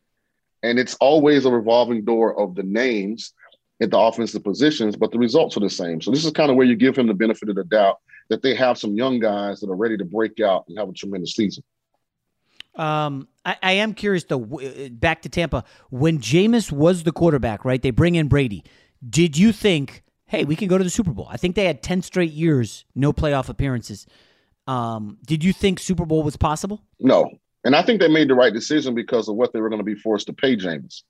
And 0.63 0.79
it's 0.79 0.95
always 0.95 1.45
a 1.45 1.51
revolving 1.51 2.03
door 2.03 2.39
of 2.39 2.55
the 2.55 2.63
names 2.63 3.33
at 3.81 3.91
the 3.91 3.99
offensive 3.99 4.43
positions, 4.43 4.95
but 4.95 5.11
the 5.11 5.19
results 5.19 5.55
are 5.55 5.59
the 5.59 5.69
same. 5.69 6.01
So 6.01 6.11
this 6.11 6.25
is 6.25 6.31
kind 6.31 6.49
of 6.49 6.57
where 6.57 6.65
you 6.65 6.75
give 6.75 6.97
him 6.97 7.07
the 7.07 7.13
benefit 7.13 7.49
of 7.49 7.55
the 7.55 7.63
doubt 7.63 7.99
that 8.29 8.41
they 8.41 8.55
have 8.55 8.77
some 8.77 8.95
young 8.95 9.19
guys 9.19 9.59
that 9.59 9.69
are 9.69 9.75
ready 9.75 9.97
to 9.97 10.05
break 10.05 10.39
out 10.39 10.65
and 10.67 10.77
have 10.77 10.89
a 10.89 10.93
tremendous 10.93 11.33
season. 11.33 11.63
Um, 12.75 13.27
I, 13.45 13.57
I 13.61 13.71
am 13.73 13.93
curious 13.93 14.23
though. 14.25 14.39
Back 14.91 15.23
to 15.23 15.29
Tampa, 15.29 15.63
when 15.89 16.19
Jameis 16.19 16.71
was 16.71 17.03
the 17.03 17.11
quarterback, 17.11 17.65
right? 17.65 17.81
They 17.81 17.91
bring 17.91 18.15
in 18.15 18.27
Brady. 18.27 18.63
Did 19.07 19.37
you 19.37 19.51
think, 19.51 20.03
hey, 20.25 20.43
we 20.43 20.55
can 20.55 20.67
go 20.67 20.77
to 20.77 20.83
the 20.83 20.89
Super 20.89 21.11
Bowl? 21.11 21.27
I 21.29 21.37
think 21.37 21.55
they 21.55 21.65
had 21.65 21.81
ten 21.81 22.01
straight 22.01 22.31
years 22.31 22.85
no 22.95 23.13
playoff 23.13 23.49
appearances. 23.49 24.05
Um, 24.67 25.17
did 25.25 25.43
you 25.43 25.53
think 25.53 25.79
Super 25.79 26.05
Bowl 26.05 26.23
was 26.23 26.35
possible? 26.35 26.83
No, 26.99 27.31
and 27.63 27.75
I 27.75 27.81
think 27.81 27.99
they 27.99 28.09
made 28.09 28.29
the 28.29 28.35
right 28.35 28.53
decision 28.53 28.93
because 28.93 29.27
of 29.27 29.35
what 29.35 29.53
they 29.53 29.61
were 29.61 29.69
going 29.69 29.79
to 29.79 29.85
be 29.85 29.95
forced 29.95 30.27
to 30.27 30.33
pay 30.33 30.55
Jameis. 30.55 31.03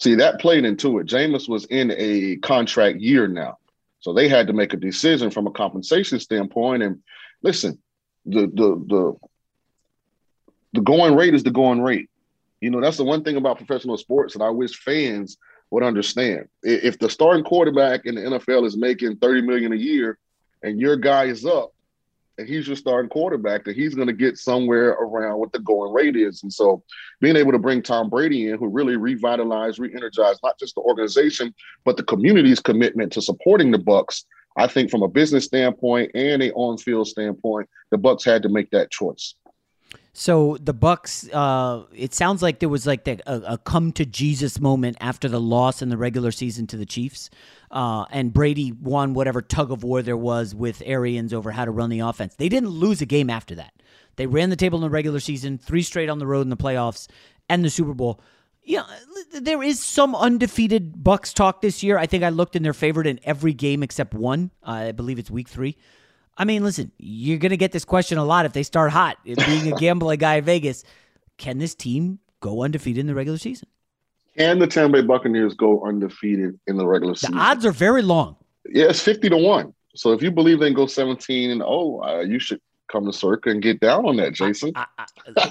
See, 0.00 0.14
that 0.16 0.40
played 0.40 0.64
into 0.64 0.98
it. 0.98 1.06
Jameis 1.06 1.48
was 1.48 1.64
in 1.66 1.92
a 1.96 2.36
contract 2.36 3.00
year 3.00 3.26
now. 3.26 3.58
So 4.00 4.12
they 4.12 4.28
had 4.28 4.46
to 4.46 4.52
make 4.52 4.72
a 4.72 4.76
decision 4.76 5.30
from 5.30 5.46
a 5.46 5.50
compensation 5.50 6.20
standpoint. 6.20 6.82
And 6.82 7.02
listen, 7.42 7.78
the 8.24 8.42
the 8.42 8.84
the 8.86 9.16
the 10.74 10.80
going 10.82 11.16
rate 11.16 11.34
is 11.34 11.42
the 11.42 11.50
going 11.50 11.82
rate. 11.82 12.08
You 12.60 12.70
know, 12.70 12.80
that's 12.80 12.96
the 12.96 13.04
one 13.04 13.24
thing 13.24 13.36
about 13.36 13.56
professional 13.56 13.96
sports 13.96 14.34
that 14.34 14.42
I 14.42 14.50
wish 14.50 14.76
fans 14.76 15.36
would 15.70 15.82
understand. 15.82 16.48
If 16.62 16.98
the 16.98 17.10
starting 17.10 17.44
quarterback 17.44 18.06
in 18.06 18.14
the 18.14 18.22
NFL 18.22 18.66
is 18.66 18.76
making 18.76 19.16
30 19.16 19.42
million 19.42 19.72
a 19.72 19.76
year 19.76 20.18
and 20.62 20.80
your 20.80 20.96
guy 20.96 21.24
is 21.24 21.44
up, 21.44 21.72
he's 22.46 22.66
your 22.66 22.76
starting 22.76 23.08
quarterback, 23.08 23.64
that 23.64 23.74
he's 23.74 23.94
going 23.94 24.06
to 24.06 24.12
get 24.12 24.38
somewhere 24.38 24.90
around 24.90 25.38
what 25.38 25.52
the 25.52 25.58
going 25.60 25.92
rate 25.92 26.14
is. 26.14 26.42
And 26.42 26.52
so 26.52 26.82
being 27.20 27.36
able 27.36 27.52
to 27.52 27.58
bring 27.58 27.82
Tom 27.82 28.08
Brady 28.08 28.50
in, 28.50 28.58
who 28.58 28.68
really 28.68 28.96
revitalized, 28.96 29.78
re-energized 29.78 30.40
not 30.42 30.58
just 30.58 30.74
the 30.74 30.82
organization, 30.82 31.54
but 31.84 31.96
the 31.96 32.04
community's 32.04 32.60
commitment 32.60 33.12
to 33.12 33.22
supporting 33.22 33.70
the 33.70 33.78
Bucs, 33.78 34.24
I 34.56 34.66
think 34.66 34.90
from 34.90 35.02
a 35.02 35.08
business 35.08 35.44
standpoint 35.46 36.10
and 36.14 36.42
a 36.42 36.52
on-field 36.52 37.08
standpoint, 37.08 37.68
the 37.90 37.98
Bucs 37.98 38.24
had 38.24 38.42
to 38.42 38.48
make 38.48 38.70
that 38.70 38.90
choice. 38.90 39.34
So 40.12 40.56
the 40.60 40.74
Bucs, 40.74 41.28
uh, 41.32 41.84
it 41.94 42.12
sounds 42.12 42.42
like 42.42 42.58
there 42.58 42.68
was 42.68 42.86
like 42.86 43.04
the, 43.04 43.20
a, 43.26 43.54
a, 43.54 43.58
come 43.58 43.92
to 43.92 44.04
Jesus 44.04 44.58
moment 44.58 44.96
after 45.00 45.28
the 45.28 45.40
loss 45.40 45.80
in 45.80 45.90
the 45.90 45.96
regular 45.96 46.32
season 46.32 46.66
to 46.68 46.76
the 46.76 46.86
Chiefs, 46.86 47.30
uh, 47.70 48.04
and 48.10 48.32
Brady 48.32 48.72
won 48.72 49.14
whatever 49.14 49.42
tug 49.42 49.70
of 49.70 49.84
war 49.84 50.02
there 50.02 50.16
was 50.16 50.54
with 50.54 50.82
Arians 50.84 51.32
over 51.32 51.52
how 51.52 51.64
to 51.64 51.70
run 51.70 51.90
the 51.90 52.00
offense. 52.00 52.34
They 52.34 52.48
didn't 52.48 52.70
lose 52.70 53.00
a 53.00 53.06
game 53.06 53.30
after 53.30 53.54
that. 53.56 53.72
They 54.16 54.26
ran 54.26 54.50
the 54.50 54.56
table 54.56 54.78
in 54.78 54.82
the 54.82 54.90
regular 54.90 55.20
season, 55.20 55.58
three 55.58 55.82
straight 55.82 56.08
on 56.08 56.18
the 56.18 56.26
road 56.26 56.42
in 56.42 56.50
the 56.50 56.56
playoffs, 56.56 57.06
and 57.48 57.64
the 57.64 57.70
Super 57.70 57.94
Bowl. 57.94 58.20
Yeah, 58.64 58.84
there 59.32 59.62
is 59.62 59.82
some 59.82 60.14
undefeated 60.14 60.94
Bucs 60.96 61.32
talk 61.32 61.62
this 61.62 61.82
year. 61.82 61.96
I 61.96 62.06
think 62.06 62.24
I 62.24 62.30
looked 62.30 62.56
in 62.56 62.62
their 62.62 62.74
favorite 62.74 63.06
in 63.06 63.20
every 63.22 63.54
game 63.54 63.82
except 63.82 64.12
one. 64.14 64.50
Uh, 64.66 64.70
I 64.88 64.92
believe 64.92 65.18
it's 65.18 65.30
Week 65.30 65.48
Three. 65.48 65.76
I 66.38 66.44
mean, 66.44 66.62
listen, 66.62 66.92
you're 66.98 67.38
going 67.38 67.50
to 67.50 67.56
get 67.56 67.72
this 67.72 67.84
question 67.84 68.16
a 68.16 68.24
lot 68.24 68.46
if 68.46 68.52
they 68.52 68.62
start 68.62 68.92
hot. 68.92 69.18
Being 69.24 69.72
a 69.72 69.76
gambling 69.76 70.20
guy 70.20 70.36
in 70.36 70.44
Vegas, 70.44 70.84
can 71.36 71.58
this 71.58 71.74
team 71.74 72.20
go 72.40 72.62
undefeated 72.62 73.00
in 73.00 73.06
the 73.08 73.14
regular 73.14 73.38
season? 73.38 73.68
Can 74.36 74.60
the 74.60 74.68
Tampa 74.68 75.00
Bay 75.00 75.06
Buccaneers 75.06 75.54
go 75.54 75.84
undefeated 75.84 76.58
in 76.68 76.76
the 76.76 76.86
regular 76.86 77.16
season? 77.16 77.34
The 77.34 77.42
odds 77.42 77.66
are 77.66 77.72
very 77.72 78.02
long. 78.02 78.36
Yeah, 78.68 78.86
it's 78.86 79.02
50 79.02 79.30
to 79.30 79.36
1. 79.36 79.74
So 79.96 80.12
if 80.12 80.22
you 80.22 80.30
believe 80.30 80.60
they 80.60 80.66
can 80.66 80.74
go 80.74 80.86
17 80.86 81.50
and 81.50 81.60
oh, 81.64 82.00
uh, 82.04 82.20
you 82.20 82.38
should 82.38 82.60
come 82.86 83.04
to 83.06 83.12
Circa 83.12 83.50
and 83.50 83.60
get 83.60 83.80
down 83.80 84.06
on 84.06 84.16
that, 84.18 84.32
Jason. 84.32 84.72
I, 84.76 84.86
I, 85.36 85.44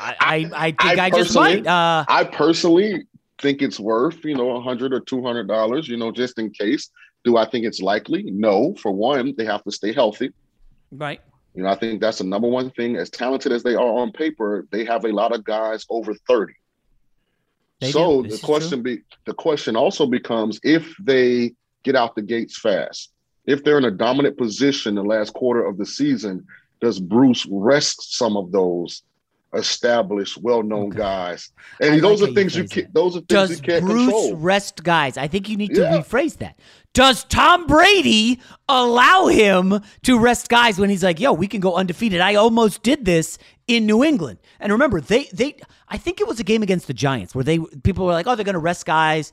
I, 0.00 0.50
I 0.52 0.70
think 0.82 0.98
I, 0.98 1.04
I 1.06 1.10
just 1.10 1.34
might. 1.34 1.64
Uh, 1.64 2.04
I 2.08 2.24
personally 2.24 3.06
think 3.40 3.62
it's 3.62 3.78
worth, 3.78 4.24
you 4.24 4.34
know, 4.34 4.56
a 4.56 4.60
hundred 4.60 4.92
or 4.92 5.00
two 5.00 5.22
hundred 5.22 5.46
dollars, 5.46 5.88
you 5.88 5.96
know, 5.96 6.10
just 6.10 6.38
in 6.38 6.50
case. 6.50 6.90
Do 7.24 7.36
I 7.36 7.46
think 7.46 7.64
it's 7.64 7.80
likely? 7.80 8.22
No. 8.24 8.74
For 8.74 8.92
one, 8.92 9.34
they 9.36 9.44
have 9.44 9.64
to 9.64 9.70
stay 9.70 9.92
healthy. 9.92 10.30
Right. 10.92 11.20
You 11.54 11.62
know, 11.62 11.68
I 11.68 11.76
think 11.76 12.00
that's 12.00 12.18
the 12.18 12.24
number 12.24 12.48
one 12.48 12.70
thing. 12.70 12.96
As 12.96 13.10
talented 13.10 13.52
as 13.52 13.62
they 13.62 13.74
are 13.74 13.98
on 13.98 14.12
paper, 14.12 14.66
they 14.70 14.84
have 14.84 15.04
a 15.04 15.12
lot 15.12 15.32
of 15.32 15.44
guys 15.44 15.86
over 15.88 16.14
30. 16.28 16.52
They 17.80 17.90
so 17.90 18.22
the 18.22 18.38
question 18.38 18.82
be 18.82 19.02
the 19.24 19.34
question 19.34 19.76
also 19.76 20.06
becomes 20.06 20.60
if 20.62 20.94
they 21.00 21.54
get 21.82 21.96
out 21.96 22.14
the 22.14 22.22
gates 22.22 22.58
fast, 22.58 23.12
if 23.46 23.62
they're 23.62 23.78
in 23.78 23.84
a 23.84 23.90
dominant 23.90 24.38
position 24.38 24.94
the 24.94 25.02
last 25.02 25.34
quarter 25.34 25.64
of 25.64 25.76
the 25.76 25.86
season, 25.86 26.46
does 26.80 27.00
Bruce 27.00 27.46
rest 27.50 28.16
some 28.16 28.36
of 28.36 28.52
those 28.52 29.02
established, 29.54 30.38
well-known 30.38 30.88
okay. 30.88 30.98
guys. 30.98 31.50
And 31.80 31.94
I 31.94 32.00
those 32.00 32.20
like 32.20 32.30
are 32.30 32.34
things 32.34 32.56
you 32.56 32.64
can, 32.64 32.88
those 32.92 33.16
are 33.16 33.20
things 33.20 33.28
Does 33.28 33.50
you 33.50 33.58
can't 33.58 33.84
Bruce 33.84 34.02
control. 34.02 34.36
rest 34.36 34.82
guys? 34.82 35.16
I 35.16 35.28
think 35.28 35.48
you 35.48 35.56
need 35.56 35.74
to 35.74 35.82
yeah. 35.82 35.98
rephrase 35.98 36.38
that. 36.38 36.58
Does 36.94 37.24
Tom 37.24 37.66
Brady 37.66 38.40
allow 38.68 39.26
him 39.26 39.80
to 40.04 40.18
rest 40.18 40.48
guys 40.48 40.78
when 40.78 40.88
he's 40.90 41.02
like, 41.02 41.20
"Yo, 41.20 41.32
we 41.32 41.48
can 41.48 41.60
go 41.60 41.74
undefeated"? 41.74 42.20
I 42.20 42.36
almost 42.36 42.82
did 42.82 43.04
this 43.04 43.36
in 43.66 43.84
New 43.84 44.02
England. 44.04 44.38
And 44.60 44.72
remember, 44.72 45.00
they 45.00 45.24
they 45.32 45.56
I 45.88 45.98
think 45.98 46.20
it 46.20 46.28
was 46.28 46.38
a 46.40 46.44
game 46.44 46.62
against 46.62 46.86
the 46.86 46.94
Giants 46.94 47.34
where 47.34 47.44
they 47.44 47.58
people 47.82 48.06
were 48.06 48.12
like, 48.12 48.26
"Oh, 48.28 48.36
they're 48.36 48.44
going 48.44 48.54
to 48.54 48.60
rest 48.60 48.86
guys." 48.86 49.32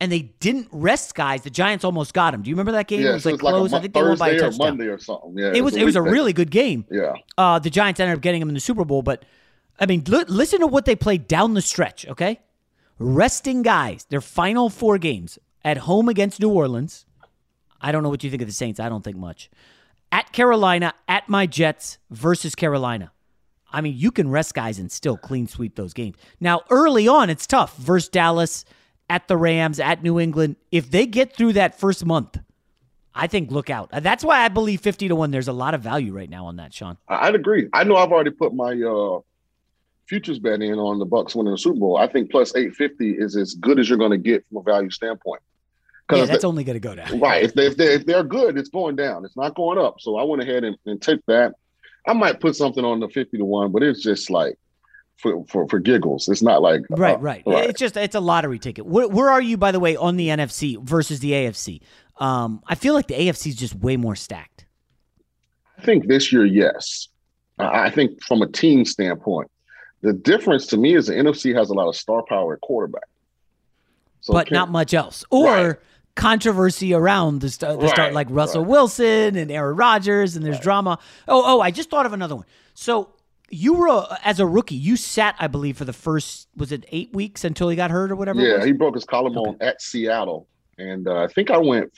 And 0.00 0.12
they 0.12 0.30
didn't 0.38 0.68
rest 0.70 1.16
guys. 1.16 1.42
The 1.42 1.50
Giants 1.50 1.84
almost 1.84 2.14
got 2.14 2.32
him. 2.32 2.42
Do 2.42 2.50
you 2.50 2.54
remember 2.54 2.70
that 2.70 2.86
game? 2.86 3.00
Yeah, 3.00 3.10
it 3.10 3.14
was 3.14 3.26
like, 3.26 3.32
it 3.34 3.42
was 3.42 3.50
close. 3.52 3.72
Like 3.72 3.78
I 3.80 3.82
think 3.82 3.94
they 3.94 4.02
won 4.02 4.16
by 4.16 4.28
a 4.28 4.38
touchdown. 4.38 4.58
Monday 4.76 4.84
or 4.86 4.98
something. 4.98 5.36
Yeah, 5.36 5.52
it 5.52 5.62
was 5.64 5.74
it 5.74 5.84
was 5.84 5.96
a 5.96 6.02
really 6.02 6.32
good 6.32 6.52
game. 6.52 6.84
Yeah. 6.88 7.14
Uh, 7.36 7.58
the 7.58 7.68
Giants 7.70 7.98
ended 7.98 8.16
up 8.16 8.22
getting 8.22 8.40
him 8.40 8.46
in 8.48 8.54
the 8.54 8.60
Super 8.60 8.84
Bowl, 8.84 9.02
but 9.02 9.24
I 9.80 9.86
mean, 9.86 10.04
l- 10.12 10.24
listen 10.28 10.60
to 10.60 10.68
what 10.68 10.84
they 10.84 10.94
played 10.94 11.26
down 11.26 11.54
the 11.54 11.62
stretch, 11.62 12.06
okay? 12.06 12.38
Resting 13.00 13.62
guys, 13.62 14.06
their 14.08 14.20
final 14.20 14.70
four 14.70 14.98
games 14.98 15.38
at 15.64 15.78
home 15.78 16.08
against 16.08 16.40
New 16.40 16.50
Orleans. 16.50 17.06
I 17.80 17.92
don't 17.92 18.02
know 18.02 18.08
what 18.08 18.24
you 18.24 18.30
think 18.30 18.42
of 18.42 18.48
the 18.48 18.54
Saints. 18.54 18.80
I 18.80 18.88
don't 18.88 19.04
think 19.04 19.16
much. 19.16 19.50
At 20.10 20.32
Carolina, 20.32 20.94
at 21.06 21.28
my 21.28 21.46
Jets 21.46 21.98
versus 22.10 22.54
Carolina. 22.54 23.12
I 23.70 23.82
mean, 23.82 23.94
you 23.96 24.10
can 24.10 24.30
rest 24.30 24.54
guys 24.54 24.78
and 24.78 24.90
still 24.90 25.16
clean 25.16 25.46
sweep 25.46 25.76
those 25.76 25.92
games. 25.92 26.16
Now, 26.40 26.62
early 26.70 27.06
on, 27.06 27.28
it's 27.28 27.46
tough. 27.46 27.76
Versus 27.76 28.08
Dallas, 28.08 28.64
at 29.10 29.28
the 29.28 29.36
Rams, 29.36 29.78
at 29.78 30.02
New 30.02 30.18
England. 30.18 30.56
If 30.72 30.90
they 30.90 31.06
get 31.06 31.36
through 31.36 31.52
that 31.54 31.78
first 31.78 32.04
month, 32.04 32.38
I 33.14 33.26
think 33.26 33.50
look 33.50 33.68
out. 33.68 33.90
That's 33.92 34.24
why 34.24 34.44
I 34.44 34.48
believe 34.48 34.80
50 34.80 35.08
to 35.08 35.14
1. 35.16 35.30
There's 35.30 35.48
a 35.48 35.52
lot 35.52 35.74
of 35.74 35.82
value 35.82 36.12
right 36.14 36.30
now 36.30 36.46
on 36.46 36.56
that, 36.56 36.72
Shaun. 36.72 36.96
I'd 37.08 37.34
agree. 37.34 37.68
I 37.72 37.84
know 37.84 37.96
I've 37.96 38.12
already 38.12 38.30
put 38.30 38.54
my 38.54 38.72
uh 38.72 39.20
futures 40.08 40.38
bet 40.38 40.62
in 40.62 40.74
on 40.74 40.98
the 40.98 41.06
Bucs 41.06 41.34
winning 41.34 41.52
the 41.52 41.58
Super 41.58 41.78
Bowl. 41.78 41.96
I 41.96 42.06
think 42.06 42.30
plus 42.30 42.54
eight 42.56 42.74
fifty 42.74 43.12
is 43.12 43.36
as 43.36 43.54
good 43.54 43.78
as 43.78 43.88
you're 43.88 43.98
going 43.98 44.10
to 44.10 44.18
get 44.18 44.44
from 44.48 44.58
a 44.58 44.62
value 44.62 44.90
standpoint. 44.90 45.42
Yeah, 46.10 46.24
that's 46.24 46.42
they, 46.42 46.48
only 46.48 46.64
going 46.64 46.80
to 46.80 46.80
go 46.80 46.94
down. 46.94 47.20
Right. 47.20 47.44
If, 47.44 47.52
they, 47.52 47.66
if, 47.66 47.76
they, 47.76 47.92
if 47.92 48.06
they're 48.06 48.24
good, 48.24 48.56
it's 48.56 48.70
going 48.70 48.96
down. 48.96 49.26
It's 49.26 49.36
not 49.36 49.54
going 49.54 49.76
up. 49.76 50.00
So 50.00 50.16
I 50.16 50.24
went 50.24 50.42
ahead 50.42 50.64
and, 50.64 50.74
and 50.86 51.02
took 51.02 51.20
that. 51.26 51.52
I 52.06 52.14
might 52.14 52.40
put 52.40 52.56
something 52.56 52.84
on 52.84 53.00
the 53.00 53.08
fifty 53.08 53.36
to 53.36 53.44
one, 53.44 53.72
but 53.72 53.82
it's 53.82 54.02
just 54.02 54.30
like 54.30 54.58
for 55.18 55.44
for, 55.46 55.68
for 55.68 55.78
giggles. 55.78 56.28
It's 56.28 56.42
not 56.42 56.62
like 56.62 56.82
right, 56.88 57.16
uh, 57.16 57.18
right, 57.18 57.42
right. 57.44 57.68
It's 57.68 57.78
just 57.78 57.96
it's 57.96 58.14
a 58.14 58.20
lottery 58.20 58.58
ticket. 58.58 58.86
Where, 58.86 59.08
where, 59.08 59.28
are 59.28 59.42
you, 59.42 59.58
by 59.58 59.72
the 59.72 59.80
way, 59.80 59.96
on 59.96 60.16
the 60.16 60.28
NFC 60.28 60.82
versus 60.82 61.20
the 61.20 61.32
AFC? 61.32 61.82
Um, 62.16 62.62
I 62.66 62.74
feel 62.74 62.94
like 62.94 63.08
the 63.08 63.14
AFC 63.14 63.48
is 63.48 63.56
just 63.56 63.74
way 63.74 63.96
more 63.96 64.16
stacked. 64.16 64.64
I 65.76 65.82
think 65.82 66.08
this 66.08 66.32
year, 66.32 66.44
yes. 66.44 67.08
I 67.58 67.90
think 67.90 68.22
from 68.22 68.42
a 68.42 68.46
team 68.46 68.84
standpoint, 68.84 69.50
the 70.00 70.12
difference 70.12 70.66
to 70.68 70.76
me 70.76 70.94
is 70.94 71.06
the 71.06 71.14
NFC 71.14 71.54
has 71.54 71.70
a 71.70 71.74
lot 71.74 71.88
of 71.88 71.96
star 71.96 72.22
power 72.22 72.54
at 72.54 72.60
quarterback. 72.60 73.08
So 74.20 74.32
but 74.32 74.50
not 74.50 74.70
much 74.70 74.94
else. 74.94 75.24
Or 75.30 75.44
right. 75.44 75.76
controversy 76.16 76.94
around 76.94 77.40
the, 77.40 77.48
st- 77.48 77.72
the 77.72 77.86
right. 77.86 77.90
start, 77.90 78.12
like 78.12 78.26
Russell 78.30 78.62
right. 78.62 78.70
Wilson 78.70 79.36
and 79.36 79.50
Aaron 79.50 79.76
Rodgers, 79.76 80.36
and 80.36 80.44
there's 80.44 80.60
drama. 80.60 80.98
Oh, 81.26 81.42
oh, 81.44 81.60
I 81.60 81.70
just 81.70 81.90
thought 81.90 82.06
of 82.06 82.12
another 82.12 82.36
one. 82.36 82.44
So 82.74 83.10
you 83.50 83.74
were 83.74 83.88
a, 83.88 84.18
as 84.24 84.40
a 84.40 84.46
rookie, 84.46 84.74
you 84.74 84.96
sat, 84.96 85.34
I 85.38 85.46
believe, 85.46 85.76
for 85.76 85.84
the 85.84 85.92
first 85.92 86.48
was 86.56 86.72
it 86.72 86.84
eight 86.90 87.12
weeks 87.12 87.44
until 87.44 87.68
he 87.68 87.76
got 87.76 87.90
hurt 87.90 88.10
or 88.10 88.16
whatever. 88.16 88.40
Yeah, 88.40 88.64
he 88.64 88.72
broke 88.72 88.94
his 88.94 89.04
collarbone 89.04 89.56
okay. 89.56 89.66
at 89.66 89.82
Seattle, 89.82 90.46
and 90.78 91.08
uh, 91.08 91.22
I 91.22 91.28
think 91.28 91.50
I 91.50 91.58
went 91.58 91.92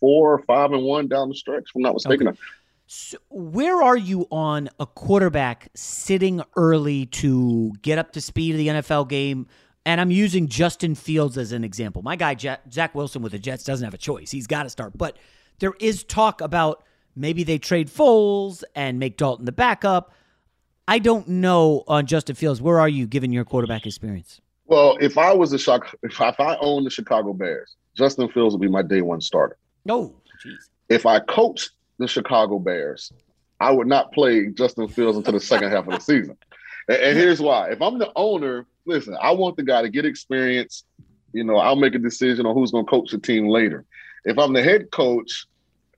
four, 0.00 0.38
five, 0.46 0.72
and 0.72 0.82
one 0.82 1.08
down 1.08 1.28
the 1.28 1.34
stretch. 1.34 1.64
If 1.64 1.74
I'm 1.74 1.82
not 1.82 1.94
mistaken. 1.94 2.28
Okay. 2.28 2.38
So 2.86 3.18
where 3.30 3.82
are 3.82 3.96
you 3.96 4.28
on 4.30 4.70
a 4.78 4.86
quarterback 4.86 5.68
sitting 5.74 6.40
early 6.56 7.06
to 7.06 7.72
get 7.82 7.98
up 7.98 8.12
to 8.12 8.20
speed 8.20 8.52
of 8.52 8.58
the 8.58 8.68
NFL 8.68 9.08
game? 9.08 9.48
And 9.84 10.00
I'm 10.00 10.12
using 10.12 10.46
Justin 10.46 10.94
Fields 10.94 11.36
as 11.36 11.52
an 11.52 11.64
example. 11.64 12.02
My 12.02 12.14
guy, 12.14 12.36
Zach 12.70 12.94
Wilson 12.94 13.22
with 13.22 13.32
the 13.32 13.38
Jets, 13.38 13.64
doesn't 13.64 13.84
have 13.84 13.94
a 13.94 13.98
choice. 13.98 14.30
He's 14.30 14.46
got 14.46 14.64
to 14.64 14.70
start. 14.70 14.96
But 14.96 15.18
there 15.58 15.74
is 15.80 16.04
talk 16.04 16.40
about 16.40 16.84
maybe 17.16 17.42
they 17.42 17.58
trade 17.58 17.88
Foles 17.88 18.62
and 18.76 19.00
make 19.00 19.16
Dalton 19.16 19.46
the 19.46 19.52
backup. 19.52 20.12
I 20.86 21.00
don't 21.00 21.26
know 21.26 21.82
on 21.88 22.06
Justin 22.06 22.36
Fields. 22.36 22.62
Where 22.62 22.78
are 22.78 22.88
you 22.88 23.06
given 23.06 23.32
your 23.32 23.44
quarterback 23.44 23.84
experience? 23.84 24.40
Well, 24.66 24.96
if 25.00 25.18
I 25.18 25.32
was 25.32 25.52
a 25.52 25.58
shock, 25.58 25.92
if 26.04 26.20
I, 26.20 26.28
if 26.28 26.38
I 26.38 26.56
own 26.60 26.84
the 26.84 26.90
Chicago 26.90 27.32
Bears, 27.32 27.74
Justin 27.96 28.28
Fields 28.28 28.54
would 28.54 28.60
be 28.60 28.68
my 28.68 28.82
day 28.82 29.02
one 29.02 29.20
starter. 29.20 29.56
No, 29.84 29.98
oh, 29.98 30.20
jeez. 30.44 30.68
If 30.88 31.06
I 31.06 31.18
coached 31.20 31.70
the 31.98 32.08
Chicago 32.08 32.58
Bears, 32.58 33.12
I 33.60 33.70
would 33.70 33.86
not 33.86 34.12
play 34.12 34.46
Justin 34.48 34.88
Fields 34.88 35.16
until 35.16 35.32
the 35.32 35.40
second 35.40 35.70
half 35.70 35.86
of 35.86 35.94
the 35.94 36.00
season. 36.00 36.36
And, 36.88 36.98
and, 36.98 37.18
here's 37.18 37.40
why. 37.40 37.70
If 37.70 37.80
I'm 37.80 37.98
the 37.98 38.12
owner, 38.16 38.66
listen, 38.84 39.16
I 39.20 39.32
want 39.32 39.56
the 39.56 39.62
guy 39.62 39.82
to 39.82 39.88
get 39.88 40.04
experience. 40.04 40.84
You 41.32 41.44
know, 41.44 41.56
I'll 41.56 41.76
make 41.76 41.94
a 41.94 41.98
decision 41.98 42.46
on 42.46 42.54
who's 42.54 42.70
going 42.70 42.84
to 42.84 42.90
coach 42.90 43.10
the 43.10 43.18
team 43.18 43.48
later. 43.48 43.84
If 44.24 44.38
I'm 44.38 44.52
the 44.52 44.62
head 44.62 44.90
coach, 44.90 45.46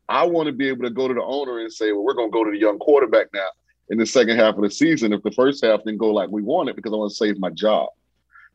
I 0.09 0.25
want 0.25 0.47
to 0.47 0.53
be 0.53 0.69
able 0.69 0.85
to 0.85 0.91
go 0.91 1.09
to 1.09 1.15
the 1.15 1.23
owner 1.23 1.61
and 1.61 1.73
say, 1.73 1.93
well, 1.93 2.05
we're 2.05 2.15
going 2.15 2.31
to 2.31 2.33
go 2.33 2.45
to 2.45 2.51
the 2.51 2.59
young 2.59 2.79
quarterback 2.79 3.29
now 3.35 3.49
in 3.91 3.99
the 3.99 4.07
second 4.07 4.37
half 4.37 4.57
of 4.57 4.63
the 4.63 4.71
season 4.71 5.13
if 5.13 5.23
the 5.23 5.31
first 5.33 5.65
half 5.65 5.85
didn't 5.85 5.99
go 5.99 6.13
like 6.13 6.31
we 6.31 6.43
wanted 6.43 6.77
because 6.77 6.93
I 6.93 6.97
want 6.97 7.11
to 7.11 7.17
save 7.17 7.39
my 7.39 7.51
job. 7.51 7.89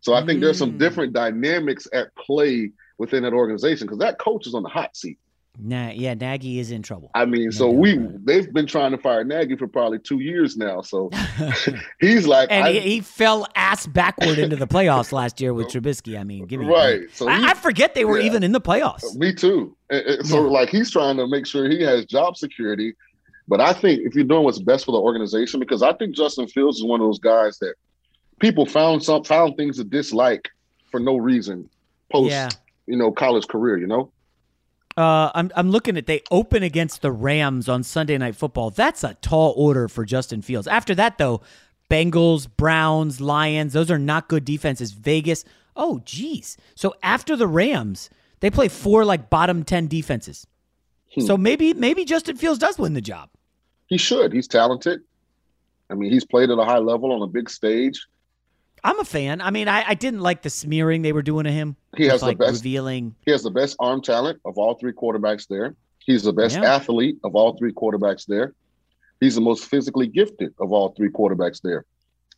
So 0.02 0.14
I 0.14 0.26
think 0.26 0.40
mm. 0.40 0.44
there's 0.44 0.58
some 0.58 0.74
mm. 0.74 0.80
different 0.80 1.14
dynamics 1.14 1.88
at 1.94 2.14
play 2.16 2.72
within 2.98 3.24
that 3.24 3.34
organization 3.34 3.88
because 3.88 4.00
that 4.00 4.20
coach 4.20 4.48
is 4.48 4.54
on 4.54 4.64
the 4.64 4.70
hot 4.70 4.96
seat. 4.96 5.18
Nah, 5.60 5.92
yeah, 5.92 6.16
Nagy 6.16 6.58
is 6.58 6.72
in 6.72 6.82
trouble. 6.82 7.12
I 7.14 7.26
mean, 7.26 7.52
so 7.52 7.70
we 7.70 8.00
they've 8.24 8.52
been 8.52 8.66
trying 8.66 8.90
to 8.92 8.98
fire 8.98 9.24
Nagy 9.24 9.56
for 9.56 9.68
probably 9.68 10.00
two 10.00 10.20
years 10.20 10.58
now. 10.58 10.82
So 10.82 11.12
he's 12.00 12.26
like, 12.26 12.50
and 12.52 12.66
I, 12.66 12.72
he, 12.72 12.80
he, 12.80 13.02
fell 13.02 13.48
ass 13.56 13.86
backward 13.86 14.40
into 14.40 14.56
the 14.56 14.66
playoffs 14.66 15.12
last 15.12 15.40
year 15.40 15.54
with 15.54 15.68
Trubisky. 15.68 16.20
I 16.20 16.24
mean, 16.24 16.48
give 16.48 16.60
me 16.60 16.66
right. 16.66 17.02
So 17.14 17.28
I, 17.28 17.52
I, 17.52 17.54
forget 17.54 17.94
they 17.94 18.04
were 18.04 18.20
yeah, 18.20 18.26
even 18.26 18.42
in 18.42 18.52
the 18.52 18.62
playoffs. 18.62 19.16
Me 19.16 19.32
too. 19.32 19.78
And, 19.92 20.02
and 20.06 20.28
so 20.28 20.44
yeah. 20.44 20.50
like 20.50 20.70
he's 20.70 20.90
trying 20.90 21.18
to 21.18 21.28
make 21.28 21.46
sure 21.46 21.70
he 21.70 21.84
has 21.84 22.06
job 22.06 22.36
security. 22.36 22.96
But 23.48 23.62
I 23.62 23.74
think 23.74 24.02
if 24.06 24.16
you're 24.16 24.24
doing 24.24 24.44
what's 24.44 24.60
best 24.60 24.86
for 24.86 24.92
the 24.92 25.00
organization, 25.00 25.60
because 25.60 25.84
I 25.84 25.94
think 25.94 26.16
Justin 26.16 26.48
Fields 26.48 26.78
is 26.78 26.84
one 26.84 27.00
of 27.00 27.06
those 27.06 27.20
guys 27.20 27.60
that 27.60 27.76
people 28.40 28.66
found 28.66 29.04
some 29.04 29.24
found 29.24 29.56
things 29.56 29.78
to 29.78 29.84
dislike 29.84 30.50
for 30.90 31.00
no 31.00 31.18
reason 31.18 31.70
post 32.12 32.32
yeah. 32.32 32.50
you 32.88 32.98
know 32.98 33.12
college 33.12 33.48
career. 33.48 33.78
You 33.78 33.88
know. 33.88 34.12
Uh, 34.96 35.32
I'm 35.34 35.52
I'm 35.56 35.72
looking 35.72 35.98
at 35.98 36.06
they 36.06 36.22
open 36.30 36.62
against 36.64 37.02
the 37.02 37.12
Rams 37.12 37.68
on 37.68 37.84
Sunday 37.84 38.18
Night 38.18 38.36
Football. 38.36 38.70
That's 38.70 39.04
a 39.04 39.16
tall 39.16 39.54
order 39.58 39.88
for 39.88 40.06
Justin 40.06 40.42
Fields. 40.42 40.68
After 40.68 40.94
that, 40.96 41.18
though, 41.18 41.42
Bengals, 41.90 42.48
Browns, 42.58 43.20
Lions. 43.20 43.74
Those 43.74 43.90
are 43.90 44.00
not 44.00 44.28
good 44.28 44.46
defenses. 44.46 44.92
Vegas. 44.92 45.46
Oh, 45.76 46.02
geez. 46.06 46.58
So 46.76 46.96
after 47.02 47.36
the 47.36 47.48
Rams, 47.48 48.12
they 48.40 48.52
play 48.52 48.68
four 48.68 49.04
like 49.04 49.30
bottom 49.30 49.64
ten 49.64 49.88
defenses. 49.88 50.46
Hmm. 51.14 51.22
So 51.22 51.38
maybe 51.38 51.74
maybe 51.74 52.06
Justin 52.06 52.38
Fields 52.38 52.60
does 52.60 52.78
win 52.78 52.94
the 52.94 53.02
job. 53.02 53.30
He 53.88 53.98
should. 53.98 54.32
He's 54.32 54.48
talented. 54.48 55.02
I 55.90 55.96
mean, 55.96 56.12
he's 56.12 56.26
played 56.26 56.50
at 56.50 56.58
a 56.58 56.66
high 56.66 56.80
level 56.80 57.12
on 57.12 57.22
a 57.22 57.28
big 57.28 57.50
stage. 57.50 58.08
I'm 58.84 59.00
a 59.00 59.06
fan. 59.06 59.40
I 59.42 59.50
mean, 59.52 59.68
I, 59.68 59.84
I 59.90 59.94
didn't 59.94 60.20
like 60.20 60.42
the 60.42 60.50
smearing 60.50 61.02
they 61.04 61.14
were 61.14 61.22
doing 61.22 61.46
to 61.46 61.52
him. 61.52 61.76
He 61.96 62.06
has 62.08 62.22
like 62.22 62.38
the 62.38 62.46
best 62.46 62.64
revealing. 62.64 63.16
He 63.26 63.32
has 63.32 63.44
the 63.44 63.52
best 63.52 63.78
arm 63.80 64.02
talent 64.02 64.42
of 64.46 64.58
all 64.58 64.74
three 64.76 64.92
quarterbacks 64.94 65.48
there. 65.48 65.76
He's 66.00 66.24
the 66.24 66.34
best 66.34 66.56
Yeah. 66.58 66.76
athlete 66.76 67.18
of 67.24 67.34
all 67.36 67.56
three 67.58 67.72
quarterbacks 67.72 68.26
there. 68.26 68.54
He's 69.22 69.36
the 69.36 69.42
most 69.42 69.66
physically 69.66 70.08
gifted 70.08 70.54
of 70.60 70.74
all 70.74 70.90
three 70.90 71.10
quarterbacks 71.10 71.62
there. 71.62 71.86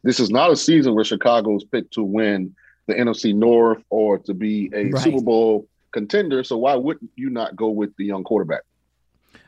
This 0.03 0.19
is 0.19 0.29
not 0.29 0.51
a 0.51 0.55
season 0.55 0.93
where 0.93 1.03
Chicago's 1.03 1.63
picked 1.63 1.93
to 1.93 2.03
win 2.03 2.53
the 2.85 2.93
NFC 2.93 3.33
North 3.33 3.81
or 3.89 4.19
to 4.19 4.33
be 4.35 4.69
a 4.73 4.91
Right. 4.91 5.03
Super 5.03 5.21
Bowl 5.21 5.67
contender. 5.93 6.43
So 6.43 6.57
why 6.57 6.75
wouldn't 6.75 7.09
you 7.15 7.31
not 7.31 7.55
go 7.55 7.69
with 7.69 7.95
the 7.97 8.05
young 8.05 8.23
quarterback? 8.23 8.61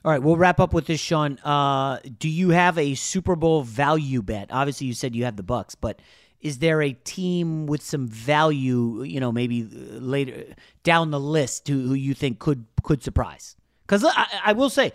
All 0.03 0.11
right, 0.11 0.21
we'll 0.23 0.37
wrap 0.37 0.59
up 0.59 0.73
with 0.73 0.87
this, 0.87 0.99
Shaun. 0.99 1.37
Uh, 1.43 1.99
do 2.17 2.27
you 2.29 2.49
have 2.49 2.77
a 2.79 2.95
Super 2.95 3.35
Bowl 3.35 3.61
value 3.61 4.23
bet? 4.23 4.47
Obviously, 4.51 4.87
you 4.87 4.93
said 4.93 5.15
you 5.15 5.25
have 5.25 5.35
the 5.35 5.43
Bucs, 5.43 5.75
but 5.79 5.99
is 6.41 6.59
there 6.59 6.81
a 6.81 6.93
team 6.93 7.65
with 7.65 7.81
some 7.81 8.07
value? 8.07 9.03
You 9.03 9.19
know, 9.19 9.31
maybe 9.31 9.63
uh, 9.63 9.99
later 9.99 10.45
down 10.83 11.11
the 11.11 11.19
list 11.19 11.67
who, 11.67 11.87
who 11.87 11.93
you 11.93 12.13
think 12.13 12.39
could 12.39 12.65
could 12.83 13.03
surprise? 13.03 13.55
Because 13.85 14.03
I, 14.03 14.27
I 14.45 14.53
will 14.53 14.69
say, 14.69 14.93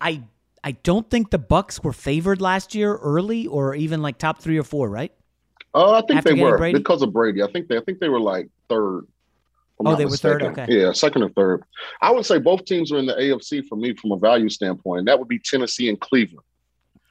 I 0.00 0.22
I 0.64 0.72
don't 0.72 1.08
think 1.10 1.30
the 1.30 1.38
Bucs 1.38 1.82
were 1.82 1.92
favored 1.92 2.40
last 2.40 2.74
year 2.74 2.96
early, 2.96 3.46
or 3.46 3.74
even 3.74 4.02
like 4.02 4.18
top 4.18 4.40
three 4.40 4.58
or 4.58 4.64
four, 4.64 4.88
right? 4.88 5.12
Uh, 5.74 5.92
I 5.92 6.02
think 6.02 6.18
After 6.18 6.34
they 6.34 6.42
were 6.42 6.58
Brady? 6.58 6.78
because 6.78 7.02
of 7.02 7.12
Brady. 7.12 7.42
I 7.42 7.50
think 7.50 7.68
they 7.68 7.78
I 7.78 7.80
think 7.80 7.98
they 7.98 8.08
were 8.08 8.20
like 8.20 8.48
third. 8.68 9.06
Oh, 9.84 9.96
they 9.96 10.04
were 10.04 10.16
third? 10.16 10.42
Okay. 10.42 10.66
Yeah, 10.68 10.92
second 10.92 11.24
or 11.24 11.30
third. 11.30 11.64
I 12.00 12.12
would 12.12 12.24
say 12.24 12.38
both 12.38 12.64
teams 12.66 12.92
are 12.92 12.98
in 12.98 13.06
the 13.06 13.14
AFC 13.14 13.66
for 13.66 13.74
me 13.74 13.94
from 13.94 14.12
a 14.12 14.16
value 14.16 14.48
standpoint. 14.48 15.06
That 15.06 15.18
would 15.18 15.26
be 15.26 15.40
Tennessee 15.40 15.88
and 15.88 15.98
Cleveland. 15.98 16.44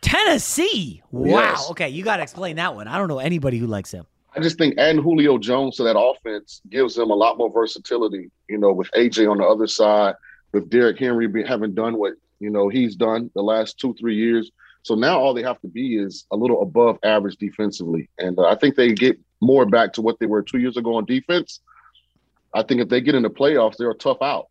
Tennessee. 0.01 1.01
Wow. 1.11 1.29
Yes. 1.29 1.69
Okay, 1.71 1.89
you 1.89 2.03
got 2.03 2.17
to 2.17 2.23
explain 2.23 2.55
that 2.57 2.75
one. 2.75 2.87
I 2.87 2.97
don't 2.97 3.07
know 3.07 3.19
anybody 3.19 3.57
who 3.57 3.67
likes 3.67 3.91
him. 3.91 4.05
I 4.35 4.39
just 4.39 4.57
think 4.57 4.77
adding 4.77 5.01
Julio 5.01 5.37
Jones 5.37 5.75
to 5.77 5.83
that 5.83 5.99
offense 5.99 6.61
gives 6.69 6.95
them 6.95 7.11
a 7.11 7.15
lot 7.15 7.37
more 7.37 7.51
versatility. 7.51 8.31
You 8.49 8.57
know, 8.57 8.71
with 8.71 8.89
AJ 8.91 9.29
on 9.29 9.37
the 9.37 9.45
other 9.45 9.67
side, 9.67 10.15
with 10.53 10.69
Derrick 10.69 10.97
Henry 10.97 11.27
be, 11.27 11.43
having 11.43 11.73
done 11.73 11.97
what 11.97 12.13
you 12.39 12.49
know 12.49 12.69
he's 12.69 12.95
done 12.95 13.29
the 13.35 13.41
last 13.41 13.77
two 13.79 13.93
three 13.95 14.15
years. 14.15 14.51
So 14.83 14.95
now 14.95 15.19
all 15.19 15.33
they 15.33 15.43
have 15.43 15.61
to 15.61 15.67
be 15.67 15.97
is 15.97 16.25
a 16.31 16.35
little 16.35 16.61
above 16.61 16.97
average 17.03 17.37
defensively, 17.37 18.09
and 18.17 18.39
uh, 18.39 18.47
I 18.47 18.55
think 18.55 18.75
they 18.75 18.93
get 18.93 19.19
more 19.41 19.65
back 19.65 19.93
to 19.93 20.01
what 20.01 20.19
they 20.19 20.25
were 20.25 20.41
two 20.41 20.59
years 20.59 20.77
ago 20.77 20.95
on 20.95 21.05
defense. 21.05 21.59
I 22.53 22.63
think 22.63 22.81
if 22.81 22.89
they 22.89 23.01
get 23.01 23.15
in 23.15 23.23
the 23.23 23.29
playoffs, 23.29 23.77
they're 23.77 23.91
a 23.91 23.95
tough 23.95 24.21
out. 24.21 24.47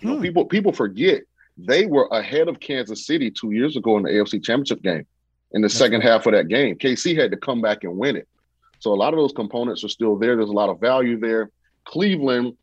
You 0.00 0.10
know, 0.10 0.20
people 0.20 0.44
people 0.44 0.72
forget 0.72 1.22
they 1.56 1.86
were 1.86 2.08
ahead 2.12 2.48
of 2.48 2.60
Kansas 2.60 3.06
City 3.06 3.30
two 3.30 3.52
years 3.52 3.76
ago 3.76 3.96
in 3.96 4.02
the 4.02 4.10
AFC 4.10 4.42
Championship 4.42 4.82
game. 4.82 5.06
In 5.52 5.62
the 5.62 5.70
second 5.70 6.02
half 6.02 6.26
of 6.26 6.32
that 6.32 6.48
game, 6.48 6.76
KC 6.76 7.16
had 7.16 7.30
to 7.30 7.36
come 7.36 7.62
back 7.62 7.84
and 7.84 7.96
win 7.96 8.16
it. 8.16 8.28
So 8.80 8.92
a 8.92 8.94
lot 8.94 9.14
of 9.14 9.18
those 9.18 9.32
components 9.32 9.84
are 9.84 9.88
still 9.88 10.16
there. 10.16 10.36
There's 10.36 10.50
a 10.50 10.52
lot 10.52 10.68
of 10.68 10.80
value 10.80 11.18
there. 11.18 11.50
Cleveland, 11.84 12.56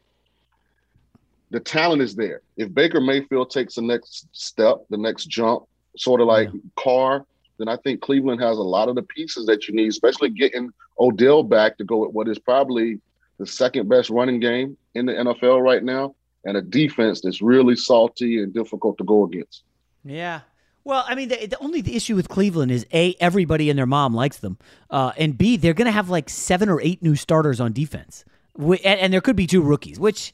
the 1.50 1.60
talent 1.60 2.02
is 2.02 2.14
there. 2.16 2.42
If 2.58 2.74
Baker 2.74 3.02
Mayfield 3.02 3.50
takes 3.50 3.76
the 3.76 3.82
next 3.82 4.28
step, 4.32 4.86
the 4.90 4.98
next 4.98 5.26
jump, 5.26 5.64
sort 5.98 6.22
of 6.22 6.28
like 6.28 6.50
Carr, 6.76 7.26
then 7.58 7.68
I 7.68 7.78
think 7.78 8.02
Cleveland 8.02 8.42
has 8.42 8.58
a 8.58 8.64
lot 8.64 8.90
of 8.90 8.96
the 8.96 9.04
pieces 9.04 9.46
that 9.46 9.68
you 9.68 9.74
need, 9.74 9.88
especially 9.88 10.30
getting 10.30 10.70
Odell 11.00 11.44
back 11.44 11.78
to 11.78 11.84
go 11.84 11.98
with 11.98 12.12
what 12.12 12.28
is 12.28 12.40
probably 12.40 13.00
the 13.40 13.48
second 13.48 13.90
best 13.90 14.10
running 14.10 14.40
game 14.40 14.78
in 14.94 15.06
the 15.06 15.14
NFL 15.14 15.64
right 15.64 15.84
now, 15.84 16.16
and 16.46 16.58
a 16.58 16.62
defense 16.62 17.22
that's 17.22 17.42
really 17.42 17.76
salty 17.76 18.42
and 18.42 18.54
difficult 18.54 18.98
to 18.98 19.04
go 19.04 19.24
against. 19.24 19.64
Yeah. 20.04 20.42
Well, 20.86 21.06
I 21.08 21.16
mean, 21.16 21.30
the, 21.30 21.48
the 21.48 21.58
only 21.60 21.82
the 21.82 21.96
issue 21.96 22.16
with 22.16 22.28
Cleveland 22.28 22.72
is 22.72 22.86
a 22.94 23.16
everybody 23.20 23.70
and 23.70 23.80
their 23.80 23.86
mom 23.86 24.14
likes 24.14 24.38
them, 24.38 24.58
uh, 24.90 25.14
and 25.18 25.38
b 25.38 25.56
they're 25.56 25.74
going 25.74 25.86
to 25.86 25.92
have 25.92 26.10
like 26.10 26.30
seven 26.30 26.68
or 26.68 26.82
eight 26.82 27.02
new 27.02 27.16
starters 27.16 27.62
on 27.62 27.72
defense, 27.72 28.26
and, 28.58 28.86
and 28.86 29.14
there 29.14 29.22
could 29.22 29.38
be 29.38 29.48
two 29.48 29.62
rookies, 29.62 29.98
which 29.98 30.34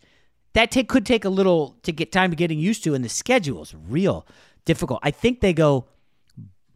that 0.53 0.71
take, 0.71 0.89
could 0.89 1.05
take 1.05 1.23
a 1.23 1.29
little 1.29 1.77
to 1.83 1.91
get 1.91 2.11
time 2.11 2.31
to 2.31 2.35
getting 2.35 2.57
used 2.57 2.83
to, 2.85 2.95
and 2.95 3.05
the 3.05 3.09
schedule 3.09 3.61
is 3.61 3.75
real 3.75 4.25
difficult. 4.65 4.99
I 5.03 5.11
think 5.11 5.41
they 5.41 5.53
go 5.53 5.85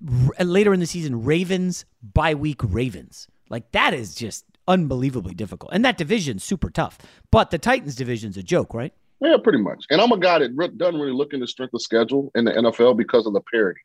r- 0.08 0.46
later 0.46 0.72
in 0.72 0.80
the 0.80 0.86
season, 0.86 1.24
Ravens 1.24 1.86
by 2.02 2.36
week 2.36 2.62
Ravens. 2.64 3.28
Like 3.50 3.72
that 3.72 3.96
is 3.96 4.14
just 4.14 4.46
unbelievably 4.68 5.34
difficult, 5.34 5.74
and 5.74 5.84
that 5.84 5.98
division's 5.98 6.44
super 6.44 6.70
tough. 6.70 7.00
But 7.32 7.50
the 7.50 7.58
Titans 7.58 7.96
division's 7.96 8.38
a 8.38 8.44
joke, 8.44 8.76
right? 8.76 8.94
Yeah, 9.24 9.38
pretty 9.42 9.60
much. 9.60 9.86
And 9.90 10.02
I'm 10.02 10.12
a 10.12 10.18
guy 10.20 10.40
that 10.40 10.52
re- 10.54 10.68
doesn't 10.68 11.00
really 11.00 11.14
look 11.14 11.34
into 11.34 11.48
strength 11.48 11.74
of 11.74 11.82
schedule 11.82 12.30
in 12.36 12.44
the 12.46 12.52
NFL 12.52 12.98
because 12.98 13.26
of 13.26 13.34
the 13.34 13.42
parity. 13.54 13.80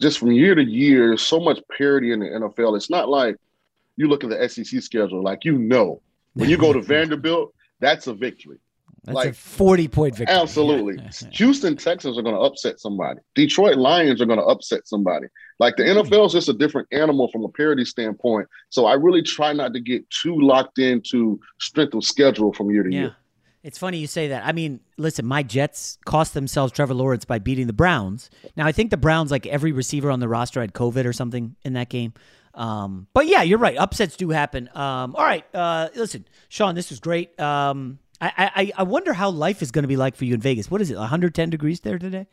Just 0.00 0.18
from 0.18 0.32
year 0.32 0.54
to 0.54 0.62
year, 0.62 1.08
there's 1.08 1.22
so 1.22 1.40
much 1.40 1.58
parity 1.76 2.12
in 2.12 2.20
the 2.20 2.26
NFL. 2.26 2.76
It's 2.76 2.90
not 2.90 3.08
like 3.08 3.36
you 3.96 4.08
look 4.08 4.24
at 4.24 4.30
the 4.30 4.48
SEC 4.48 4.82
schedule, 4.82 5.22
like 5.22 5.44
you 5.44 5.56
know, 5.56 6.02
when 6.34 6.50
you 6.50 6.58
go 6.58 6.72
to 6.72 6.80
Vanderbilt, 6.92 7.54
that's 7.80 8.06
a 8.08 8.14
victory. 8.14 8.58
That's 9.04 9.16
Like, 9.16 9.30
a 9.30 9.32
forty 9.32 9.88
point 9.88 10.16
victory. 10.16 10.36
Absolutely. 10.36 10.96
Houston 11.32 11.76
Texans 11.76 12.18
are 12.18 12.22
going 12.22 12.34
to 12.34 12.40
upset 12.40 12.78
somebody. 12.78 13.20
Detroit 13.34 13.76
Lions 13.76 14.20
are 14.20 14.26
going 14.26 14.38
to 14.38 14.44
upset 14.44 14.86
somebody. 14.86 15.26
Like 15.58 15.76
the 15.76 15.82
NFL 15.84 16.26
is 16.26 16.32
just 16.32 16.48
a 16.48 16.52
different 16.52 16.88
animal 16.92 17.28
from 17.28 17.44
a 17.44 17.48
parity 17.48 17.84
standpoint. 17.84 18.48
So 18.70 18.86
I 18.86 18.94
really 18.94 19.22
try 19.22 19.52
not 19.52 19.72
to 19.74 19.80
get 19.80 20.08
too 20.10 20.38
locked 20.40 20.78
into 20.78 21.40
strength 21.60 21.94
of 21.94 22.04
schedule 22.04 22.52
from 22.52 22.70
year 22.70 22.82
to 22.82 22.92
Yeah. 22.92 23.00
year. 23.00 23.16
It's 23.62 23.78
funny 23.78 23.98
you 23.98 24.06
say 24.08 24.28
that. 24.28 24.44
I 24.44 24.52
mean, 24.52 24.80
listen, 24.96 25.24
my 25.24 25.42
Jets 25.44 25.98
cost 26.04 26.34
themselves 26.34 26.72
Trevor 26.72 26.94
Lawrence 26.94 27.24
by 27.24 27.38
beating 27.38 27.68
the 27.68 27.72
Browns. 27.72 28.28
Now, 28.56 28.66
I 28.66 28.72
think 28.72 28.90
the 28.90 28.96
Browns, 28.96 29.30
like 29.30 29.46
every 29.46 29.70
receiver 29.72 30.10
on 30.10 30.18
the 30.20 30.28
roster, 30.28 30.60
had 30.60 30.72
COVID 30.74 31.04
or 31.04 31.12
something 31.12 31.54
in 31.64 31.74
that 31.74 31.88
game. 31.88 32.12
Um, 32.54 33.06
but 33.14 33.26
yeah, 33.28 33.42
you're 33.42 33.58
right. 33.58 33.76
Upsets 33.78 34.16
do 34.16 34.30
happen. 34.30 34.68
Um, 34.74 35.14
all 35.14 35.24
right. 35.24 35.44
Uh, 35.54 35.88
listen, 35.94 36.26
Shaun, 36.48 36.74
this 36.74 36.90
was 36.90 36.98
great. 37.00 37.38
Um, 37.40 37.98
I, 38.20 38.50
I, 38.54 38.72
I 38.78 38.82
wonder 38.84 39.12
how 39.12 39.30
life 39.30 39.62
is 39.62 39.70
going 39.70 39.82
to 39.84 39.88
be 39.88 39.96
like 39.96 40.16
for 40.16 40.24
you 40.24 40.34
in 40.34 40.40
Vegas. 40.40 40.70
What 40.70 40.80
is 40.80 40.90
it, 40.90 40.96
110 40.96 41.50
degrees 41.50 41.80
there 41.80 41.98
today? 41.98 42.26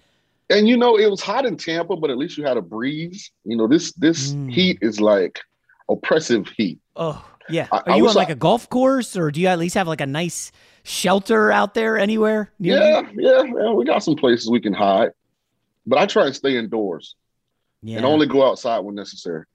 And 0.50 0.68
you 0.68 0.78
know, 0.78 0.98
it 0.98 1.10
was 1.10 1.22
hot 1.22 1.46
in 1.46 1.58
Tampa, 1.58 1.96
but 1.96 2.10
at 2.10 2.18
least 2.18 2.38
you 2.38 2.44
had 2.44 2.58
a 2.58 2.62
breeze. 2.62 3.32
You 3.46 3.56
know, 3.56 3.68
this 3.68 3.92
this 3.94 4.36
heat 4.50 4.80
is 4.82 5.00
like 5.00 5.40
oppressive 5.90 6.48
heat. 6.58 6.80
Oh, 6.96 7.24
yeah. 7.50 7.68
I- 7.72 7.82
Are 7.88 7.98
you 7.98 8.08
on 8.08 8.16
like 8.16 8.30
I- 8.30 8.34
a 8.34 8.36
golf 8.36 8.68
course 8.70 9.16
or 9.16 9.30
do 9.32 9.40
you 9.42 9.48
at 9.48 9.60
least 9.60 9.76
have 9.76 9.88
like 9.88 10.02
a 10.02 10.08
nice 10.08 10.52
shelter 10.90 11.52
out 11.52 11.74
there 11.76 11.98
anywhere? 11.98 12.52
near 12.60 12.78
you? 12.78 12.84
Yeah, 12.84 13.02
yeah, 13.16 13.44
yeah. 13.44 13.72
We 13.72 13.86
got 13.86 14.00
some 14.04 14.16
places 14.16 14.50
we 14.50 14.60
can 14.60 14.74
hide. 14.74 15.12
But 15.86 16.00
I 16.00 16.06
try 16.06 16.26
and 16.26 16.36
stay 16.36 16.58
indoors 16.58 17.16
Yeah. 17.82 17.98
and 17.98 18.06
only 18.06 18.28
go 18.28 18.48
outside 18.48 18.80
when 18.80 18.96
necessary. 18.96 19.46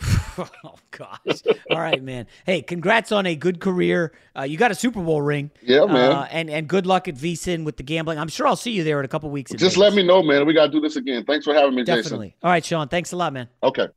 oh 0.38 0.76
gosh! 0.92 1.42
All 1.70 1.78
right, 1.80 2.02
man. 2.02 2.26
Hey, 2.46 2.62
congrats 2.62 3.12
on 3.12 3.26
a 3.26 3.34
good 3.36 3.60
career. 3.60 4.12
Uh, 4.38 4.42
you 4.44 4.56
got 4.56 4.70
a 4.70 4.74
Super 4.74 5.02
Bowl 5.02 5.20
ring. 5.20 5.50
Yeah, 5.60 5.84
man. 5.84 6.12
Uh, 6.12 6.28
and 6.30 6.48
and 6.48 6.66
good 6.68 6.86
luck 6.86 7.08
at 7.08 7.14
VSiN 7.16 7.64
with 7.64 7.76
the 7.76 7.82
gambling. 7.82 8.18
I'm 8.18 8.28
sure 8.28 8.46
I'll 8.46 8.56
see 8.56 8.70
you 8.70 8.82
there 8.84 8.98
in 9.00 9.04
a 9.04 9.08
couple 9.08 9.28
weeks. 9.30 9.50
Just 9.50 9.62
Vegas. 9.62 9.76
let 9.76 9.92
me 9.94 10.02
know, 10.02 10.22
man. 10.22 10.46
We 10.46 10.54
got 10.54 10.66
to 10.66 10.72
do 10.72 10.80
this 10.80 10.96
again. 10.96 11.24
Thanks 11.24 11.44
for 11.44 11.52
having 11.52 11.74
me, 11.74 11.82
Jason. 11.82 12.02
Definitely. 12.04 12.36
All 12.42 12.50
right, 12.50 12.64
Shaun. 12.64 12.88
Thanks 12.88 13.12
a 13.12 13.16
lot, 13.16 13.32
man. 13.34 13.48
Okay. 13.62 13.88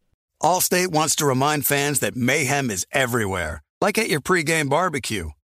Allstate 0.42 0.92
wants 0.92 1.16
to 1.18 1.26
remind 1.26 1.66
fans 1.66 2.00
that 2.00 2.18
mayhem 2.18 2.70
is 2.70 2.86
everywhere, 2.92 3.64
like 3.80 3.98
at 3.98 4.10
your 4.10 4.20
pregame 4.20 4.70
barbecue. 4.70 5.30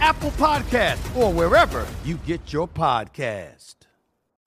Apple 0.00 0.30
Podcast, 0.32 0.98
or 1.14 1.32
wherever 1.32 1.86
you 2.04 2.16
get 2.26 2.52
your 2.52 2.66
podcast. 2.66 3.74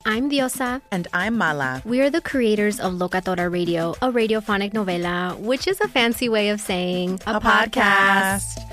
I'm 0.05 0.29
Diosa. 0.29 0.81
And 0.91 1.07
I'm 1.13 1.37
Mala. 1.37 1.81
We 1.85 2.01
are 2.01 2.09
the 2.09 2.19
creators 2.19 2.79
of 2.79 2.93
Locatora 2.93 3.49
Radio, 3.51 3.91
a 4.01 4.11
radiophonic 4.11 4.73
novela, 4.73 5.39
which 5.39 5.65
is 5.67 5.79
a 5.79 5.87
fancy 5.87 6.27
way 6.27 6.49
of 6.49 6.59
saying 6.59 7.21
a, 7.25 7.35
a 7.35 7.39
podcast. 7.39 8.41
podcast. 8.57 8.72